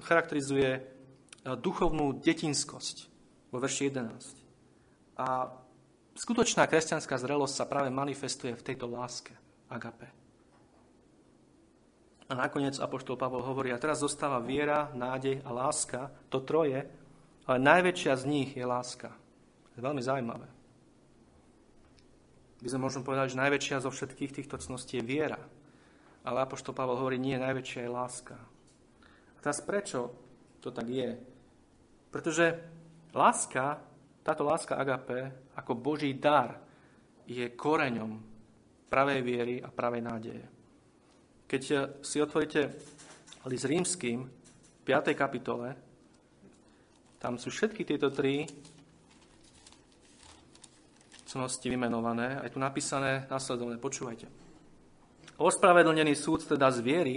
charakterizuje 0.00 0.70
e, 0.72 0.80
duchovnú 1.44 2.16
detinskosť 2.24 2.96
vo 3.52 3.60
verši 3.60 3.92
11. 3.92 5.20
A 5.20 5.52
skutočná 6.16 6.64
kresťanská 6.64 7.20
zrelosť 7.20 7.52
sa 7.52 7.68
práve 7.68 7.92
manifestuje 7.92 8.56
v 8.56 8.64
tejto 8.64 8.88
láske, 8.88 9.36
agape. 9.68 10.08
A 12.24 12.32
nakoniec 12.32 12.80
Apoštol 12.80 13.20
Pavol 13.20 13.44
hovorí, 13.44 13.68
a 13.68 13.76
teraz 13.76 14.00
zostáva 14.00 14.40
viera, 14.40 14.88
nádej 14.96 15.44
a 15.44 15.52
láska, 15.52 16.08
to 16.32 16.40
troje, 16.40 16.88
ale 17.44 17.58
najväčšia 17.60 18.16
z 18.16 18.24
nich 18.24 18.50
je 18.56 18.64
láska. 18.64 19.12
Je 19.76 19.84
veľmi 19.84 20.00
zaujímavé. 20.00 20.48
By 22.64 22.68
sme 22.72 22.88
možno 22.88 23.04
povedali, 23.04 23.28
že 23.28 23.36
najväčšia 23.36 23.84
zo 23.84 23.92
všetkých 23.92 24.32
týchto 24.40 24.56
cností 24.56 24.96
je 24.96 25.04
viera. 25.04 25.36
Ale 26.24 26.40
Apoštol 26.40 26.72
Pavol 26.72 26.96
hovorí, 26.96 27.20
nie, 27.20 27.36
najväčšia 27.36 27.84
je 27.84 27.90
láska. 27.92 28.36
A 29.36 29.38
teraz 29.44 29.60
prečo 29.60 30.16
to 30.64 30.72
tak 30.72 30.88
je? 30.88 31.20
Pretože 32.08 32.56
láska, 33.12 33.76
táto 34.24 34.48
láska 34.48 34.80
agape, 34.80 35.52
ako 35.60 35.76
Boží 35.76 36.16
dar, 36.16 36.56
je 37.28 37.44
koreňom 37.52 38.20
pravej 38.88 39.20
viery 39.20 39.54
a 39.60 39.68
pravej 39.68 40.02
nádeje. 40.04 40.44
Keď 41.44 41.62
si 42.00 42.16
otvoríte 42.24 42.72
list 43.44 43.68
rímským, 43.68 44.24
v 44.24 44.80
5. 44.88 45.12
kapitole, 45.16 45.76
tam 47.20 47.40
sú 47.40 47.48
všetky 47.48 47.88
tieto 47.88 48.12
tri 48.12 48.44
cnosti 51.24 51.68
vymenované. 51.68 52.40
Aj 52.40 52.48
tu 52.52 52.60
napísané 52.60 53.24
následovne, 53.32 53.80
počúvajte. 53.80 54.43
Ospravedlnený 55.34 56.14
súd 56.14 56.46
teda 56.46 56.70
z 56.70 56.78
viery, 56.78 57.16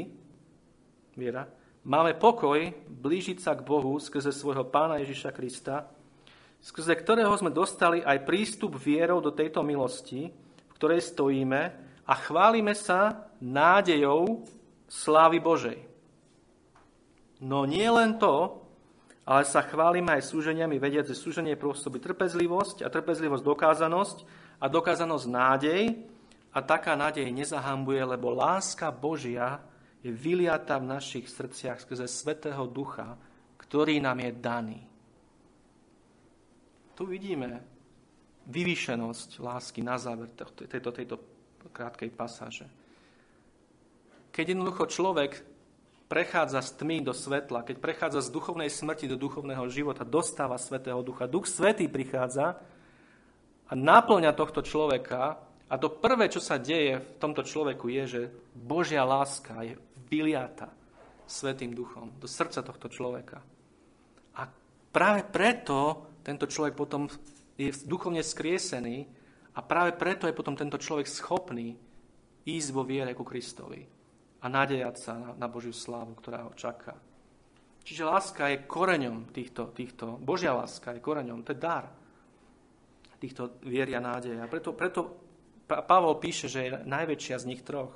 viera, 1.14 1.46
máme 1.86 2.18
pokoj 2.18 2.58
blížiť 2.90 3.38
sa 3.38 3.54
k 3.54 3.62
Bohu 3.62 4.02
skrze 4.02 4.34
svojho 4.34 4.66
pána 4.74 4.98
Ježiša 5.06 5.30
Krista, 5.38 5.86
skrze 6.58 6.98
ktorého 6.98 7.30
sme 7.38 7.54
dostali 7.54 8.02
aj 8.02 8.26
prístup 8.26 8.74
vierou 8.74 9.22
do 9.22 9.30
tejto 9.30 9.62
milosti, 9.62 10.34
v 10.34 10.74
ktorej 10.74 11.06
stojíme 11.06 11.62
a 12.10 12.14
chválime 12.18 12.74
sa 12.74 13.30
nádejou 13.38 14.42
slávy 14.90 15.38
Božej. 15.38 15.78
No 17.38 17.70
nie 17.70 17.86
len 17.86 18.18
to, 18.18 18.66
ale 19.30 19.46
sa 19.46 19.62
chválime 19.62 20.18
aj 20.18 20.26
súženiami, 20.26 20.82
vediac, 20.82 21.06
že 21.06 21.14
súženie 21.14 21.54
pôsobí 21.54 22.02
trpezlivosť 22.02 22.82
a 22.82 22.90
trpezlivosť 22.90 23.44
dokázanosť 23.46 24.18
a 24.58 24.66
dokázanosť 24.66 25.26
nádej 25.30 25.82
a 26.58 26.66
taká 26.66 26.98
nádej 26.98 27.30
nezahambuje, 27.30 28.02
lebo 28.02 28.34
láska 28.34 28.90
Božia 28.90 29.62
je 30.02 30.10
vyliata 30.10 30.82
v 30.82 30.90
našich 30.90 31.30
srdciach 31.30 31.78
skrze 31.86 32.10
Svetého 32.10 32.66
Ducha, 32.66 33.14
ktorý 33.62 34.02
nám 34.02 34.26
je 34.26 34.32
daný. 34.34 34.80
Tu 36.98 37.06
vidíme 37.06 37.62
vyvýšenosť 38.50 39.38
lásky 39.38 39.86
na 39.86 40.02
záver 40.02 40.34
tejto, 40.34 40.90
tejto 40.90 41.16
krátkej 41.70 42.10
pasáže. 42.10 42.66
Keď 44.34 44.58
jednoducho 44.58 44.90
človek 44.90 45.46
prechádza 46.10 46.66
z 46.66 46.74
tmy 46.74 47.06
do 47.06 47.14
svetla, 47.14 47.62
keď 47.62 47.78
prechádza 47.78 48.26
z 48.26 48.34
duchovnej 48.34 48.74
smrti 48.74 49.06
do 49.06 49.20
duchovného 49.20 49.70
života, 49.70 50.02
dostáva 50.02 50.58
Svetého 50.58 51.06
Ducha. 51.06 51.30
Duch 51.30 51.46
Svetý 51.46 51.86
prichádza 51.86 52.58
a 53.68 53.74
náplňa 53.78 54.34
tohto 54.34 54.66
človeka 54.66 55.47
a 55.68 55.76
to 55.76 55.92
prvé, 55.92 56.32
čo 56.32 56.40
sa 56.40 56.56
deje 56.56 57.04
v 57.04 57.20
tomto 57.20 57.44
človeku 57.44 57.92
je, 57.92 58.04
že 58.08 58.22
Božia 58.56 59.04
láska 59.04 59.68
je 59.68 59.76
vyliata 60.08 60.72
Svetým 61.28 61.76
Duchom 61.76 62.16
do 62.16 62.28
srdca 62.28 62.64
tohto 62.64 62.88
človeka. 62.88 63.44
A 64.40 64.48
práve 64.96 65.28
preto 65.28 66.08
tento 66.24 66.48
človek 66.48 66.72
potom 66.72 67.12
je 67.60 67.76
duchovne 67.84 68.24
skriesený 68.24 69.04
a 69.56 69.60
práve 69.60 69.92
preto 70.00 70.24
je 70.24 70.38
potom 70.38 70.56
tento 70.56 70.80
človek 70.80 71.04
schopný 71.04 71.76
ísť 72.48 72.70
vo 72.72 72.88
viere 72.88 73.12
ku 73.12 73.28
Kristovi 73.28 73.84
a 74.40 74.46
nádejať 74.48 74.96
sa 74.96 75.14
na, 75.20 75.30
na 75.36 75.48
Božiu 75.52 75.76
slávu, 75.76 76.16
ktorá 76.16 76.48
ho 76.48 76.56
čaká. 76.56 76.96
Čiže 77.84 78.08
láska 78.08 78.48
je 78.52 78.64
koreňom 78.64 79.32
týchto, 79.36 79.72
týchto, 79.76 80.16
Božia 80.20 80.56
láska 80.56 80.96
je 80.96 81.04
koreňom, 81.04 81.44
to 81.44 81.52
je 81.52 81.60
dar. 81.60 81.92
týchto 83.20 83.60
viery 83.66 83.98
a 83.98 84.04
nádeje. 84.04 84.38
A 84.40 84.48
preto, 84.48 84.72
preto 84.78 85.27
Pavol 85.68 86.16
píše, 86.24 86.48
že 86.48 86.60
je 86.64 86.72
najväčšia 86.88 87.44
z 87.44 87.48
nich 87.52 87.62
troch. 87.62 87.92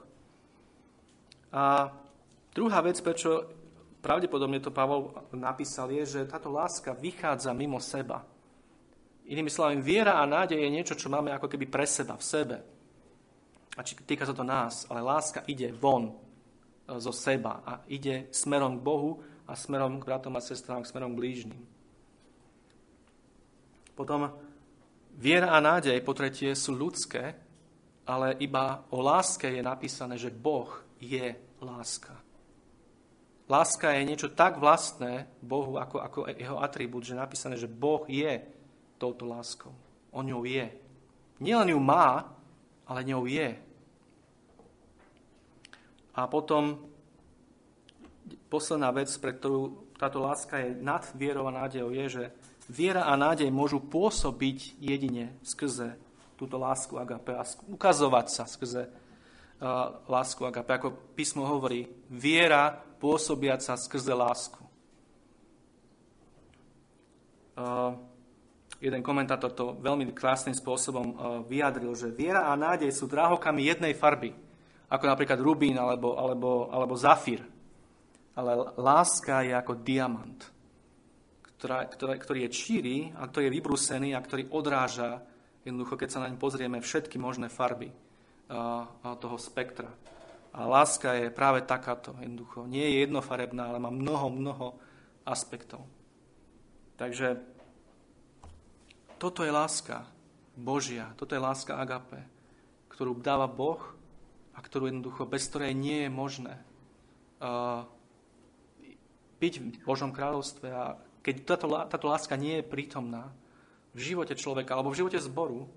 A 1.56 1.92
druhá 2.52 2.84
vec, 2.84 3.00
prečo 3.00 3.48
pravdepodobne 4.04 4.60
to 4.60 4.76
Pavol 4.76 5.16
napísal, 5.32 5.92
je, 5.96 6.20
že 6.20 6.30
táto 6.30 6.52
láska 6.52 6.92
vychádza 6.92 7.56
mimo 7.56 7.80
seba. 7.80 8.28
Inými 9.32 9.48
slovami, 9.48 9.80
viera 9.80 10.20
a 10.20 10.28
nádej 10.28 10.60
je 10.60 10.74
niečo, 10.74 11.00
čo 11.00 11.08
máme 11.08 11.32
ako 11.32 11.48
keby 11.48 11.72
pre 11.72 11.88
seba, 11.88 12.20
v 12.20 12.26
sebe. 12.28 12.58
A 13.80 13.88
či 13.88 13.96
týka 14.04 14.28
sa 14.28 14.36
to 14.36 14.44
nás, 14.44 14.84
ale 14.92 15.00
láska 15.00 15.48
ide 15.48 15.72
von 15.72 16.12
e, 16.12 16.14
zo 17.00 17.16
seba 17.16 17.64
a 17.64 17.80
ide 17.88 18.28
smerom 18.36 18.76
k 18.76 18.84
Bohu 18.84 19.24
a 19.48 19.56
smerom 19.56 20.04
k 20.04 20.08
bratom 20.12 20.36
a 20.36 20.44
sestrám, 20.44 20.84
smerom 20.84 21.16
k 21.16 21.20
blížnym. 21.24 21.62
Potom 23.96 24.28
viera 25.16 25.56
a 25.56 25.64
nádej, 25.64 26.04
po 26.04 26.12
tretie, 26.12 26.52
sú 26.52 26.76
ľudské, 26.76 27.38
ale 28.12 28.36
iba 28.44 28.84
o 28.92 29.00
láske 29.00 29.48
je 29.48 29.64
napísané, 29.64 30.20
že 30.20 30.28
Boh 30.28 30.68
je 31.00 31.32
láska. 31.64 32.12
Láska 33.48 33.96
je 33.96 34.04
niečo 34.04 34.28
tak 34.36 34.60
vlastné 34.60 35.32
Bohu 35.40 35.80
ako, 35.80 36.04
ako 36.04 36.20
jeho 36.36 36.60
atribút, 36.60 37.08
že 37.08 37.16
je 37.16 37.24
napísané, 37.24 37.56
že 37.56 37.72
Boh 37.72 38.04
je 38.12 38.44
touto 39.00 39.24
láskou. 39.24 39.72
On 40.12 40.28
ňou 40.28 40.44
je. 40.44 40.68
Nielen 41.40 41.72
ju 41.72 41.80
má, 41.80 42.36
ale 42.84 43.08
ňou 43.08 43.24
je. 43.32 43.56
A 46.12 46.28
potom 46.28 46.84
posledná 48.52 48.92
vec, 48.92 49.08
pre 49.24 49.32
ktorú 49.32 49.88
táto 49.96 50.20
láska 50.20 50.60
je 50.60 50.76
nad 50.84 51.08
vierou 51.16 51.48
a 51.48 51.56
nádejou, 51.56 51.96
je, 51.96 52.06
že 52.12 52.24
viera 52.68 53.08
a 53.08 53.16
nádej 53.16 53.48
môžu 53.48 53.80
pôsobiť 53.80 54.76
jedine 54.84 55.32
skrze 55.48 55.96
túto 56.42 56.58
lásku 56.58 56.98
agape 56.98 57.38
a 57.38 57.46
ukazovať 57.70 58.28
sa 58.34 58.50
skrze 58.50 58.90
uh, 58.90 60.02
lásku 60.10 60.42
agape. 60.42 60.74
Ako 60.74 61.14
písmo 61.14 61.46
hovorí, 61.46 61.86
viera 62.10 62.74
pôsobiaca 62.98 63.78
skrze 63.78 64.18
lásku. 64.18 64.58
Uh, 67.54 67.94
jeden 68.82 69.06
komentátor 69.06 69.54
to 69.54 69.78
veľmi 69.78 70.10
krásnym 70.18 70.58
spôsobom 70.58 71.06
uh, 71.14 71.16
vyjadril, 71.46 71.94
že 71.94 72.10
viera 72.10 72.50
a 72.50 72.58
nádej 72.58 72.90
sú 72.90 73.06
dráhokami 73.06 73.70
jednej 73.70 73.94
farby, 73.94 74.34
ako 74.90 75.06
napríklad 75.06 75.38
rubín 75.38 75.78
alebo, 75.78 76.18
alebo, 76.18 76.74
alebo 76.74 76.98
zafír 76.98 77.46
ale 78.36 78.52
láska 78.80 79.44
je 79.44 79.54
ako 79.56 79.74
diamant, 79.84 80.40
ktorá, 81.60 81.86
ktorá, 81.92 82.14
ktorý 82.16 82.48
je 82.48 82.56
číry 82.56 82.98
a 83.12 83.28
ktorý 83.28 83.52
je 83.52 83.56
vybrúsený 83.60 84.10
a 84.16 84.24
ktorý 84.24 84.48
odráža, 84.56 85.20
jednoducho, 85.66 85.98
keď 85.98 86.10
sa 86.10 86.24
naň 86.24 86.38
pozrieme, 86.38 86.82
všetky 86.82 87.22
možné 87.22 87.48
farby 87.50 87.94
toho 89.02 89.38
spektra. 89.40 89.88
A 90.52 90.68
láska 90.68 91.16
je 91.16 91.32
práve 91.32 91.64
takáto, 91.64 92.12
jednoducho. 92.20 92.68
Nie 92.68 92.92
je 92.92 93.08
jednofarebná, 93.08 93.72
ale 93.72 93.80
má 93.80 93.88
mnoho, 93.88 94.28
mnoho 94.28 94.68
aspektov. 95.24 95.88
Takže 97.00 97.40
toto 99.16 99.48
je 99.48 99.54
láska 99.54 100.04
Božia, 100.58 101.16
toto 101.16 101.38
je 101.38 101.42
láska 101.42 101.80
agape, 101.80 102.20
ktorú 102.92 103.16
dáva 103.24 103.48
Boh 103.48 103.80
a 104.52 104.60
ktorú 104.60 104.92
jednoducho, 104.92 105.24
bez 105.24 105.48
ktorej 105.48 105.72
nie 105.72 106.06
je 106.06 106.12
možné 106.12 106.54
uh, 107.40 107.88
byť 109.40 109.54
v 109.82 109.86
Božom 109.88 110.12
kráľovstve 110.12 110.68
a 110.70 111.00
keď 111.22 111.36
táto, 111.48 111.66
táto 111.70 112.06
láska 112.10 112.36
nie 112.36 112.60
je 112.60 112.70
prítomná 112.70 113.32
v 113.92 114.00
živote 114.00 114.36
človeka 114.36 114.76
alebo 114.76 114.92
v 114.92 115.00
živote 115.04 115.20
zboru, 115.20 115.68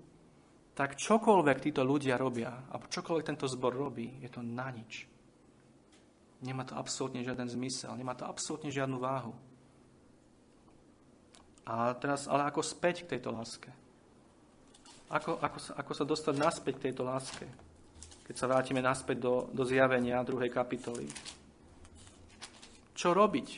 tak 0.75 0.99
čokoľvek 0.99 1.57
títo 1.71 1.87
ľudia 1.87 2.19
robia, 2.19 2.67
alebo 2.67 2.91
čokoľvek 2.91 3.25
tento 3.25 3.47
zbor 3.47 3.71
robí, 3.71 4.19
je 4.19 4.27
to 4.27 4.43
na 4.43 4.67
nič. 4.71 5.07
Nemá 6.43 6.67
to 6.67 6.75
absolútne 6.75 7.23
žiaden 7.23 7.47
zmysel, 7.47 7.95
nemá 7.95 8.11
to 8.11 8.27
absolútne 8.27 8.67
žiadnu 8.67 8.99
váhu. 8.99 9.31
A 11.65 11.95
teraz, 11.97 12.27
ale 12.27 12.45
ako 12.45 12.61
späť 12.61 13.07
k 13.07 13.17
tejto 13.17 13.31
láske? 13.31 13.71
Ako, 15.09 15.39
ako, 15.39 15.57
sa, 15.57 15.71
ako 15.79 15.91
sa 15.95 16.05
dostať 16.05 16.35
naspäť 16.35 16.73
k 16.77 16.83
tejto 16.91 17.07
láske? 17.07 17.47
Keď 18.27 18.35
sa 18.35 18.49
vrátime 18.51 18.83
naspäť 18.83 19.17
do, 19.21 19.33
do 19.55 19.63
zjavenia 19.63 20.21
druhej 20.27 20.51
kapitoly 20.51 21.07
čo 22.95 23.11
robiť. 23.11 23.49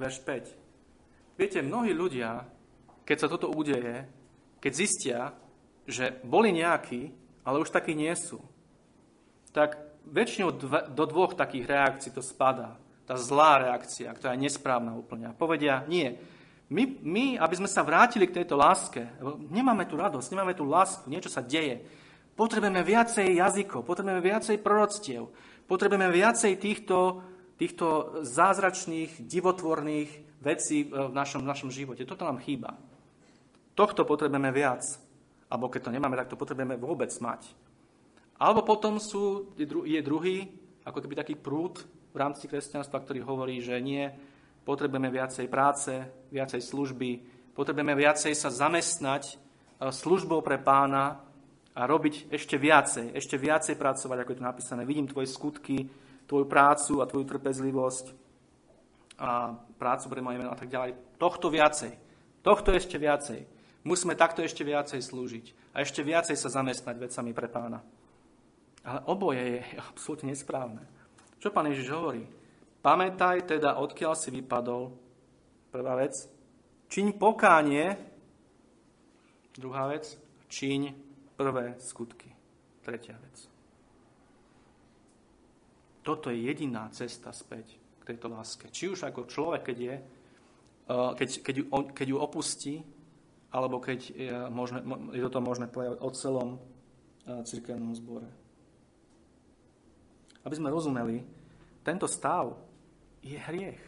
Verš 0.00 0.18
5. 0.24 0.61
Viete, 1.42 1.58
mnohí 1.58 1.90
ľudia, 1.90 2.46
keď 3.02 3.16
sa 3.18 3.26
toto 3.26 3.50
udeje, 3.50 4.06
keď 4.62 4.72
zistia, 4.78 5.34
že 5.90 6.14
boli 6.22 6.54
nejakí, 6.54 7.10
ale 7.42 7.58
už 7.58 7.74
takí 7.74 7.98
nie 7.98 8.14
sú, 8.14 8.38
tak 9.50 9.74
väčšinou 10.06 10.54
do 10.94 11.04
dvoch 11.10 11.34
takých 11.34 11.66
reakcií 11.66 12.14
to 12.14 12.22
spadá. 12.22 12.78
Tá 13.10 13.18
zlá 13.18 13.58
reakcia, 13.58 14.14
ktorá 14.14 14.38
je 14.38 14.46
nesprávna 14.46 14.94
úplne. 14.94 15.34
A 15.34 15.34
povedia, 15.34 15.82
nie, 15.90 16.14
my, 16.70 17.02
my, 17.02 17.26
aby 17.42 17.54
sme 17.58 17.66
sa 17.66 17.82
vrátili 17.82 18.30
k 18.30 18.38
tejto 18.38 18.54
láske, 18.54 19.10
nemáme 19.50 19.82
tu 19.90 19.98
radosť, 19.98 20.30
nemáme 20.30 20.54
tu 20.54 20.62
lásku, 20.62 21.10
niečo 21.10 21.26
sa 21.26 21.42
deje, 21.42 21.82
potrebujeme 22.38 22.86
viacej 22.86 23.42
jazykov, 23.42 23.82
potrebujeme 23.82 24.22
viacej 24.22 24.62
proroctiev, 24.62 25.26
Potrebujeme 25.72 26.12
viacej 26.12 26.60
týchto, 26.60 27.24
týchto 27.56 28.18
zázračných, 28.26 29.24
divotvorných 29.24 30.31
vecí 30.42 30.90
v 30.90 31.14
našom, 31.14 31.46
v 31.46 31.50
našom 31.50 31.70
živote. 31.70 32.02
Toto 32.02 32.26
nám 32.26 32.42
chýba. 32.42 32.74
Tohto 33.78 34.02
potrebujeme 34.02 34.50
viac. 34.50 34.82
Alebo 35.48 35.70
keď 35.70 35.88
to 35.88 35.94
nemáme, 35.94 36.18
tak 36.18 36.32
to 36.32 36.40
potrebujeme 36.40 36.74
vôbec 36.76 37.14
mať. 37.22 37.46
Alebo 38.42 38.66
potom 38.66 38.98
sú, 38.98 39.54
je 39.56 40.00
druhý, 40.02 40.50
ako 40.82 40.98
keby 40.98 41.14
taký 41.14 41.34
prúd 41.38 41.78
v 42.12 42.16
rámci 42.18 42.50
kresťanstva, 42.50 43.00
ktorý 43.00 43.22
hovorí, 43.22 43.62
že 43.62 43.78
nie, 43.78 44.10
potrebujeme 44.66 45.08
viacej 45.08 45.46
práce, 45.46 45.94
viacej 46.34 46.58
služby, 46.58 47.10
potrebujeme 47.54 47.94
viacej 47.94 48.34
sa 48.34 48.50
zamestnať 48.50 49.22
e, 49.30 49.34
službou 49.94 50.42
pre 50.42 50.58
pána, 50.58 51.22
a 51.72 51.88
robiť 51.88 52.28
ešte 52.28 52.60
viacej, 52.60 53.16
ešte 53.16 53.40
viacej 53.40 53.80
pracovať, 53.80 54.16
ako 54.20 54.30
je 54.32 54.38
tu 54.38 54.44
napísané. 54.44 54.84
Vidím 54.84 55.08
tvoje 55.08 55.32
skutky, 55.32 55.88
tvoju 56.28 56.44
prácu 56.44 57.00
a 57.00 57.08
tvoju 57.08 57.24
trpezlivosť 57.24 58.21
a 59.18 59.52
prácu 59.76 60.08
pre 60.08 60.24
moje 60.24 60.38
meno 60.40 60.52
a 60.52 60.58
tak 60.58 60.72
ďalej. 60.72 60.96
Tohto 61.20 61.52
viacej. 61.52 61.92
Tohto 62.40 62.72
ešte 62.72 62.96
viacej. 62.96 63.44
Musíme 63.82 64.14
takto 64.14 64.40
ešte 64.46 64.62
viacej 64.62 65.02
slúžiť 65.02 65.74
a 65.74 65.82
ešte 65.82 66.06
viacej 66.06 66.38
sa 66.38 66.48
zamestnať 66.48 66.96
vecami 66.98 67.34
pre 67.34 67.50
pána. 67.50 67.82
Ale 68.82 69.00
oboje 69.10 69.42
je 69.42 69.60
absolútne 69.90 70.30
nesprávne. 70.30 70.82
Čo 71.42 71.50
pán 71.50 71.66
Ježiš 71.66 71.90
hovorí? 71.90 72.22
Pamätaj 72.82 73.46
teda, 73.46 73.78
odkiaľ 73.78 74.14
si 74.14 74.30
vypadol. 74.30 74.94
Prvá 75.70 75.94
vec. 75.98 76.26
Čiň 76.90 77.18
pokánie. 77.18 77.94
Druhá 79.54 79.86
vec. 79.90 80.18
Čiň 80.50 80.92
prvé 81.38 81.78
skutky. 81.78 82.30
Tretia 82.82 83.18
vec. 83.22 83.46
Toto 86.02 86.34
je 86.34 86.42
jediná 86.42 86.90
cesta 86.90 87.30
späť 87.30 87.81
k 88.02 88.14
tejto 88.14 88.26
láske. 88.26 88.66
Či 88.66 88.90
už 88.90 89.06
ako 89.06 89.30
človek, 89.30 89.70
keď 89.70 89.78
je, 89.78 89.94
eh, 89.94 91.10
keď, 91.14 91.28
keď, 91.46 91.54
ju, 91.54 91.64
keď 91.94 92.06
ju 92.10 92.18
opustí, 92.18 92.74
alebo 93.54 93.78
keď 93.78 94.00
je, 94.10 94.32
možné, 94.50 94.82
je 95.14 95.22
toto 95.22 95.38
možné 95.38 95.70
povedať 95.70 96.02
o 96.02 96.10
celom 96.10 96.58
eh, 96.58 97.38
cirkevnom 97.46 97.94
zbore. 97.94 98.26
Aby 100.42 100.54
sme 100.58 100.74
rozumeli, 100.74 101.22
tento 101.86 102.10
stav 102.10 102.58
je 103.22 103.38
hriech. 103.38 103.82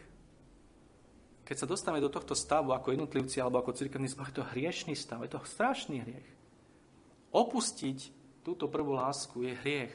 Keď 1.45 1.55
sa 1.61 1.69
dostávame 1.69 2.01
do 2.01 2.09
tohto 2.09 2.33
stavu 2.33 2.73
ako 2.73 2.95
jednotlivci 2.95 3.37
alebo 3.37 3.59
ako 3.59 3.75
cirkevný 3.75 4.09
zbor, 4.09 4.31
je 4.31 4.39
to 4.39 4.49
hriešný 4.55 4.95
stav, 4.97 5.21
je 5.21 5.35
to 5.35 5.43
strašný 5.43 6.01
hriech. 6.01 6.29
Opustiť 7.35 8.09
túto 8.41 8.71
prvú 8.71 8.95
lásku 8.95 9.43
je 9.43 9.53
hriech. 9.53 9.93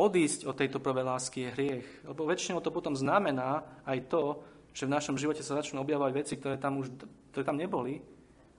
Odísť 0.00 0.48
od 0.48 0.56
tejto 0.56 0.80
prvej 0.80 1.04
lásky 1.04 1.44
je 1.44 1.52
hriech. 1.52 1.88
Lebo 2.08 2.24
väčšinou 2.24 2.64
to 2.64 2.72
potom 2.72 2.96
znamená 2.96 3.60
aj 3.84 4.08
to, 4.08 4.40
že 4.72 4.88
v 4.88 4.94
našom 4.96 5.20
živote 5.20 5.44
sa 5.44 5.60
začnú 5.60 5.84
objavovať 5.84 6.12
veci, 6.16 6.40
ktoré 6.40 6.56
tam 6.56 6.80
už 6.80 6.88
ktoré 7.30 7.44
tam 7.46 7.60
neboli, 7.60 8.02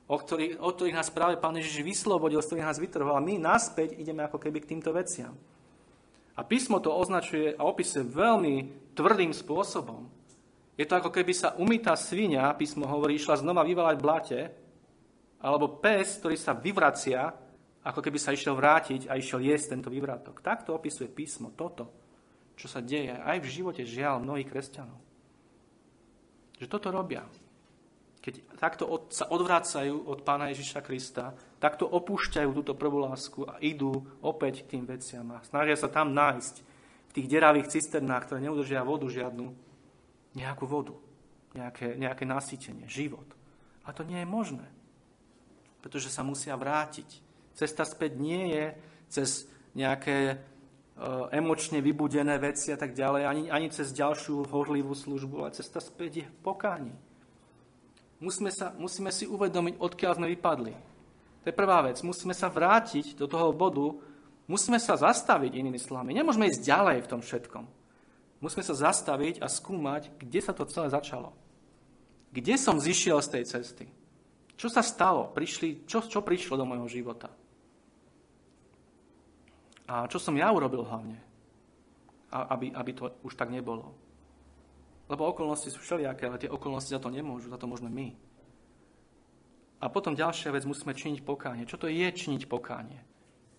o 0.07 0.15
ktorých, 0.15 0.59
o 0.63 0.69
ktorých 0.71 0.97
nás 0.97 1.11
práve 1.11 1.35
Pán 1.39 1.59
Ježiš 1.59 1.83
vyslobodil, 1.83 2.39
z 2.39 2.47
ktorých 2.51 2.67
nás 2.67 2.79
vytrhol. 2.79 3.15
A 3.15 3.23
my 3.23 3.35
naspäť 3.41 3.99
ideme 3.99 4.23
ako 4.23 4.39
keby 4.39 4.63
k 4.63 4.75
týmto 4.75 4.95
veciam. 4.95 5.35
A 6.37 6.41
písmo 6.47 6.79
to 6.79 6.95
označuje 6.95 7.57
a 7.57 7.67
opisuje 7.67 8.07
veľmi 8.07 8.55
tvrdým 8.95 9.35
spôsobom. 9.35 10.07
Je 10.79 10.87
to 10.87 10.97
ako 10.97 11.11
keby 11.11 11.35
sa 11.35 11.53
umytá 11.59 11.93
svinia, 11.99 12.55
písmo 12.55 12.87
hovorí, 12.87 13.19
išla 13.19 13.43
znova 13.43 13.67
vyvalať 13.67 13.97
blate 13.99 14.39
alebo 15.41 15.81
pes, 15.81 16.21
ktorý 16.21 16.37
sa 16.37 16.53
vyvracia, 16.53 17.33
ako 17.81 17.99
keby 17.99 18.19
sa 18.21 18.33
išiel 18.33 18.53
vrátiť 18.53 19.09
a 19.09 19.17
išiel 19.17 19.41
jesť 19.41 19.73
tento 19.73 19.89
vyvratok. 19.89 20.45
Takto 20.45 20.77
opisuje 20.77 21.09
písmo 21.09 21.49
toto, 21.53 21.89
čo 22.53 22.69
sa 22.69 22.77
deje 22.77 23.17
aj 23.17 23.41
v 23.41 23.51
živote 23.51 23.81
žiaľ 23.81 24.21
mnohých 24.21 24.49
kresťanov. 24.53 24.99
Že 26.61 26.67
toto 26.69 26.93
robia. 26.93 27.25
keď 28.21 28.37
takto 28.61 28.85
od, 28.85 29.09
sa 29.09 29.25
odvracajú 29.33 30.05
od 30.05 30.21
Pána 30.21 30.53
Ježiša 30.53 30.85
Krista, 30.85 31.33
takto 31.57 31.89
opúšťajú 31.89 32.49
túto 32.53 32.77
prvú 32.77 33.01
lásku 33.01 33.49
a 33.49 33.57
idú 33.65 34.05
opäť 34.21 34.61
k 34.61 34.77
tým 34.77 34.85
veciam 34.85 35.25
a 35.33 35.41
snažia 35.41 35.73
sa 35.73 35.89
tam 35.89 36.13
nájsť 36.13 36.55
v 37.09 37.15
tých 37.17 37.27
deravých 37.27 37.73
cisternách, 37.73 38.29
ktoré 38.29 38.45
neudržia 38.45 38.85
vodu 38.85 39.09
žiadnu, 39.09 39.49
nejakú 40.37 40.69
vodu, 40.69 40.93
nejaké, 41.57 41.97
nejaké 41.97 42.29
nasýtenie, 42.29 42.85
život. 42.85 43.25
A 43.83 43.91
to 43.91 44.05
nie 44.05 44.21
je 44.21 44.29
možné, 44.29 44.69
pretože 45.81 46.13
sa 46.13 46.21
musia 46.21 46.53
vrátiť. 46.53 47.30
Cesta 47.61 47.85
späť 47.85 48.17
nie 48.17 48.57
je 48.57 48.65
cez 49.13 49.29
nejaké 49.77 50.33
e, 50.33 50.35
emočne 51.29 51.77
vybudené 51.77 52.41
veci 52.41 52.73
a 52.73 52.77
tak 52.81 52.97
ďalej, 52.97 53.21
ani, 53.29 53.43
ani 53.53 53.69
cez 53.69 53.93
ďalšiu 53.93 54.49
horlivú 54.49 54.97
službu, 54.97 55.45
ale 55.45 55.53
cesta 55.53 55.77
späť 55.77 56.25
je 56.25 56.27
pokáni 56.41 56.97
musíme, 58.21 58.53
sa, 58.53 58.71
musíme 58.77 59.09
si 59.09 59.25
uvedomiť, 59.25 59.81
odkiaľ 59.81 60.11
sme 60.15 60.31
vypadli. 60.37 60.73
To 61.41 61.45
je 61.49 61.57
prvá 61.57 61.81
vec. 61.81 61.97
Musíme 62.05 62.37
sa 62.37 62.47
vrátiť 62.47 63.17
do 63.17 63.25
toho 63.25 63.49
bodu, 63.49 63.97
musíme 64.45 64.77
sa 64.77 64.93
zastaviť 64.93 65.57
inými 65.57 65.81
slovami. 65.81 66.13
Nemôžeme 66.13 66.47
ísť 66.47 66.61
ďalej 66.61 66.97
v 67.01 67.09
tom 67.09 67.21
všetkom. 67.25 67.65
Musíme 68.45 68.61
sa 68.61 68.77
zastaviť 68.77 69.41
a 69.41 69.49
skúmať, 69.49 70.13
kde 70.21 70.39
sa 70.39 70.53
to 70.53 70.69
celé 70.69 70.93
začalo. 70.93 71.33
Kde 72.31 72.55
som 72.55 72.79
zišiel 72.79 73.19
z 73.25 73.29
tej 73.37 73.43
cesty? 73.49 73.85
Čo 74.55 74.69
sa 74.69 74.85
stalo? 74.85 75.33
Prišli, 75.33 75.89
čo, 75.89 76.05
čo 76.05 76.21
prišlo 76.21 76.55
do 76.55 76.65
môjho 76.69 76.85
života? 76.87 77.33
A 79.91 80.07
čo 80.07 80.23
som 80.23 80.31
ja 80.39 80.47
urobil 80.47 80.87
hlavne? 80.87 81.19
Aby, 82.31 82.71
aby 82.71 82.91
to 82.95 83.11
už 83.27 83.35
tak 83.35 83.51
nebolo. 83.51 83.91
Lebo 85.11 85.27
okolnosti 85.27 85.67
sú 85.67 85.83
všelijaké, 85.83 86.31
ale 86.31 86.39
tie 86.39 86.47
okolnosti 86.47 86.87
za 86.87 87.03
to 87.03 87.11
nemôžu, 87.11 87.51
za 87.51 87.59
to 87.59 87.67
môžeme 87.67 87.91
my. 87.91 88.15
A 89.83 89.91
potom 89.91 90.15
ďalšia 90.15 90.55
vec, 90.55 90.63
musíme 90.63 90.95
činiť 90.95 91.27
pokánie. 91.27 91.67
Čo 91.67 91.75
to 91.75 91.91
je 91.91 92.07
činiť 92.07 92.47
pokánie? 92.47 93.03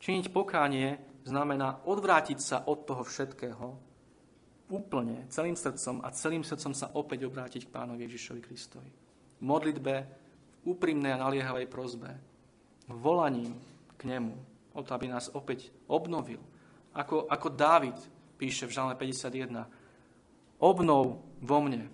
Činiť 0.00 0.32
pokánie 0.32 0.96
znamená 1.28 1.84
odvrátiť 1.84 2.38
sa 2.40 2.64
od 2.64 2.88
toho 2.88 3.04
všetkého 3.04 3.76
úplne, 4.72 5.28
celým 5.28 5.52
srdcom 5.52 6.00
a 6.00 6.08
celým 6.16 6.40
srdcom 6.48 6.72
sa 6.72 6.88
opäť 6.96 7.28
obrátiť 7.28 7.68
k 7.68 7.74
pánovi 7.76 8.08
Ježišovi 8.08 8.40
Kristovi. 8.40 8.88
V 9.36 9.42
modlitbe, 9.44 9.94
v 10.64 10.64
úprimnej 10.64 11.12
a 11.12 11.20
naliehavej 11.20 11.68
prozbe, 11.68 12.16
volaním 12.88 13.60
k 14.00 14.08
nemu, 14.16 14.51
o 14.72 14.80
to, 14.82 14.90
aby 14.96 15.08
nás 15.08 15.32
opäť 15.32 15.72
obnovil. 15.88 16.40
Ako, 16.92 17.28
ako 17.28 17.48
Dávid 17.52 17.96
píše 18.36 18.68
v 18.68 18.74
Žalme 18.74 18.94
51, 18.96 20.60
obnov 20.60 21.24
vo 21.40 21.58
mne 21.64 21.88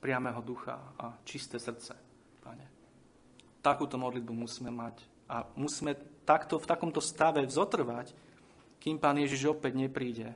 priamého 0.00 0.40
ducha 0.40 0.80
a 0.96 1.16
čisté 1.24 1.60
srdce, 1.60 1.96
Pane. 2.40 2.66
Takúto 3.60 4.00
modlitbu 4.00 4.32
musíme 4.32 4.72
mať 4.72 5.04
a 5.28 5.44
musíme 5.56 5.94
takto, 6.24 6.56
v 6.56 6.68
takomto 6.68 7.04
stave 7.04 7.44
zotrvať, 7.44 8.16
kým 8.80 8.96
Pán 8.96 9.20
Ježiš 9.20 9.52
opäť 9.52 9.76
nepríde 9.76 10.32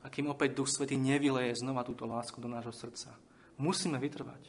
a 0.00 0.06
kým 0.08 0.30
opäť 0.30 0.56
Duch 0.56 0.70
Svetý 0.70 0.94
nevyleje 0.96 1.58
znova 1.58 1.82
túto 1.82 2.06
lásku 2.06 2.38
do 2.38 2.48
nášho 2.48 2.72
srdca. 2.72 3.12
Musíme 3.60 4.00
vytrvať. 4.00 4.40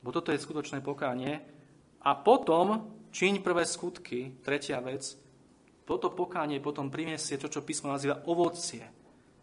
Bo 0.00 0.10
toto 0.10 0.32
je 0.32 0.40
skutočné 0.40 0.80
pokánie. 0.80 1.44
A 2.02 2.18
potom 2.18 2.90
čiň 3.14 3.44
prvé 3.44 3.62
skutky, 3.62 4.40
tretia 4.42 4.82
vec, 4.82 5.14
toto 5.92 6.08
pokánie 6.08 6.56
potom 6.56 6.88
priniesie 6.88 7.36
to, 7.36 7.52
čo 7.52 7.60
písmo 7.60 7.92
nazýva 7.92 8.24
ovocie 8.24 8.80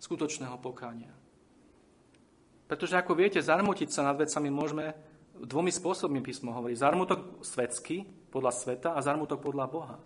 skutočného 0.02 0.58
pokánia. 0.58 1.14
Pretože 2.66 2.98
ako 2.98 3.14
viete, 3.14 3.38
zarmutiť 3.38 3.94
sa 3.94 4.10
nad 4.10 4.18
vecami 4.18 4.50
môžeme 4.50 4.98
dvomi 5.38 5.70
spôsobmi 5.70 6.26
písmo 6.26 6.50
hovorí. 6.50 6.74
Zarmutok 6.74 7.46
svetsky, 7.46 8.02
podľa 8.34 8.50
sveta 8.50 8.90
a 8.98 9.00
zarmutok 9.06 9.46
podľa 9.46 9.66
Boha. 9.70 9.98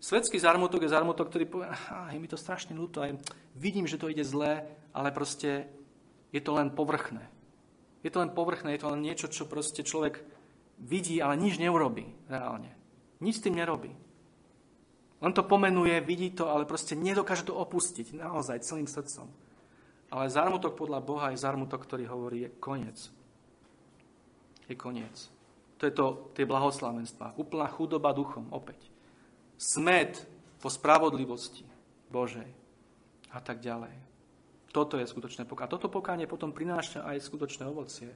Svetský 0.00 0.40
zarmutok 0.40 0.88
je 0.88 0.94
zarmutok, 0.94 1.28
ktorý 1.28 1.44
povie, 1.44 1.68
je 2.16 2.18
mi 2.22 2.28
to 2.30 2.40
strašne 2.40 2.72
ľúto, 2.72 3.04
aj 3.04 3.20
vidím, 3.52 3.84
že 3.84 4.00
to 4.00 4.08
ide 4.08 4.24
zlé, 4.24 4.64
ale 4.96 5.12
proste 5.12 5.68
je 6.32 6.40
to 6.40 6.56
len 6.56 6.72
povrchné. 6.72 7.28
Je 8.00 8.08
to 8.08 8.24
len 8.24 8.32
povrchné, 8.32 8.72
je 8.78 8.82
to 8.86 8.92
len 8.94 9.04
niečo, 9.04 9.26
čo 9.28 9.44
proste 9.44 9.84
človek 9.84 10.22
vidí, 10.80 11.20
ale 11.20 11.36
nič 11.36 11.58
neurobí 11.60 12.08
reálne. 12.30 12.72
Nič 13.18 13.42
s 13.42 13.44
tým 13.50 13.58
nerobí. 13.58 14.07
On 15.18 15.34
to 15.34 15.42
pomenuje, 15.42 15.98
vidí 16.00 16.30
to, 16.30 16.46
ale 16.46 16.62
proste 16.62 16.94
nedokáže 16.94 17.50
to 17.50 17.58
opustiť 17.58 18.14
naozaj 18.14 18.62
celým 18.62 18.86
srdcom. 18.86 19.26
Ale 20.08 20.30
zármutok 20.30 20.78
podľa 20.78 21.02
Boha 21.02 21.26
je 21.34 21.42
zármutok, 21.42 21.84
ktorý 21.84 22.06
hovorí, 22.06 22.46
je 22.46 22.50
koniec. 22.62 22.98
Je 24.70 24.78
koniec. 24.78 25.28
To 25.78 25.86
je 25.86 25.92
to, 25.92 26.06
tie 26.38 26.46
blahoslavenstva. 26.46 27.38
Úplná 27.38 27.66
chudoba 27.70 28.14
duchom, 28.14 28.46
opäť. 28.54 28.78
Smet 29.58 30.22
po 30.62 30.70
spravodlivosti 30.70 31.66
Božej 32.08 32.50
a 33.34 33.38
tak 33.42 33.58
ďalej. 33.58 33.92
Toto 34.70 35.00
je 35.00 35.06
skutočné 35.08 35.44
pokánie. 35.48 35.66
A 35.66 35.74
toto 35.74 35.90
pokánie 35.90 36.26
potom 36.30 36.54
prináša 36.54 37.02
aj 37.02 37.24
skutočné 37.24 37.66
ovocie. 37.66 38.10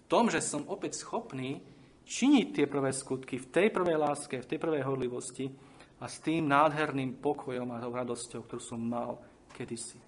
V 0.00 0.02
tom, 0.08 0.32
že 0.32 0.40
som 0.40 0.64
opäť 0.64 0.96
schopný 0.96 1.60
činiť 2.08 2.46
tie 2.56 2.64
prvé 2.64 2.90
skutky 2.96 3.36
v 3.36 3.50
tej 3.52 3.68
prvej 3.68 4.00
láske, 4.00 4.40
v 4.40 4.48
tej 4.48 4.58
prvej 4.58 4.82
horlivosti 4.88 5.52
a 5.98 6.04
s 6.06 6.22
tým 6.22 6.46
nádherným 6.46 7.18
pokojom 7.18 7.74
a 7.74 7.82
radosťou, 7.82 8.46
ktorú 8.46 8.62
som 8.62 8.78
mal 8.78 9.18
kedysi 9.54 9.98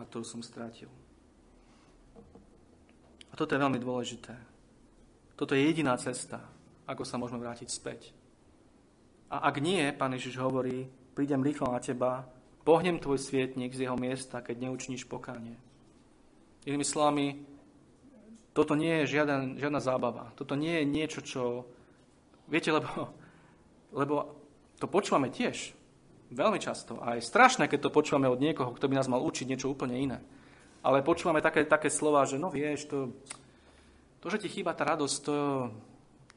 a 0.00 0.04
ktorú 0.08 0.24
som 0.24 0.40
strátil. 0.40 0.88
A 3.30 3.34
toto 3.36 3.52
je 3.54 3.62
veľmi 3.62 3.78
dôležité. 3.78 4.34
Toto 5.36 5.52
je 5.52 5.62
jediná 5.62 5.96
cesta, 6.00 6.40
ako 6.88 7.04
sa 7.04 7.20
môžeme 7.20 7.40
vrátiť 7.40 7.68
späť. 7.68 8.12
A 9.30 9.46
ak 9.46 9.62
nie, 9.62 9.84
Pán 9.94 10.16
Ježiš 10.16 10.40
hovorí, 10.42 10.90
prídem 11.14 11.44
rýchlo 11.44 11.70
na 11.70 11.78
teba, 11.78 12.26
pohnem 12.66 12.98
tvoj 12.98 13.20
svietnik 13.20 13.76
z 13.76 13.86
jeho 13.86 13.94
miesta, 13.94 14.42
keď 14.42 14.68
neučníš 14.68 15.06
pokánie. 15.06 15.54
Inými 16.66 16.84
slovami, 16.84 17.26
toto 18.50 18.74
nie 18.74 19.04
je 19.04 19.16
žiaden, 19.16 19.56
žiadna 19.56 19.80
zábava. 19.80 20.34
Toto 20.34 20.58
nie 20.58 20.82
je 20.82 20.84
niečo, 20.84 21.20
čo... 21.22 21.42
Viete, 22.50 22.74
lebo, 22.74 23.14
lebo 23.94 24.39
to 24.80 24.88
počúvame 24.88 25.28
tiež. 25.28 25.76
Veľmi 26.32 26.56
často. 26.56 26.96
A 27.04 27.20
je 27.20 27.26
strašné, 27.26 27.68
keď 27.68 27.86
to 27.86 27.94
počúvame 27.94 28.30
od 28.30 28.40
niekoho, 28.40 28.72
kto 28.72 28.88
by 28.88 28.96
nás 28.96 29.10
mal 29.10 29.20
učiť 29.20 29.46
niečo 29.46 29.68
úplne 29.68 29.98
iné. 30.00 30.18
Ale 30.80 31.04
počúvame 31.04 31.44
také, 31.44 31.68
také 31.68 31.92
slova, 31.92 32.24
že 32.24 32.40
no 32.40 32.48
vieš, 32.48 32.88
to, 32.88 33.12
to, 34.24 34.26
že 34.32 34.40
ti 34.40 34.48
chýba 34.48 34.72
tá 34.72 34.88
radosť, 34.88 35.16
to, 35.20 35.36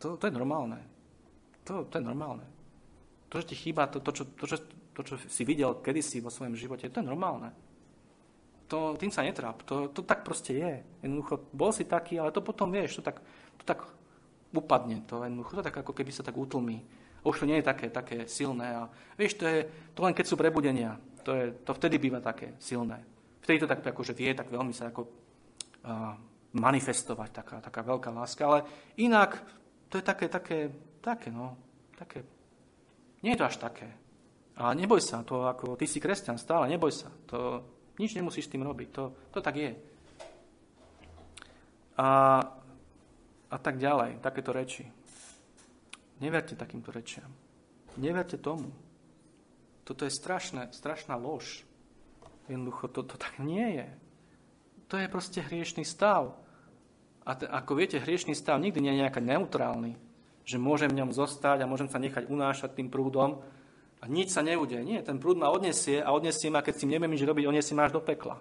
to, 0.01 0.07
to 0.19 0.23
je 0.27 0.33
normálne. 0.35 0.83
To, 1.63 1.87
to 1.87 1.95
je 1.95 2.03
normálne. 2.03 2.43
To, 3.31 3.39
že 3.39 3.53
ti 3.53 3.55
chýba 3.55 3.87
to, 3.87 4.03
to, 4.03 4.11
čo, 4.11 4.23
to, 4.35 4.43
čo, 4.43 4.57
to, 4.91 5.01
čo 5.07 5.15
si 5.31 5.47
videl 5.47 5.79
kedysi 5.79 6.19
vo 6.19 6.27
svojom 6.27 6.59
živote, 6.59 6.91
to 6.91 6.99
je 6.99 7.07
normálne. 7.07 7.55
To, 8.67 8.97
tým 8.99 9.13
sa 9.13 9.23
netráp. 9.23 9.63
To, 9.69 9.87
to 9.93 10.03
tak 10.03 10.25
proste 10.25 10.57
je. 10.57 10.73
Jednoducho, 11.05 11.47
bol 11.53 11.71
si 11.71 11.85
taký, 11.85 12.19
ale 12.19 12.33
to 12.33 12.41
potom 12.43 12.73
vieš, 12.73 12.99
to 12.99 13.03
tak, 13.05 13.21
to 13.61 13.63
tak 13.63 13.85
upadne. 14.51 15.05
To, 15.07 15.21
jednoducho, 15.23 15.61
to 15.61 15.63
tak 15.63 15.77
ako 15.79 15.93
keby 15.95 16.11
sa 16.11 16.25
tak 16.25 16.35
utlmí 16.35 16.81
už 17.23 17.39
to 17.39 17.49
nie 17.49 17.59
je 17.59 17.65
také, 17.65 17.87
také 17.89 18.17
silné. 18.27 18.67
A 18.75 18.81
vieš, 19.15 19.39
to 19.39 19.47
je 19.47 19.65
to 19.95 19.99
len 20.03 20.13
keď 20.13 20.25
sú 20.27 20.35
prebudenia. 20.35 20.99
To, 21.23 21.31
je, 21.31 21.55
to 21.63 21.71
vtedy 21.71 21.97
býva 21.97 22.19
také 22.19 22.59
silné. 22.59 22.99
Vtedy 23.39 23.63
to 23.63 23.67
tak 23.67 23.79
akože 23.79 24.11
vie 24.15 24.35
tak 24.35 24.51
veľmi 24.51 24.75
sa 24.75 24.91
ako 24.91 25.01
uh, 25.07 26.15
manifestovať, 26.53 27.29
taká, 27.31 27.55
taká 27.63 27.81
veľká 27.81 28.11
láska. 28.11 28.43
Ale 28.43 28.59
inak 28.99 29.39
to 29.87 29.99
je 29.99 30.03
také, 30.03 30.27
také, 30.27 30.67
také, 30.99 31.31
no, 31.31 31.55
také. 31.95 32.27
Nie 33.23 33.35
je 33.35 33.39
to 33.39 33.47
až 33.47 33.57
také. 33.57 33.87
A 34.53 34.75
neboj 34.75 35.01
sa, 35.01 35.25
to 35.25 35.49
ako 35.49 35.79
ty 35.79 35.89
si 35.89 35.97
kresťan 35.97 36.37
stále, 36.37 36.69
neboj 36.69 36.91
sa. 36.93 37.09
To 37.31 37.63
nič 37.97 38.13
nemusíš 38.13 38.51
tým 38.51 38.61
robiť. 38.61 38.89
To, 38.93 39.03
to 39.33 39.39
tak 39.41 39.55
je. 39.57 39.71
A, 41.97 42.07
a 43.49 43.57
tak 43.57 43.77
ďalej, 43.77 44.21
takéto 44.21 44.53
reči. 44.53 44.85
Neverte 46.23 46.55
takýmto 46.55 46.95
rečiam. 46.95 47.27
Neverte 47.99 48.39
tomu. 48.39 48.71
Toto 49.83 50.07
je 50.07 50.11
strašné, 50.15 50.71
strašná 50.71 51.19
lož. 51.19 51.67
Jednoducho, 52.47 52.87
to, 52.87 53.03
to 53.03 53.19
tak 53.19 53.43
nie 53.43 53.83
je. 53.83 53.87
To 54.87 54.95
je 54.95 55.11
proste 55.11 55.43
hriešný 55.43 55.83
stav. 55.83 56.39
A 57.27 57.35
te, 57.35 57.43
ako 57.43 57.75
viete, 57.75 57.99
hriešný 57.99 58.31
stav 58.39 58.55
nikdy 58.63 58.79
nie 58.79 58.95
je 58.95 59.01
nejaký 59.03 59.19
neutrálny. 59.19 59.99
Že 60.47 60.63
môžem 60.63 60.95
v 60.95 61.03
ňom 61.03 61.11
zostať 61.11 61.63
a 61.63 61.67
môžem 61.67 61.91
sa 61.91 61.99
nechať 61.99 62.31
unášať 62.31 62.71
tým 62.71 62.87
prúdom 62.87 63.43
a 63.99 64.07
nič 64.07 64.31
sa 64.31 64.39
neudeje. 64.39 64.79
Nie, 64.79 65.03
ten 65.03 65.19
prúd 65.19 65.35
ma 65.35 65.51
odnesie 65.51 65.99
a 65.99 66.15
odnesie 66.15 66.47
ma, 66.47 66.63
keď 66.63 66.83
si 66.83 66.85
neviem 66.87 67.11
nič 67.11 67.23
robiť, 67.23 67.47
odnesie 67.47 67.75
ma 67.75 67.87
až 67.87 67.99
do 67.99 68.03
pekla. 68.03 68.39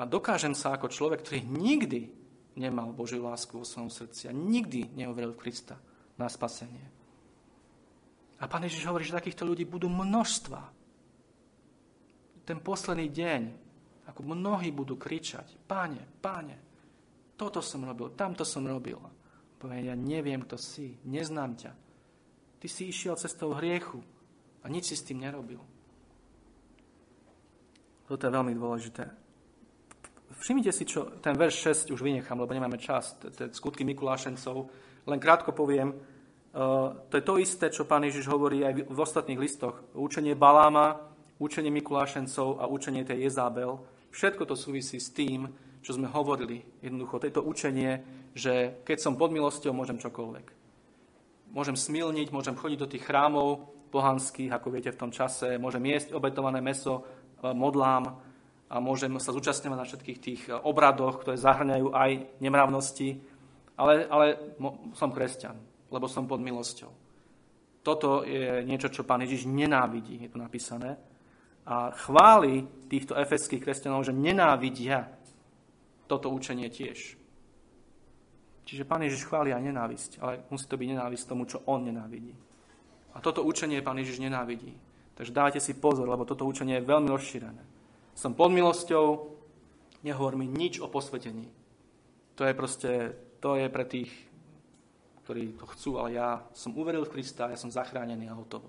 A 0.00 0.08
dokážem 0.08 0.56
sa 0.56 0.72
ako 0.72 0.88
človek, 0.88 1.20
ktorý 1.20 1.44
nikdy 1.44 2.08
nemal 2.56 2.96
Božiu 2.96 3.20
lásku 3.20 3.52
vo 3.52 3.68
svojom 3.68 3.92
srdci 3.92 4.28
a 4.28 4.32
nikdy 4.32 4.96
neuveril 4.96 5.36
v 5.36 5.40
Krista 5.40 5.76
na 6.16 6.28
spasenie. 6.28 6.84
A 8.42 8.50
Pán 8.50 8.66
Ježiš 8.66 8.88
hovorí, 8.90 9.06
že 9.06 9.14
takýchto 9.14 9.46
ľudí 9.46 9.62
budú 9.62 9.86
množstva. 9.86 10.60
Ten 12.42 12.58
posledný 12.58 13.06
deň, 13.06 13.42
ako 14.10 14.20
mnohí 14.26 14.74
budú 14.74 14.98
kričať, 14.98 15.62
páne, 15.70 16.02
páne, 16.18 16.58
toto 17.38 17.62
som 17.62 17.86
robil, 17.86 18.14
tamto 18.18 18.42
som 18.42 18.66
robil. 18.66 18.98
Povie, 19.62 19.86
ja 19.86 19.94
neviem, 19.94 20.42
kto 20.42 20.58
si, 20.58 20.98
neznám 21.06 21.54
ťa. 21.54 21.72
Ty 22.58 22.66
si 22.66 22.90
išiel 22.90 23.14
cestou 23.14 23.54
hriechu 23.54 24.02
a 24.62 24.70
nič 24.70 24.90
si 24.90 24.94
s 24.98 25.06
tým 25.06 25.22
nerobil. 25.22 25.62
Toto 28.06 28.22
je 28.26 28.34
veľmi 28.34 28.54
dôležité. 28.58 29.21
Všimnite 30.38 30.72
si, 30.72 30.84
čo 30.88 31.12
ten 31.20 31.36
verš 31.36 31.88
6 31.88 31.94
už 31.94 32.00
vynechám, 32.00 32.40
lebo 32.40 32.54
nemáme 32.54 32.80
čas, 32.80 33.16
skutky 33.52 33.84
Mikulášencov. 33.84 34.68
Len 35.04 35.18
krátko 35.20 35.52
poviem, 35.52 35.92
uh, 35.92 36.94
to 37.10 37.18
je 37.18 37.24
to 37.24 37.34
isté, 37.42 37.66
čo 37.68 37.84
pán 37.84 38.06
Ježiš 38.06 38.30
hovorí 38.30 38.64
aj 38.64 38.86
v 38.88 38.98
ostatných 38.98 39.40
listoch. 39.40 39.82
Učenie 39.92 40.38
Baláma, 40.38 41.00
učenie 41.42 41.74
Mikulášencov 41.74 42.62
a 42.62 42.70
učenie 42.70 43.04
tej 43.04 43.28
Jezábel. 43.28 43.82
Všetko 44.14 44.46
to 44.46 44.54
súvisí 44.54 45.02
s 45.02 45.10
tým, 45.10 45.50
čo 45.82 45.98
sme 45.98 46.06
hovorili. 46.06 46.62
Jednoducho, 46.80 47.18
to 47.18 47.42
učenie, 47.42 48.00
že 48.32 48.78
keď 48.86 48.98
som 49.02 49.18
pod 49.18 49.34
milosťou, 49.34 49.74
môžem 49.74 49.98
čokoľvek. 49.98 50.46
Môžem 51.52 51.76
smilniť, 51.76 52.30
môžem 52.30 52.56
chodiť 52.56 52.78
do 52.78 52.88
tých 52.88 53.04
chrámov 53.04 53.68
pohanských, 53.92 54.54
ako 54.54 54.72
viete 54.72 54.94
v 54.94 55.00
tom 55.04 55.10
čase, 55.12 55.60
môžem 55.60 55.84
jesť 55.84 56.16
obetované 56.16 56.64
meso, 56.64 57.04
e, 57.04 57.52
modlám, 57.52 58.31
a 58.72 58.80
môžem 58.80 59.12
sa 59.20 59.36
zúčastňovať 59.36 59.78
na 59.78 59.84
všetkých 59.84 60.18
tých 60.18 60.42
eh, 60.48 60.56
obradoch, 60.56 61.20
ktoré 61.20 61.36
zahrňajú 61.36 61.92
aj 61.92 62.10
nemravnosti, 62.40 63.20
ale, 63.76 64.08
ale 64.08 64.56
som 64.96 65.12
kresťan, 65.12 65.60
lebo 65.92 66.08
som 66.08 66.24
pod 66.24 66.40
milosťou. 66.40 66.88
Toto 67.82 68.22
je 68.24 68.62
niečo, 68.64 68.88
čo 68.88 69.02
pán 69.04 69.26
Ježiš 69.26 69.50
nenávidí, 69.50 70.22
je 70.24 70.30
to 70.30 70.38
napísané. 70.38 70.96
A 71.66 71.90
chváli 71.94 72.62
týchto 72.86 73.18
efeských 73.18 73.62
kresťanov, 73.62 74.06
že 74.06 74.14
nenávidia 74.14 75.10
toto 76.06 76.30
učenie 76.30 76.70
tiež. 76.70 77.18
Čiže 78.62 78.86
pán 78.86 79.02
Ježiš 79.02 79.26
chváli 79.26 79.50
aj 79.50 79.62
nenávisť, 79.66 80.10
ale 80.22 80.46
musí 80.46 80.70
to 80.70 80.78
byť 80.78 80.88
nenávisť 80.94 81.24
tomu, 81.26 81.42
čo 81.50 81.62
on 81.66 81.82
nenávidí. 81.82 82.34
A 83.12 83.18
toto 83.18 83.42
učenie 83.42 83.82
pán 83.82 83.98
Ježiš 83.98 84.22
nenávidí. 84.22 84.72
Takže 85.18 85.34
dávajte 85.34 85.60
si 85.60 85.74
pozor, 85.74 86.06
lebo 86.06 86.22
toto 86.22 86.46
učenie 86.46 86.78
je 86.80 86.88
veľmi 86.88 87.10
rozšírené. 87.10 87.71
Som 88.12 88.36
pod 88.36 88.52
milosťou, 88.52 89.32
nehovor 90.04 90.36
mi 90.36 90.44
nič 90.44 90.78
o 90.82 90.90
posvetení. 90.90 91.48
To 92.36 92.44
je 92.44 92.54
proste, 92.56 92.92
to 93.40 93.56
je 93.56 93.66
pre 93.68 93.84
tých, 93.84 94.12
ktorí 95.22 95.54
to 95.56 95.66
chcú, 95.72 95.90
ale 96.02 96.18
ja 96.18 96.42
som 96.52 96.74
uveril 96.74 97.06
v 97.06 97.12
Krista, 97.18 97.52
ja 97.52 97.58
som 97.60 97.70
zachránený 97.70 98.28
a 98.28 98.38
hotovo. 98.38 98.68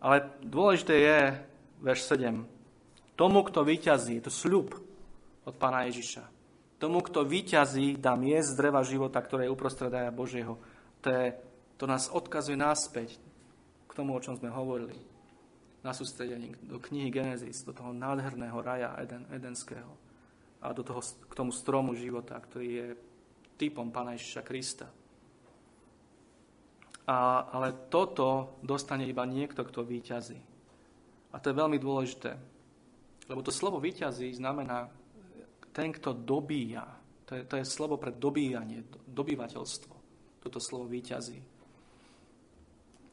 Ale 0.00 0.32
dôležité 0.40 0.94
je, 0.96 1.18
verš 1.84 2.00
7, 2.16 2.40
tomu, 3.20 3.44
kto 3.44 3.60
vyťazí, 3.60 4.16
je 4.16 4.24
to 4.24 4.32
sľub 4.32 4.72
od 5.44 5.54
pána 5.60 5.84
Ježiša. 5.92 6.24
Tomu, 6.80 7.04
kto 7.04 7.28
vyťazí, 7.28 8.00
dám 8.00 8.24
jesť 8.24 8.56
z 8.56 8.58
dreva 8.64 8.80
života, 8.80 9.20
ktoré 9.20 9.44
je 9.44 9.52
uprostred 9.52 9.92
aja 9.92 10.08
Božieho. 10.08 10.56
To, 11.04 11.12
je, 11.12 11.36
to 11.76 11.84
nás 11.84 12.08
odkazuje 12.08 12.56
náspäť 12.56 13.20
k 13.84 13.92
tomu, 13.92 14.16
o 14.16 14.24
čom 14.24 14.40
sme 14.40 14.48
hovorili 14.48 15.09
na 15.80 15.92
sústredení 15.96 16.52
do 16.60 16.76
knihy 16.76 17.08
Genesis, 17.08 17.64
do 17.64 17.72
toho 17.72 17.92
nádherného 17.96 18.58
raja 18.60 18.96
Eden, 19.00 19.24
edenského 19.32 19.96
a 20.60 20.76
do 20.76 20.84
toho, 20.84 21.00
k 21.00 21.32
tomu 21.32 21.52
stromu 21.52 21.96
života, 21.96 22.36
ktorý 22.36 22.68
je 22.68 22.86
typom 23.56 23.88
Pána 23.88 24.12
Ježiša 24.16 24.42
Krista. 24.44 24.88
A, 27.08 27.48
ale 27.48 27.88
toto 27.88 28.60
dostane 28.60 29.08
iba 29.08 29.24
niekto, 29.24 29.64
kto 29.64 29.82
výťazí. 29.82 30.40
A 31.32 31.36
to 31.40 31.50
je 31.50 31.60
veľmi 31.60 31.80
dôležité. 31.80 32.36
Lebo 33.26 33.40
to 33.40 33.54
slovo 33.54 33.80
výťazí 33.80 34.36
znamená 34.36 34.92
ten, 35.72 35.94
kto 35.94 36.12
dobíja. 36.12 36.84
To 37.30 37.38
je, 37.38 37.42
to 37.46 37.54
je 37.56 37.64
slovo 37.64 37.96
pre 37.96 38.12
dobíjanie, 38.12 38.84
dobývateľstvo. 39.06 39.94
Toto 40.42 40.58
slovo 40.58 40.90
výťazí. 40.90 41.38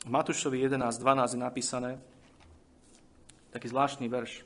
V 0.07 0.09
Matúšovi 0.09 0.61
11.12 0.68 1.36
je 1.36 1.39
napísané, 1.39 1.91
taký 3.58 3.74
zvláštny 3.74 4.05
verš. 4.05 4.45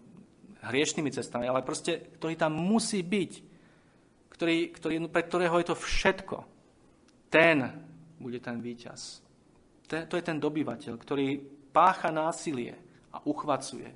hriešnými 0.62 1.10
cestami, 1.10 1.50
ale 1.50 1.66
proste, 1.66 2.14
ktorý 2.20 2.38
tam 2.38 2.54
musí 2.54 3.02
byť, 3.02 3.32
ktorý, 4.30 4.56
ktorý, 4.72 4.94
pre 5.10 5.22
ktorého 5.26 5.58
je 5.58 5.66
to 5.68 5.76
všetko. 5.76 6.36
Ten 7.32 7.66
bude 8.20 8.38
ten 8.38 8.62
víťaz. 8.62 9.24
Ten, 9.88 10.06
to 10.06 10.14
je 10.14 10.24
ten 10.24 10.38
dobyvateľ, 10.38 10.94
ktorý 10.94 11.40
pácha 11.74 12.12
násilie 12.12 12.76
a 13.10 13.18
uchvacuje 13.24 13.90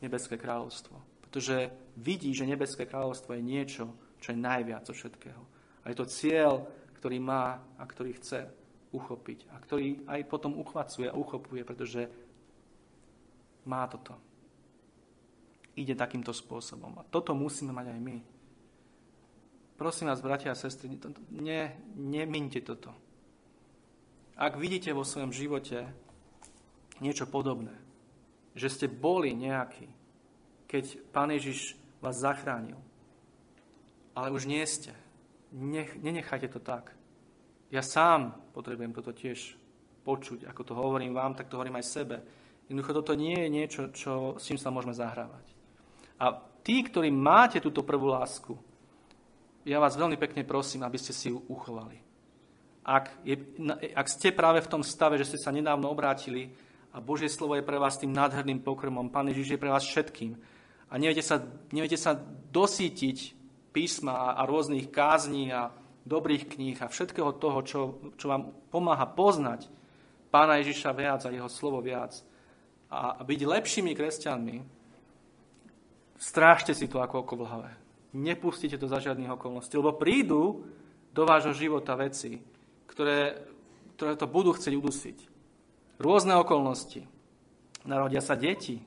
nebeské 0.00 0.40
kráľovstvo. 0.40 0.96
Pretože 1.26 1.74
vidí, 1.98 2.30
že 2.32 2.48
nebeské 2.48 2.86
kráľovstvo 2.86 3.34
je 3.34 3.42
niečo, 3.42 3.84
čo 4.24 4.32
je 4.32 4.40
najviac 4.40 4.88
zo 4.88 4.96
všetkého. 4.96 5.42
A 5.84 5.92
je 5.92 6.00
to 6.00 6.08
cieľ, 6.08 6.64
ktorý 6.96 7.20
má 7.20 7.60
a 7.76 7.84
ktorý 7.84 8.16
chce 8.16 8.48
uchopiť. 8.96 9.52
A 9.52 9.60
ktorý 9.60 10.08
aj 10.08 10.24
potom 10.24 10.56
uchvacuje 10.56 11.12
a 11.12 11.18
uchopuje, 11.18 11.60
pretože 11.60 12.08
má 13.68 13.84
toto. 13.84 14.16
Ide 15.76 15.92
takýmto 15.92 16.32
spôsobom. 16.32 16.96
A 16.96 17.04
toto 17.04 17.36
musíme 17.36 17.76
mať 17.76 17.92
aj 17.92 18.00
my. 18.00 18.16
Prosím 19.76 20.08
vás, 20.08 20.24
bratia 20.24 20.54
a 20.54 20.56
sestry, 20.56 20.88
ne, 21.28 21.76
nemínte 21.92 22.64
toto. 22.64 22.96
Ak 24.40 24.56
vidíte 24.56 24.96
vo 24.96 25.04
svojom 25.04 25.34
živote 25.34 25.84
niečo 27.02 27.28
podobné, 27.28 27.74
že 28.54 28.70
ste 28.70 28.86
boli 28.86 29.34
nejaký, 29.34 29.90
keď 30.70 30.84
Pán 31.10 31.34
Ježiš 31.34 31.74
vás 31.98 32.22
zachránil, 32.22 32.78
ale 34.14 34.30
už 34.30 34.46
nie 34.46 34.62
ste. 34.66 34.94
Nech, 35.54 35.94
nenechajte 35.98 36.48
to 36.50 36.58
tak. 36.58 36.94
Ja 37.70 37.82
sám 37.82 38.38
potrebujem 38.54 38.94
toto 38.94 39.10
tiež 39.10 39.58
počuť. 40.06 40.46
Ako 40.46 40.62
to 40.62 40.74
hovorím 40.74 41.14
vám, 41.14 41.34
tak 41.34 41.50
to 41.50 41.58
hovorím 41.58 41.78
aj 41.78 41.86
sebe. 41.90 42.16
Jednoducho 42.70 42.92
toto 43.02 43.12
nie 43.18 43.34
je 43.34 43.48
niečo, 43.50 43.82
čo, 43.90 44.12
s 44.38 44.46
čím 44.46 44.58
sa 44.58 44.70
môžeme 44.70 44.94
zahrávať. 44.94 45.46
A 46.22 46.38
tí, 46.62 46.80
ktorí 46.80 47.10
máte 47.10 47.58
túto 47.60 47.82
prvú 47.82 48.08
lásku, 48.14 48.56
ja 49.64 49.80
vás 49.80 49.96
veľmi 49.96 50.16
pekne 50.20 50.44
prosím, 50.44 50.84
aby 50.84 50.98
ste 51.00 51.12
si 51.12 51.32
ju 51.32 51.40
uchovali. 51.48 51.98
Ak, 52.84 53.16
je, 53.24 53.40
ak 53.96 54.06
ste 54.12 54.28
práve 54.28 54.60
v 54.60 54.70
tom 54.70 54.84
stave, 54.84 55.16
že 55.16 55.24
ste 55.24 55.38
sa 55.40 55.48
nedávno 55.48 55.88
obrátili 55.88 56.52
a 56.92 57.00
Božie 57.00 57.32
slovo 57.32 57.56
je 57.56 57.64
pre 57.64 57.80
vás 57.80 57.96
tým 57.96 58.12
nádherným 58.12 58.60
pokrmom, 58.60 59.08
Pán 59.08 59.32
Ježiš 59.32 59.56
je 59.56 59.60
pre 59.60 59.72
vás 59.72 59.84
všetkým 59.88 60.36
a 60.92 60.94
neviete 61.00 61.24
sa, 61.24 61.40
neviete 61.72 61.96
sa 61.96 62.12
dosítiť 62.52 63.43
písma 63.74 64.38
a 64.38 64.46
rôznych 64.46 64.94
kázní 64.94 65.50
a 65.50 65.74
dobrých 66.06 66.54
kníh 66.54 66.78
a 66.78 66.86
všetkého 66.86 67.34
toho, 67.34 67.58
čo, 67.66 67.80
čo 68.14 68.30
vám 68.30 68.54
pomáha 68.70 69.10
poznať 69.10 69.66
Pána 70.30 70.58
Ježiša 70.58 70.90
viac 70.94 71.20
a 71.26 71.34
Jeho 71.34 71.46
slovo 71.46 71.78
viac 71.78 72.14
a 72.90 73.22
byť 73.22 73.40
lepšími 73.42 73.94
kresťanmi, 73.94 74.56
strážte 76.18 76.74
si 76.74 76.86
to 76.86 77.02
ako 77.02 77.26
oko 77.26 77.34
v 77.38 77.46
hlave. 77.46 77.72
Nepustite 78.14 78.78
to 78.78 78.86
za 78.86 79.02
žiadnych 79.02 79.34
okolností, 79.34 79.74
lebo 79.74 79.98
prídu 79.98 80.62
do 81.10 81.22
vášho 81.26 81.54
života 81.54 81.98
veci, 81.98 82.38
ktoré, 82.86 83.42
ktoré 83.98 84.14
to 84.14 84.30
budú 84.30 84.54
chcieť 84.54 84.74
udusiť. 84.74 85.18
Rôzne 85.98 86.38
okolnosti. 86.38 87.06
Narodia 87.86 88.22
sa 88.22 88.38
deti, 88.38 88.78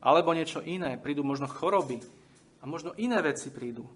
alebo 0.00 0.36
niečo 0.36 0.60
iné, 0.60 1.00
prídu 1.00 1.24
možno 1.24 1.48
choroby 1.48 2.00
a 2.60 2.68
možno 2.68 2.92
iné 3.00 3.20
veci 3.24 3.48
prídu. 3.48 3.88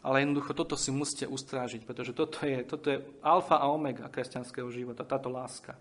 Ale 0.00 0.24
jednoducho 0.24 0.56
toto 0.56 0.80
si 0.80 0.88
musíte 0.88 1.28
ustrážiť, 1.28 1.84
pretože 1.84 2.16
toto 2.16 2.48
je, 2.48 2.64
toto 2.64 2.88
je 2.88 3.04
alfa 3.20 3.60
a 3.60 3.68
omega 3.68 4.08
kresťanského 4.08 4.72
života, 4.72 5.04
táto 5.04 5.28
láska. 5.28 5.76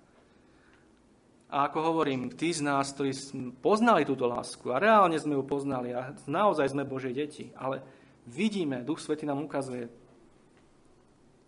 A 1.50 1.66
ako 1.66 1.82
hovorím, 1.82 2.30
tí 2.30 2.54
z 2.54 2.62
nás, 2.62 2.94
ktorí 2.94 3.16
poznali 3.64 4.06
túto 4.06 4.30
lásku 4.30 4.70
a 4.70 4.78
reálne 4.78 5.18
sme 5.18 5.34
ju 5.34 5.44
poznali 5.48 5.96
a 5.96 6.14
naozaj 6.30 6.76
sme 6.76 6.86
Božie 6.86 7.16
deti, 7.16 7.50
ale 7.58 7.82
vidíme, 8.28 8.86
Duch 8.86 9.02
Svety 9.02 9.26
nám 9.26 9.42
ukazuje, 9.42 9.90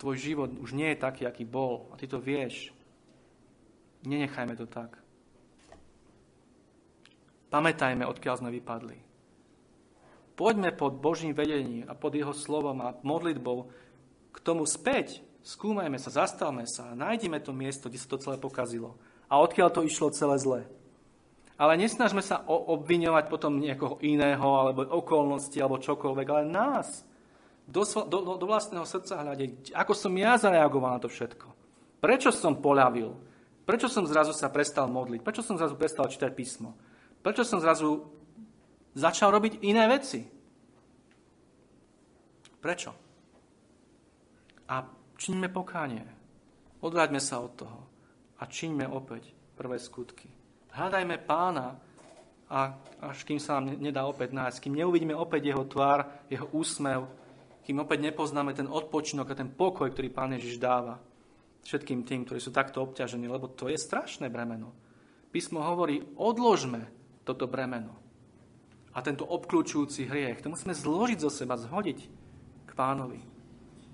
tvoj 0.01 0.17
život 0.17 0.49
už 0.57 0.74
nie 0.74 0.89
je 0.95 1.03
taký, 1.03 1.30
aký 1.30 1.45
bol 1.45 1.86
a 1.93 1.99
ty 1.99 2.09
to 2.09 2.17
vieš. 2.17 2.74
Nenechajme 4.01 4.57
to 4.57 4.65
tak. 4.65 4.97
Pamätajme, 7.53 8.07
odkiaľ 8.07 8.41
sme 8.41 8.49
vypadli. 8.49 9.11
Poďme 10.36 10.71
pod 10.73 10.97
Božím 10.97 11.36
vedením 11.36 11.86
a 11.86 11.93
pod 11.93 12.15
Jeho 12.15 12.34
slovom 12.34 12.79
a 12.82 12.95
modlitbou 13.03 13.69
k 14.32 14.38
tomu 14.41 14.63
späť. 14.65 15.21
Skúmajme 15.41 15.97
sa, 15.97 16.13
zastavme 16.13 16.69
sa 16.69 16.93
a 16.93 16.97
nájdime 16.97 17.41
to 17.41 17.49
miesto, 17.49 17.89
kde 17.89 17.99
sa 17.99 18.09
to 18.13 18.21
celé 18.21 18.38
pokazilo. 18.38 18.95
A 19.25 19.41
odkiaľ 19.41 19.69
to 19.73 19.82
išlo 19.82 20.13
celé 20.13 20.38
zle. 20.38 20.61
Ale 21.61 21.77
nesnažme 21.77 22.25
sa 22.25 22.41
obviňovať 22.49 23.25
potom 23.29 23.61
niekoho 23.61 24.01
iného, 24.01 24.41
alebo 24.41 24.82
okolnosti, 24.86 25.53
alebo 25.61 25.82
čokoľvek, 25.82 26.27
ale 26.29 26.43
nás. 26.49 27.05
Do, 27.69 27.86
do, 27.86 28.38
do 28.38 28.45
vlastného 28.49 28.84
srdca 28.84 29.21
hľadiť, 29.21 29.71
ako 29.77 29.93
som 29.93 30.13
ja 30.17 30.36
zareagoval 30.41 30.97
na 30.97 31.01
to 31.01 31.09
všetko. 31.09 31.47
Prečo 32.01 32.34
som 32.34 32.57
poľavil? 32.57 33.13
Prečo 33.61 33.88
som 33.88 34.09
zrazu 34.09 34.34
sa 34.34 34.49
prestal 34.49 34.89
modliť? 34.89 35.21
Prečo 35.21 35.45
som 35.45 35.55
zrazu 35.55 35.77
prestal 35.77 36.09
čítať 36.09 36.34
písmo? 36.34 36.73
Prečo 37.21 37.45
som 37.45 37.61
zrazu 37.61 38.09
začal 38.96 39.32
robiť 39.32 39.64
iné 39.64 39.84
veci? 39.88 40.24
Prečo? 42.62 42.92
A 44.70 44.76
čiňme 45.18 45.50
pokánie. 45.50 46.06
Odvráťme 46.82 47.22
sa 47.22 47.42
od 47.42 47.52
toho 47.58 47.80
a 48.42 48.44
čiňme 48.46 48.89
opäť 48.89 49.30
prvé 49.54 49.78
skutky. 49.78 50.30
Hľadajme 50.74 51.18
pána 51.28 51.78
a 52.52 52.74
až 53.00 53.24
kým 53.24 53.38
sa 53.38 53.60
nám 53.60 53.78
nedá 53.78 54.04
opäť 54.08 54.34
nájsť, 54.34 54.58
kým 54.60 54.76
neuvidíme 54.76 55.16
opäť 55.16 55.54
jeho 55.54 55.64
tvár, 55.68 56.10
jeho 56.28 56.48
úsmev, 56.52 57.08
kým 57.62 57.80
opäť 57.80 58.02
nepoznáme 58.12 58.58
ten 58.58 58.66
odpočinok 58.66 59.32
a 59.32 59.39
ten 59.39 59.50
pokoj, 59.52 59.88
ktorý 59.94 60.10
pán 60.10 60.34
Ježiš 60.34 60.58
dáva 60.58 60.98
všetkým 61.62 62.02
tým, 62.02 62.26
ktorí 62.26 62.42
sú 62.42 62.50
takto 62.50 62.82
obťažení, 62.82 63.30
lebo 63.30 63.46
to 63.46 63.70
je 63.70 63.78
strašné 63.78 64.34
bremeno. 64.34 64.74
Písmo 65.30 65.62
hovorí, 65.62 66.02
odložme 66.18 66.89
toto 67.22 67.46
bremeno. 67.46 68.01
A 68.92 69.00
tento 69.00 69.24
obklúčujúci 69.24 70.04
hriech, 70.08 70.44
to 70.44 70.52
musíme 70.52 70.76
zložiť 70.76 71.20
zo 71.24 71.32
seba, 71.32 71.56
zhodiť 71.56 72.00
k 72.68 72.72
pánovi, 72.76 73.24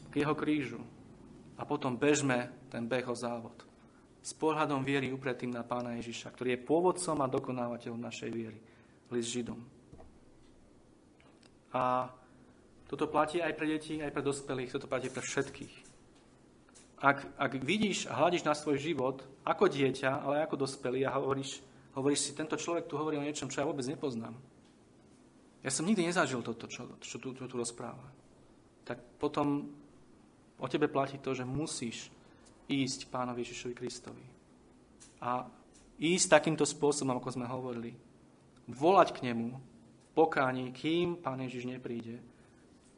k 0.09 0.13
jeho 0.25 0.33
krížu. 0.33 0.81
A 1.57 1.65
potom 1.65 1.97
bežme 1.97 2.49
ten 2.69 2.85
beh 2.85 3.05
o 3.09 3.13
závod. 3.17 3.53
S 4.21 4.33
pohľadom 4.33 4.81
viery 4.81 5.13
upretým 5.13 5.53
na 5.53 5.61
pána 5.61 5.97
Ježiša, 6.01 6.33
ktorý 6.33 6.57
je 6.57 6.65
pôvodcom 6.65 7.17
a 7.21 7.31
dokonávateľom 7.31 8.01
našej 8.01 8.29
viery. 8.33 8.59
List 9.13 9.31
Židom. 9.31 9.61
A 11.71 12.11
toto 12.89 13.07
platí 13.07 13.39
aj 13.39 13.53
pre 13.55 13.67
deti, 13.69 14.01
aj 14.03 14.11
pre 14.11 14.25
dospelých, 14.25 14.73
toto 14.75 14.89
platí 14.89 15.07
pre 15.07 15.23
všetkých. 15.23 15.73
Ak, 16.97 17.23
ak 17.37 17.51
vidíš 17.61 18.09
a 18.09 18.17
hľadíš 18.17 18.43
na 18.43 18.57
svoj 18.57 18.81
život 18.81 19.21
ako 19.45 19.69
dieťa, 19.69 20.25
ale 20.25 20.43
ako 20.43 20.65
dospelý 20.65 21.05
a 21.05 21.15
hovoríš, 21.15 21.61
Hovoríš 21.97 22.29
si, 22.29 22.37
tento 22.37 22.53
človek 22.53 22.85
tu 22.85 22.93
hovorí 22.93 23.17
o 23.17 23.25
niečom, 23.25 23.49
čo 23.49 23.57
ja 23.57 23.65
vôbec 23.65 23.81
nepoznám. 23.89 24.37
Ja 25.67 25.75
som 25.75 25.83
nikdy 25.83 26.07
nezažil 26.07 26.39
toto, 26.39 26.63
čo, 26.71 26.95
čo 27.03 27.19
tu, 27.19 27.35
tu, 27.35 27.43
tu 27.43 27.55
rozpráva. 27.59 28.07
Tak 28.87 29.19
potom 29.19 29.67
o 30.55 30.67
tebe 30.71 30.87
platí 30.87 31.19
to, 31.19 31.35
že 31.35 31.43
musíš 31.43 32.07
ísť 32.71 33.11
pánovi 33.11 33.43
Ježišovi 33.43 33.75
Kristovi. 33.75 34.23
A 35.19 35.43
ísť 35.99 36.39
takýmto 36.39 36.63
spôsobom, 36.63 37.19
ako 37.19 37.35
sme 37.35 37.51
hovorili. 37.51 37.91
Volať 38.71 39.19
k 39.19 39.27
nemu, 39.27 39.59
pokáni, 40.15 40.71
kým 40.71 41.19
pán 41.19 41.43
Ježiš 41.43 41.67
nepríde. 41.67 42.23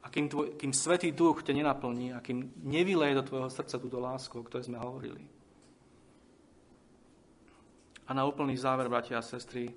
A 0.05 0.13
kým, 0.13 0.29
tvoj, 0.29 0.53
kým 0.53 0.69
Svetý 0.69 1.09
Duch 1.09 1.41
ťa 1.41 1.57
nenaplní 1.57 2.13
a 2.13 2.21
kým 2.21 2.53
nevyleje 2.69 3.17
do 3.17 3.25
tvojho 3.25 3.49
srdca 3.49 3.81
túto 3.81 3.97
lásku, 3.97 4.37
o 4.37 4.45
ktorej 4.45 4.69
sme 4.69 4.77
hovorili. 4.77 5.25
A 8.05 8.13
na 8.13 8.29
úplný 8.29 8.53
záver, 8.61 8.85
bratia 8.93 9.17
a 9.17 9.25
sestry, 9.25 9.73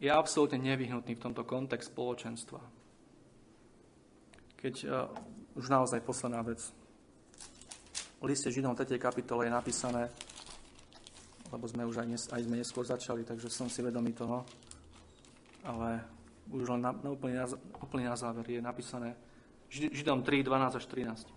je 0.00 0.08
absolútne 0.08 0.56
nevyhnutný 0.56 1.12
v 1.14 1.24
tomto 1.28 1.44
kontext 1.44 1.92
spoločenstva. 1.92 2.60
Keď 4.56 4.74
uh, 4.88 5.12
už 5.60 5.68
naozaj 5.68 6.00
posledná 6.00 6.40
vec. 6.40 6.64
V 8.20 8.24
liste 8.24 8.48
Židom 8.48 8.76
3. 8.76 8.96
kapitole 8.96 9.48
je 9.48 9.52
napísané, 9.52 10.08
lebo 11.52 11.64
sme 11.68 11.84
už 11.84 12.04
aj, 12.04 12.08
nes, 12.08 12.22
aj 12.32 12.42
sme 12.44 12.60
neskôr 12.60 12.84
začali, 12.84 13.24
takže 13.24 13.52
som 13.52 13.68
si 13.68 13.80
vedomý 13.84 14.12
toho, 14.12 14.44
ale 15.64 16.04
už 16.48 16.68
len 16.76 16.80
na, 16.80 16.92
na 16.96 17.08
úplný, 17.12 17.36
na, 17.36 17.46
úplný 17.80 18.04
na 18.08 18.16
záver 18.16 18.44
je 18.48 18.60
napísané 18.60 19.16
Židom 19.70 20.24
3, 20.24 20.42
12 20.42 20.80
až 20.80 20.84
13. 20.88 21.28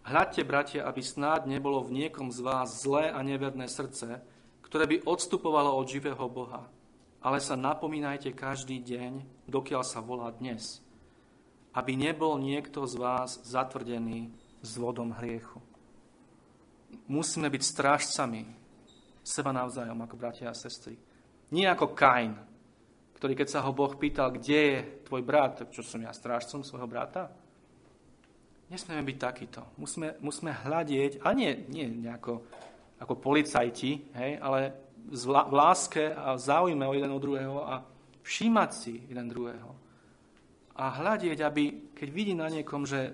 Hľadte, 0.00 0.42
bratia, 0.42 0.88
aby 0.88 1.04
snáď 1.04 1.46
nebolo 1.46 1.84
v 1.84 2.02
niekom 2.04 2.32
z 2.32 2.40
vás 2.40 2.82
zlé 2.82 3.12
a 3.12 3.20
neverné 3.20 3.68
srdce, 3.68 4.18
ktoré 4.64 4.88
by 4.88 5.06
odstupovalo 5.06 5.76
od 5.76 5.86
živého 5.86 6.24
Boha. 6.26 6.66
Ale 7.20 7.38
sa 7.44 7.52
napomínajte 7.52 8.32
každý 8.32 8.80
deň, 8.80 9.44
dokiaľ 9.44 9.82
sa 9.84 10.00
volá 10.00 10.32
dnes, 10.32 10.80
aby 11.76 11.92
nebol 11.92 12.40
niekto 12.40 12.88
z 12.88 12.96
vás 12.96 13.44
zatvrdený 13.44 14.32
s 14.64 14.70
vodom 14.80 15.12
hriechu. 15.20 15.60
Musíme 17.06 17.52
byť 17.52 17.62
strážcami 17.62 18.42
seba 19.20 19.52
navzájom, 19.52 20.00
ako 20.00 20.16
bratia 20.16 20.48
a 20.48 20.56
sestry. 20.56 20.96
Nie 21.52 21.68
ako 21.68 21.92
Kain, 21.92 22.34
ktorý 23.20 23.36
keď 23.36 23.48
sa 23.52 23.60
ho 23.68 23.76
Boh 23.76 23.92
pýtal, 24.00 24.32
kde 24.32 24.58
je 24.58 24.78
tvoj 25.04 25.20
brat, 25.20 25.68
čo 25.68 25.84
som 25.84 26.00
ja 26.00 26.10
strážcom 26.16 26.64
svojho 26.64 26.88
brata? 26.88 27.28
Nesmieme 28.72 29.04
byť 29.04 29.18
takýto. 29.18 29.60
Musíme, 29.76 30.16
musíme 30.24 30.56
hľadieť, 30.56 31.20
a 31.20 31.36
nie, 31.36 31.52
nie 31.68 31.90
nejako 31.90 32.46
ako 33.00 33.14
policajti, 33.16 34.12
hej, 34.12 34.36
ale 34.44 34.89
v 35.10 35.54
láske 35.54 36.14
a 36.14 36.38
záujme 36.38 36.86
o 36.86 36.94
jeden 36.94 37.10
od 37.10 37.18
druhého 37.18 37.58
a 37.66 37.82
všímať 38.22 38.70
si 38.70 38.94
jeden 39.10 39.26
druhého. 39.26 39.74
A 40.78 41.02
hľadieť, 41.02 41.38
aby 41.42 41.92
keď 41.92 42.08
vidí 42.14 42.32
na 42.32 42.46
niekom, 42.46 42.86
že 42.86 43.12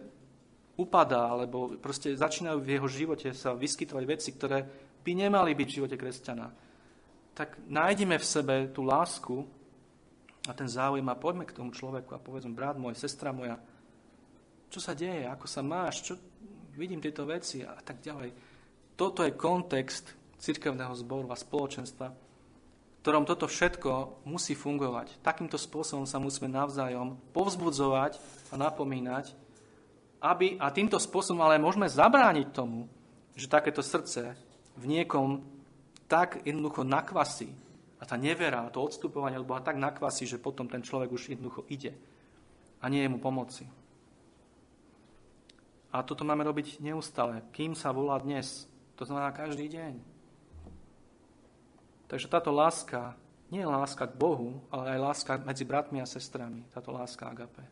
upadá, 0.77 1.33
alebo 1.33 1.81
proste 1.81 2.13
začínajú 2.13 2.61
v 2.61 2.73
jeho 2.77 2.89
živote 2.89 3.29
sa 3.33 3.57
vyskytovať 3.57 4.05
veci, 4.05 4.29
ktoré 4.37 4.59
by 5.01 5.13
nemali 5.17 5.57
byť 5.57 5.69
v 5.73 5.77
živote 5.81 5.97
kresťana, 5.97 6.47
tak 7.33 7.57
nájdeme 7.69 8.21
v 8.21 8.27
sebe 8.27 8.57
tú 8.71 8.85
lásku 8.85 9.45
a 10.47 10.53
ten 10.53 10.69
záujem 10.69 11.05
a 11.09 11.17
poďme 11.17 11.49
k 11.49 11.57
tomu 11.57 11.73
človeku 11.73 12.13
a 12.13 12.23
povedzme, 12.23 12.53
brat 12.53 12.77
môj, 12.77 12.95
sestra 12.95 13.33
moja, 13.33 13.57
čo 14.69 14.79
sa 14.79 14.93
deje, 14.93 15.25
ako 15.25 15.47
sa 15.49 15.65
máš, 15.65 16.05
čo, 16.05 16.15
vidím 16.77 17.01
tieto 17.01 17.25
veci 17.25 17.65
a 17.65 17.81
tak 17.81 18.05
ďalej. 18.05 18.31
Toto 18.95 19.25
je 19.25 19.33
kontext 19.33 20.13
cirkevného 20.39 20.93
zboru 20.97 21.29
a 21.33 21.37
spoločenstva, 21.39 22.07
v 22.13 22.99
ktorom 23.01 23.25
toto 23.25 23.47
všetko 23.47 24.23
musí 24.27 24.59
fungovať. 24.59 25.23
Takýmto 25.23 25.57
spôsobom 25.57 26.05
sa 26.05 26.19
musíme 26.19 26.51
navzájom 26.51 27.19
povzbudzovať 27.31 28.19
a 28.51 28.55
napomínať, 28.59 29.33
aby, 30.21 30.59
a 30.59 30.73
týmto 30.75 30.99
spôsobom 30.99 31.45
ale 31.45 31.63
môžeme 31.63 31.87
zabrániť 31.87 32.49
tomu, 32.51 32.91
že 33.37 33.53
takéto 33.53 33.85
srdce 33.85 34.35
v 34.75 34.85
niekom 34.85 35.45
tak 36.11 36.43
jednoducho 36.43 36.83
nakvasí 36.83 37.53
a 38.01 38.05
tá 38.05 38.17
nevera, 38.19 38.69
to 38.73 38.83
odstupovanie 38.83 39.39
od 39.41 39.49
Boha 39.49 39.63
tak 39.65 39.77
nakvasí, 39.81 40.29
že 40.29 40.43
potom 40.43 40.69
ten 40.69 40.85
človek 40.85 41.13
už 41.13 41.37
jednoducho 41.37 41.65
ide 41.71 41.95
a 42.81 42.89
nie 42.89 43.03
je 43.03 43.13
mu 43.13 43.19
pomoci. 43.19 43.65
A 45.97 46.05
toto 46.05 46.29
máme 46.29 46.45
robiť 46.45 46.85
neustále. 46.85 47.41
Kým 47.57 47.73
sa 47.73 47.89
volá 47.89 48.21
dnes, 48.21 48.69
to 49.01 49.09
znamená 49.09 49.33
každý 49.33 49.65
deň. 49.73 50.16
Takže 52.07 52.31
táto 52.31 52.55
láska 52.55 53.19
nie 53.51 53.63
je 53.63 53.69
láska 53.71 54.11
k 54.11 54.19
Bohu, 54.19 54.63
ale 54.75 54.99
aj 54.99 55.03
láska 55.03 55.33
medzi 55.43 55.63
bratmi 55.63 56.03
a 56.03 56.07
sestrami. 56.07 56.67
Táto 56.75 56.91
láska 56.91 57.31
agape. 57.31 57.63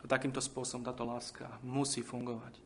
A 0.00 0.06
takýmto 0.06 0.38
spôsobom 0.38 0.86
táto 0.86 1.02
láska 1.02 1.58
musí 1.66 2.00
fungovať. 2.00 2.58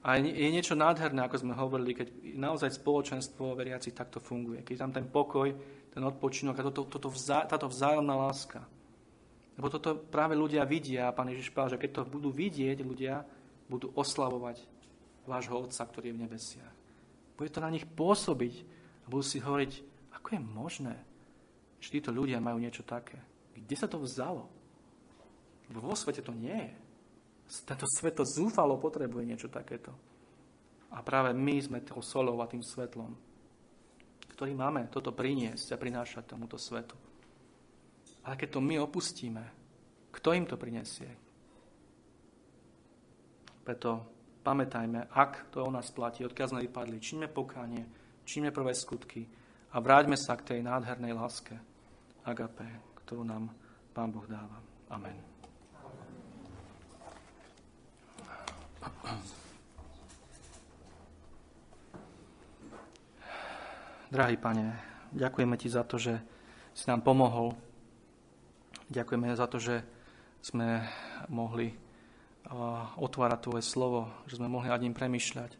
A 0.00 0.16
je 0.16 0.48
niečo 0.48 0.72
nádherné, 0.72 1.20
ako 1.28 1.44
sme 1.44 1.52
hovorili, 1.52 1.92
keď 1.92 2.08
naozaj 2.32 2.72
spoločenstvo 2.80 3.52
veriaci 3.52 3.92
takto 3.92 4.16
funguje. 4.16 4.64
Keď 4.64 4.76
tam 4.80 4.92
ten 4.96 5.06
pokoj, 5.12 5.52
ten 5.92 6.00
odpočinok 6.00 6.56
a 6.56 6.66
toto, 6.72 6.88
toto 6.88 7.12
vzá, 7.12 7.44
táto 7.44 7.68
vzájomná 7.68 8.16
láska. 8.16 8.64
Lebo 9.60 9.68
toto 9.68 10.00
práve 10.00 10.32
ľudia 10.32 10.64
vidia 10.64 11.10
a 11.10 11.12
Pán 11.12 11.28
Ježiš 11.28 11.52
povedal, 11.52 11.76
že 11.76 11.82
keď 11.84 11.90
to 11.92 12.02
budú 12.08 12.32
vidieť 12.32 12.80
ľudia, 12.80 13.28
budú 13.68 13.92
oslavovať 13.92 14.64
vášho 15.28 15.68
Otca, 15.68 15.84
ktorý 15.84 16.10
je 16.10 16.16
v 16.16 16.22
nebesiach. 16.24 16.74
Bude 17.36 17.52
to 17.52 17.60
na 17.60 17.68
nich 17.68 17.84
pôsobiť 17.84 18.54
a 19.04 19.06
budú 19.12 19.20
si 19.20 19.36
hovoriť, 19.36 19.89
ako 20.30 20.38
je 20.38 20.54
možné, 20.54 20.94
že 21.82 21.98
títo 21.98 22.14
ľudia 22.14 22.38
majú 22.38 22.62
niečo 22.62 22.86
také. 22.86 23.18
Kde 23.50 23.74
sa 23.74 23.90
to 23.90 23.98
vzalo? 23.98 24.46
Lebo 25.66 25.90
vo 25.90 25.98
svete 25.98 26.22
to 26.22 26.30
nie 26.30 26.54
je. 26.54 26.74
Tento 27.66 27.82
svet 27.90 28.14
to 28.14 28.22
zúfalo 28.22 28.78
potrebuje 28.78 29.26
niečo 29.26 29.50
takéto. 29.50 29.90
A 30.94 31.02
práve 31.02 31.34
my 31.34 31.58
sme 31.58 31.82
tou 31.82 31.98
solou 31.98 32.38
a 32.38 32.46
tým 32.46 32.62
svetlom, 32.62 33.10
ktorý 34.30 34.54
máme 34.54 34.86
toto 34.86 35.10
priniesť 35.10 35.74
a 35.74 35.82
prinášať 35.82 36.30
tomuto 36.30 36.54
svetu. 36.62 36.94
Ale 38.22 38.38
keď 38.38 38.54
to 38.54 38.60
my 38.62 38.78
opustíme, 38.78 39.42
kto 40.14 40.30
im 40.30 40.46
to 40.46 40.54
prinesie? 40.54 41.10
Preto 43.66 43.90
pamätajme, 44.46 45.10
ak 45.10 45.50
to 45.50 45.66
o 45.66 45.74
nás 45.74 45.90
platí, 45.90 46.22
odkiaľ 46.22 46.54
sme 46.54 46.64
vypadli, 46.70 47.02
čiňme 47.02 47.26
pokánie, 47.26 47.82
čiňme 48.22 48.54
prvé 48.54 48.78
skutky 48.78 49.39
a 49.70 49.76
vráťme 49.78 50.18
sa 50.18 50.34
k 50.34 50.54
tej 50.54 50.60
nádhernej 50.66 51.14
láske 51.14 51.54
agape, 52.26 52.66
ktorú 53.06 53.22
nám 53.22 53.50
Pán 53.94 54.10
Boh 54.10 54.26
dáva. 54.26 54.58
Amen. 54.90 55.14
Drahý 64.10 64.34
pane, 64.42 64.74
ďakujeme 65.14 65.54
ti 65.54 65.70
za 65.70 65.86
to, 65.86 65.94
že 65.94 66.18
si 66.74 66.90
nám 66.90 67.06
pomohol. 67.06 67.54
Ďakujeme 68.90 69.30
za 69.38 69.46
to, 69.46 69.62
že 69.62 69.86
sme 70.42 70.82
mohli 71.30 71.70
otvárať 72.98 73.38
tvoje 73.46 73.62
slovo, 73.62 74.10
že 74.26 74.42
sme 74.42 74.50
mohli 74.50 74.66
nad 74.66 74.82
ním 74.82 74.98
premyšľať. 74.98 75.54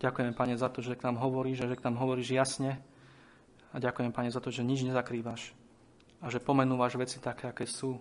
Ďakujeme, 0.00 0.32
Pane, 0.32 0.54
za 0.56 0.68
to, 0.72 0.80
že 0.80 0.96
k 0.96 1.04
nám 1.08 1.20
hovoríš 1.20 1.68
že 1.68 1.76
k 1.76 1.84
nám 1.88 2.00
hovoríš 2.00 2.32
jasne. 2.32 2.80
A 3.76 3.82
ďakujem, 3.82 4.08
Pane, 4.08 4.32
za 4.32 4.40
to, 4.40 4.48
že 4.48 4.64
nič 4.64 4.88
nezakrývaš 4.88 5.52
a 6.24 6.32
že 6.32 6.40
pomenúvaš 6.40 6.96
veci 6.96 7.20
také, 7.20 7.52
aké 7.52 7.68
sú. 7.68 8.00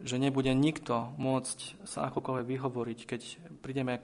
Že 0.00 0.16
nebude 0.16 0.48
nikto 0.56 1.12
môcť 1.20 1.84
sa 1.84 2.08
akokoľvek 2.08 2.46
vyhovoriť, 2.48 2.98
keď 3.04 3.20
prídeme 3.60 4.00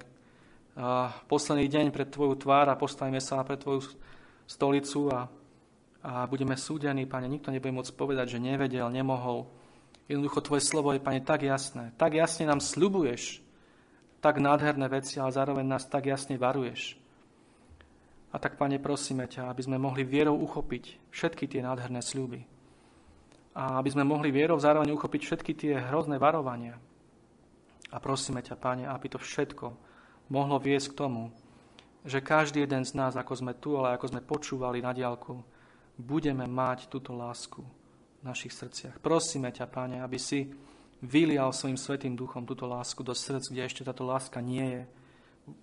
posledný 1.25 1.67
deň 1.73 1.87
pred 1.89 2.13
Tvoju 2.13 2.37
tvár 2.37 2.69
a 2.69 2.77
postavíme 2.77 3.19
sa 3.19 3.41
pred 3.43 3.57
Tvoju 3.57 3.97
stolicu 4.45 5.09
a, 5.09 5.25
a 6.05 6.29
budeme 6.29 6.55
súdení, 6.55 7.09
Pane, 7.09 7.33
nikto 7.33 7.49
nebude 7.49 7.73
môcť 7.73 7.97
povedať, 7.97 8.37
že 8.37 8.45
nevedel, 8.45 8.93
nemohol. 8.93 9.49
Jednoducho 10.05 10.45
Tvoje 10.45 10.63
slovo 10.69 10.93
je, 10.93 11.01
Pane, 11.01 11.25
tak 11.25 11.49
jasné. 11.49 11.97
Tak 11.97 12.13
jasne 12.13 12.45
nám 12.45 12.61
slubuješ 12.61 13.41
tak 14.21 14.37
nádherné 14.37 14.85
veci, 14.93 15.17
ale 15.17 15.33
zároveň 15.33 15.65
nás 15.65 15.89
tak 15.89 16.13
jasne 16.13 16.37
varuješ. 16.37 17.00
A 18.31 18.39
tak, 18.39 18.55
Pane, 18.55 18.79
prosíme 18.79 19.27
ťa, 19.27 19.51
aby 19.51 19.63
sme 19.67 19.77
mohli 19.79 20.07
vierou 20.07 20.39
uchopiť 20.39 21.11
všetky 21.11 21.51
tie 21.51 21.67
nádherné 21.67 21.99
sľuby. 21.99 22.47
A 23.59 23.83
aby 23.83 23.91
sme 23.91 24.07
mohli 24.07 24.31
vierou 24.31 24.55
zároveň 24.55 24.95
uchopiť 24.95 25.21
všetky 25.27 25.53
tie 25.59 25.75
hrozné 25.91 26.23
varovania. 26.23 26.79
A 27.91 27.99
prosíme 27.99 28.39
ťa, 28.39 28.55
Pane, 28.55 28.87
aby 28.87 29.07
to 29.11 29.19
všetko 29.19 29.75
mohlo 30.31 30.63
viesť 30.63 30.95
k 30.95 30.99
tomu, 31.03 31.35
že 32.07 32.23
každý 32.23 32.63
jeden 32.63 32.87
z 32.87 32.95
nás, 32.95 33.19
ako 33.19 33.35
sme 33.35 33.53
tu, 33.59 33.75
ale 33.75 33.99
ako 33.99 34.15
sme 34.15 34.23
počúvali 34.23 34.79
na 34.79 34.95
diálku, 34.95 35.43
budeme 35.99 36.47
mať 36.47 36.87
túto 36.87 37.13
lásku 37.13 37.61
v 37.61 38.23
našich 38.23 38.55
srdciach. 38.55 39.03
Prosíme 39.03 39.51
ťa, 39.51 39.67
Pane, 39.67 39.99
aby 40.01 40.17
si 40.17 40.55
vylial 41.03 41.51
svojim 41.51 41.77
svetým 41.77 42.15
duchom 42.15 42.47
túto 42.47 42.69
lásku 42.69 43.03
do 43.03 43.13
srdc, 43.17 43.51
kde 43.51 43.67
ešte 43.67 43.83
táto 43.85 44.07
láska 44.07 44.39
nie 44.39 44.65
je 44.65 44.83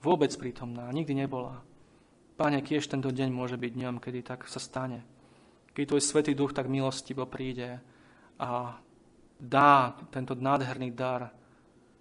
vôbec 0.01 0.29
prítomná, 0.35 0.89
nikdy 0.91 1.13
nebola. 1.13 1.63
Pane, 2.37 2.61
kiež 2.61 2.85
tento 2.85 3.09
deň 3.09 3.33
môže 3.33 3.57
byť 3.57 3.71
dňom, 3.73 3.95
kedy 3.97 4.21
tak 4.21 4.45
sa 4.45 4.61
stane. 4.61 5.01
Keď 5.73 5.83
tvoj 5.89 6.03
svetý 6.05 6.37
duch 6.37 6.53
tak 6.53 6.69
milostivo 6.69 7.25
príde 7.25 7.81
a 8.37 8.77
dá 9.41 9.97
tento 10.13 10.37
nádherný 10.37 10.93
dar 10.93 11.33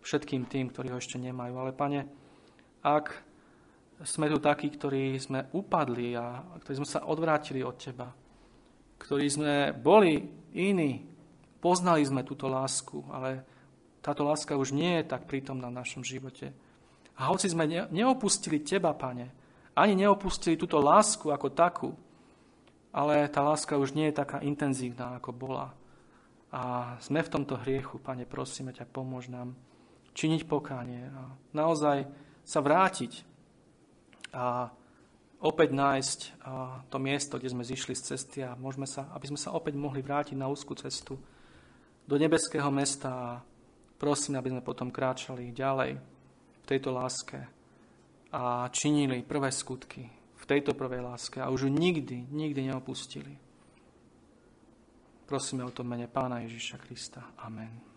všetkým 0.05 0.45
tým, 0.45 0.69
ktorí 0.69 0.93
ho 0.93 1.01
ešte 1.01 1.17
nemajú. 1.17 1.57
Ale 1.57 1.73
pane, 1.73 2.05
ak 2.85 3.17
sme 4.05 4.29
tu 4.29 4.37
takí, 4.37 4.69
ktorí 4.69 5.17
sme 5.17 5.49
upadli 5.57 6.13
a 6.13 6.45
ktorí 6.61 6.85
sme 6.85 6.89
sa 6.89 7.09
odvrátili 7.09 7.65
od 7.65 7.81
Teba, 7.81 8.13
ktorí 9.01 9.27
sme 9.33 9.73
boli 9.73 10.21
iní, 10.53 11.01
poznali 11.65 12.05
sme 12.05 12.29
túto 12.29 12.45
lásku, 12.45 13.09
ale 13.09 13.41
táto 14.05 14.21
láska 14.21 14.53
už 14.53 14.77
nie 14.77 15.01
je 15.01 15.09
tak 15.09 15.25
prítomná 15.25 15.73
v 15.73 15.81
našom 15.81 16.05
živote. 16.05 16.53
A 17.17 17.33
hoci 17.33 17.49
sme 17.49 17.89
neopustili 17.89 18.61
Teba, 18.61 18.93
Pane, 18.93 19.46
ani 19.77 19.93
neopustili 19.93 20.57
túto 20.57 20.81
lásku 20.81 21.29
ako 21.29 21.53
takú, 21.53 21.93
ale 22.97 23.29
tá 23.29 23.45
láska 23.45 23.77
už 23.77 23.93
nie 23.93 24.09
je 24.09 24.19
taká 24.25 24.41
intenzívna, 24.41 25.21
ako 25.21 25.37
bola. 25.37 25.77
A 26.49 26.97
sme 27.05 27.21
v 27.21 27.29
tomto 27.29 27.61
hriechu, 27.61 28.01
Pane, 28.01 28.25
prosíme 28.25 28.73
ťa, 28.73 28.89
pomôž 28.89 29.29
nám 29.29 29.53
činiť 30.17 30.49
pokánie 30.49 31.13
a 31.13 31.29
naozaj 31.53 32.09
sa 32.41 32.65
vrátiť 32.65 33.21
a 34.33 34.73
opäť 35.45 35.77
nájsť 35.77 36.21
to 36.89 36.97
miesto, 36.97 37.37
kde 37.37 37.53
sme 37.53 37.69
zišli 37.69 37.93
z 37.93 38.17
cesty 38.17 38.41
a 38.41 38.57
môžeme 38.57 38.89
sa, 38.89 39.13
aby 39.13 39.29
sme 39.29 39.37
sa 39.37 39.53
opäť 39.53 39.77
mohli 39.77 40.01
vrátiť 40.01 40.41
na 40.41 40.49
úzkú 40.49 40.73
cestu 40.73 41.21
do 42.09 42.17
nebeského 42.17 42.73
mesta 42.73 43.11
a 43.13 43.31
prosím, 44.01 44.41
aby 44.41 44.57
sme 44.57 44.65
potom 44.65 44.89
kráčali 44.89 45.53
ďalej 45.53 46.01
v 46.63 46.65
tejto 46.65 46.97
láske 46.97 47.56
a 48.33 48.69
činili 48.73 49.23
prvé 49.23 49.53
skutky 49.53 50.11
v 50.35 50.45
tejto 50.47 50.75
prvej 50.75 51.01
láske 51.01 51.43
a 51.43 51.51
už 51.51 51.67
ju 51.67 51.71
nikdy, 51.71 52.27
nikdy 52.31 52.71
neopustili. 52.71 53.39
Prosíme 55.27 55.67
o 55.67 55.75
to 55.75 55.83
mene 55.83 56.07
Pána 56.07 56.39
Ježiša 56.47 56.79
Krista. 56.79 57.35
Amen. 57.43 57.96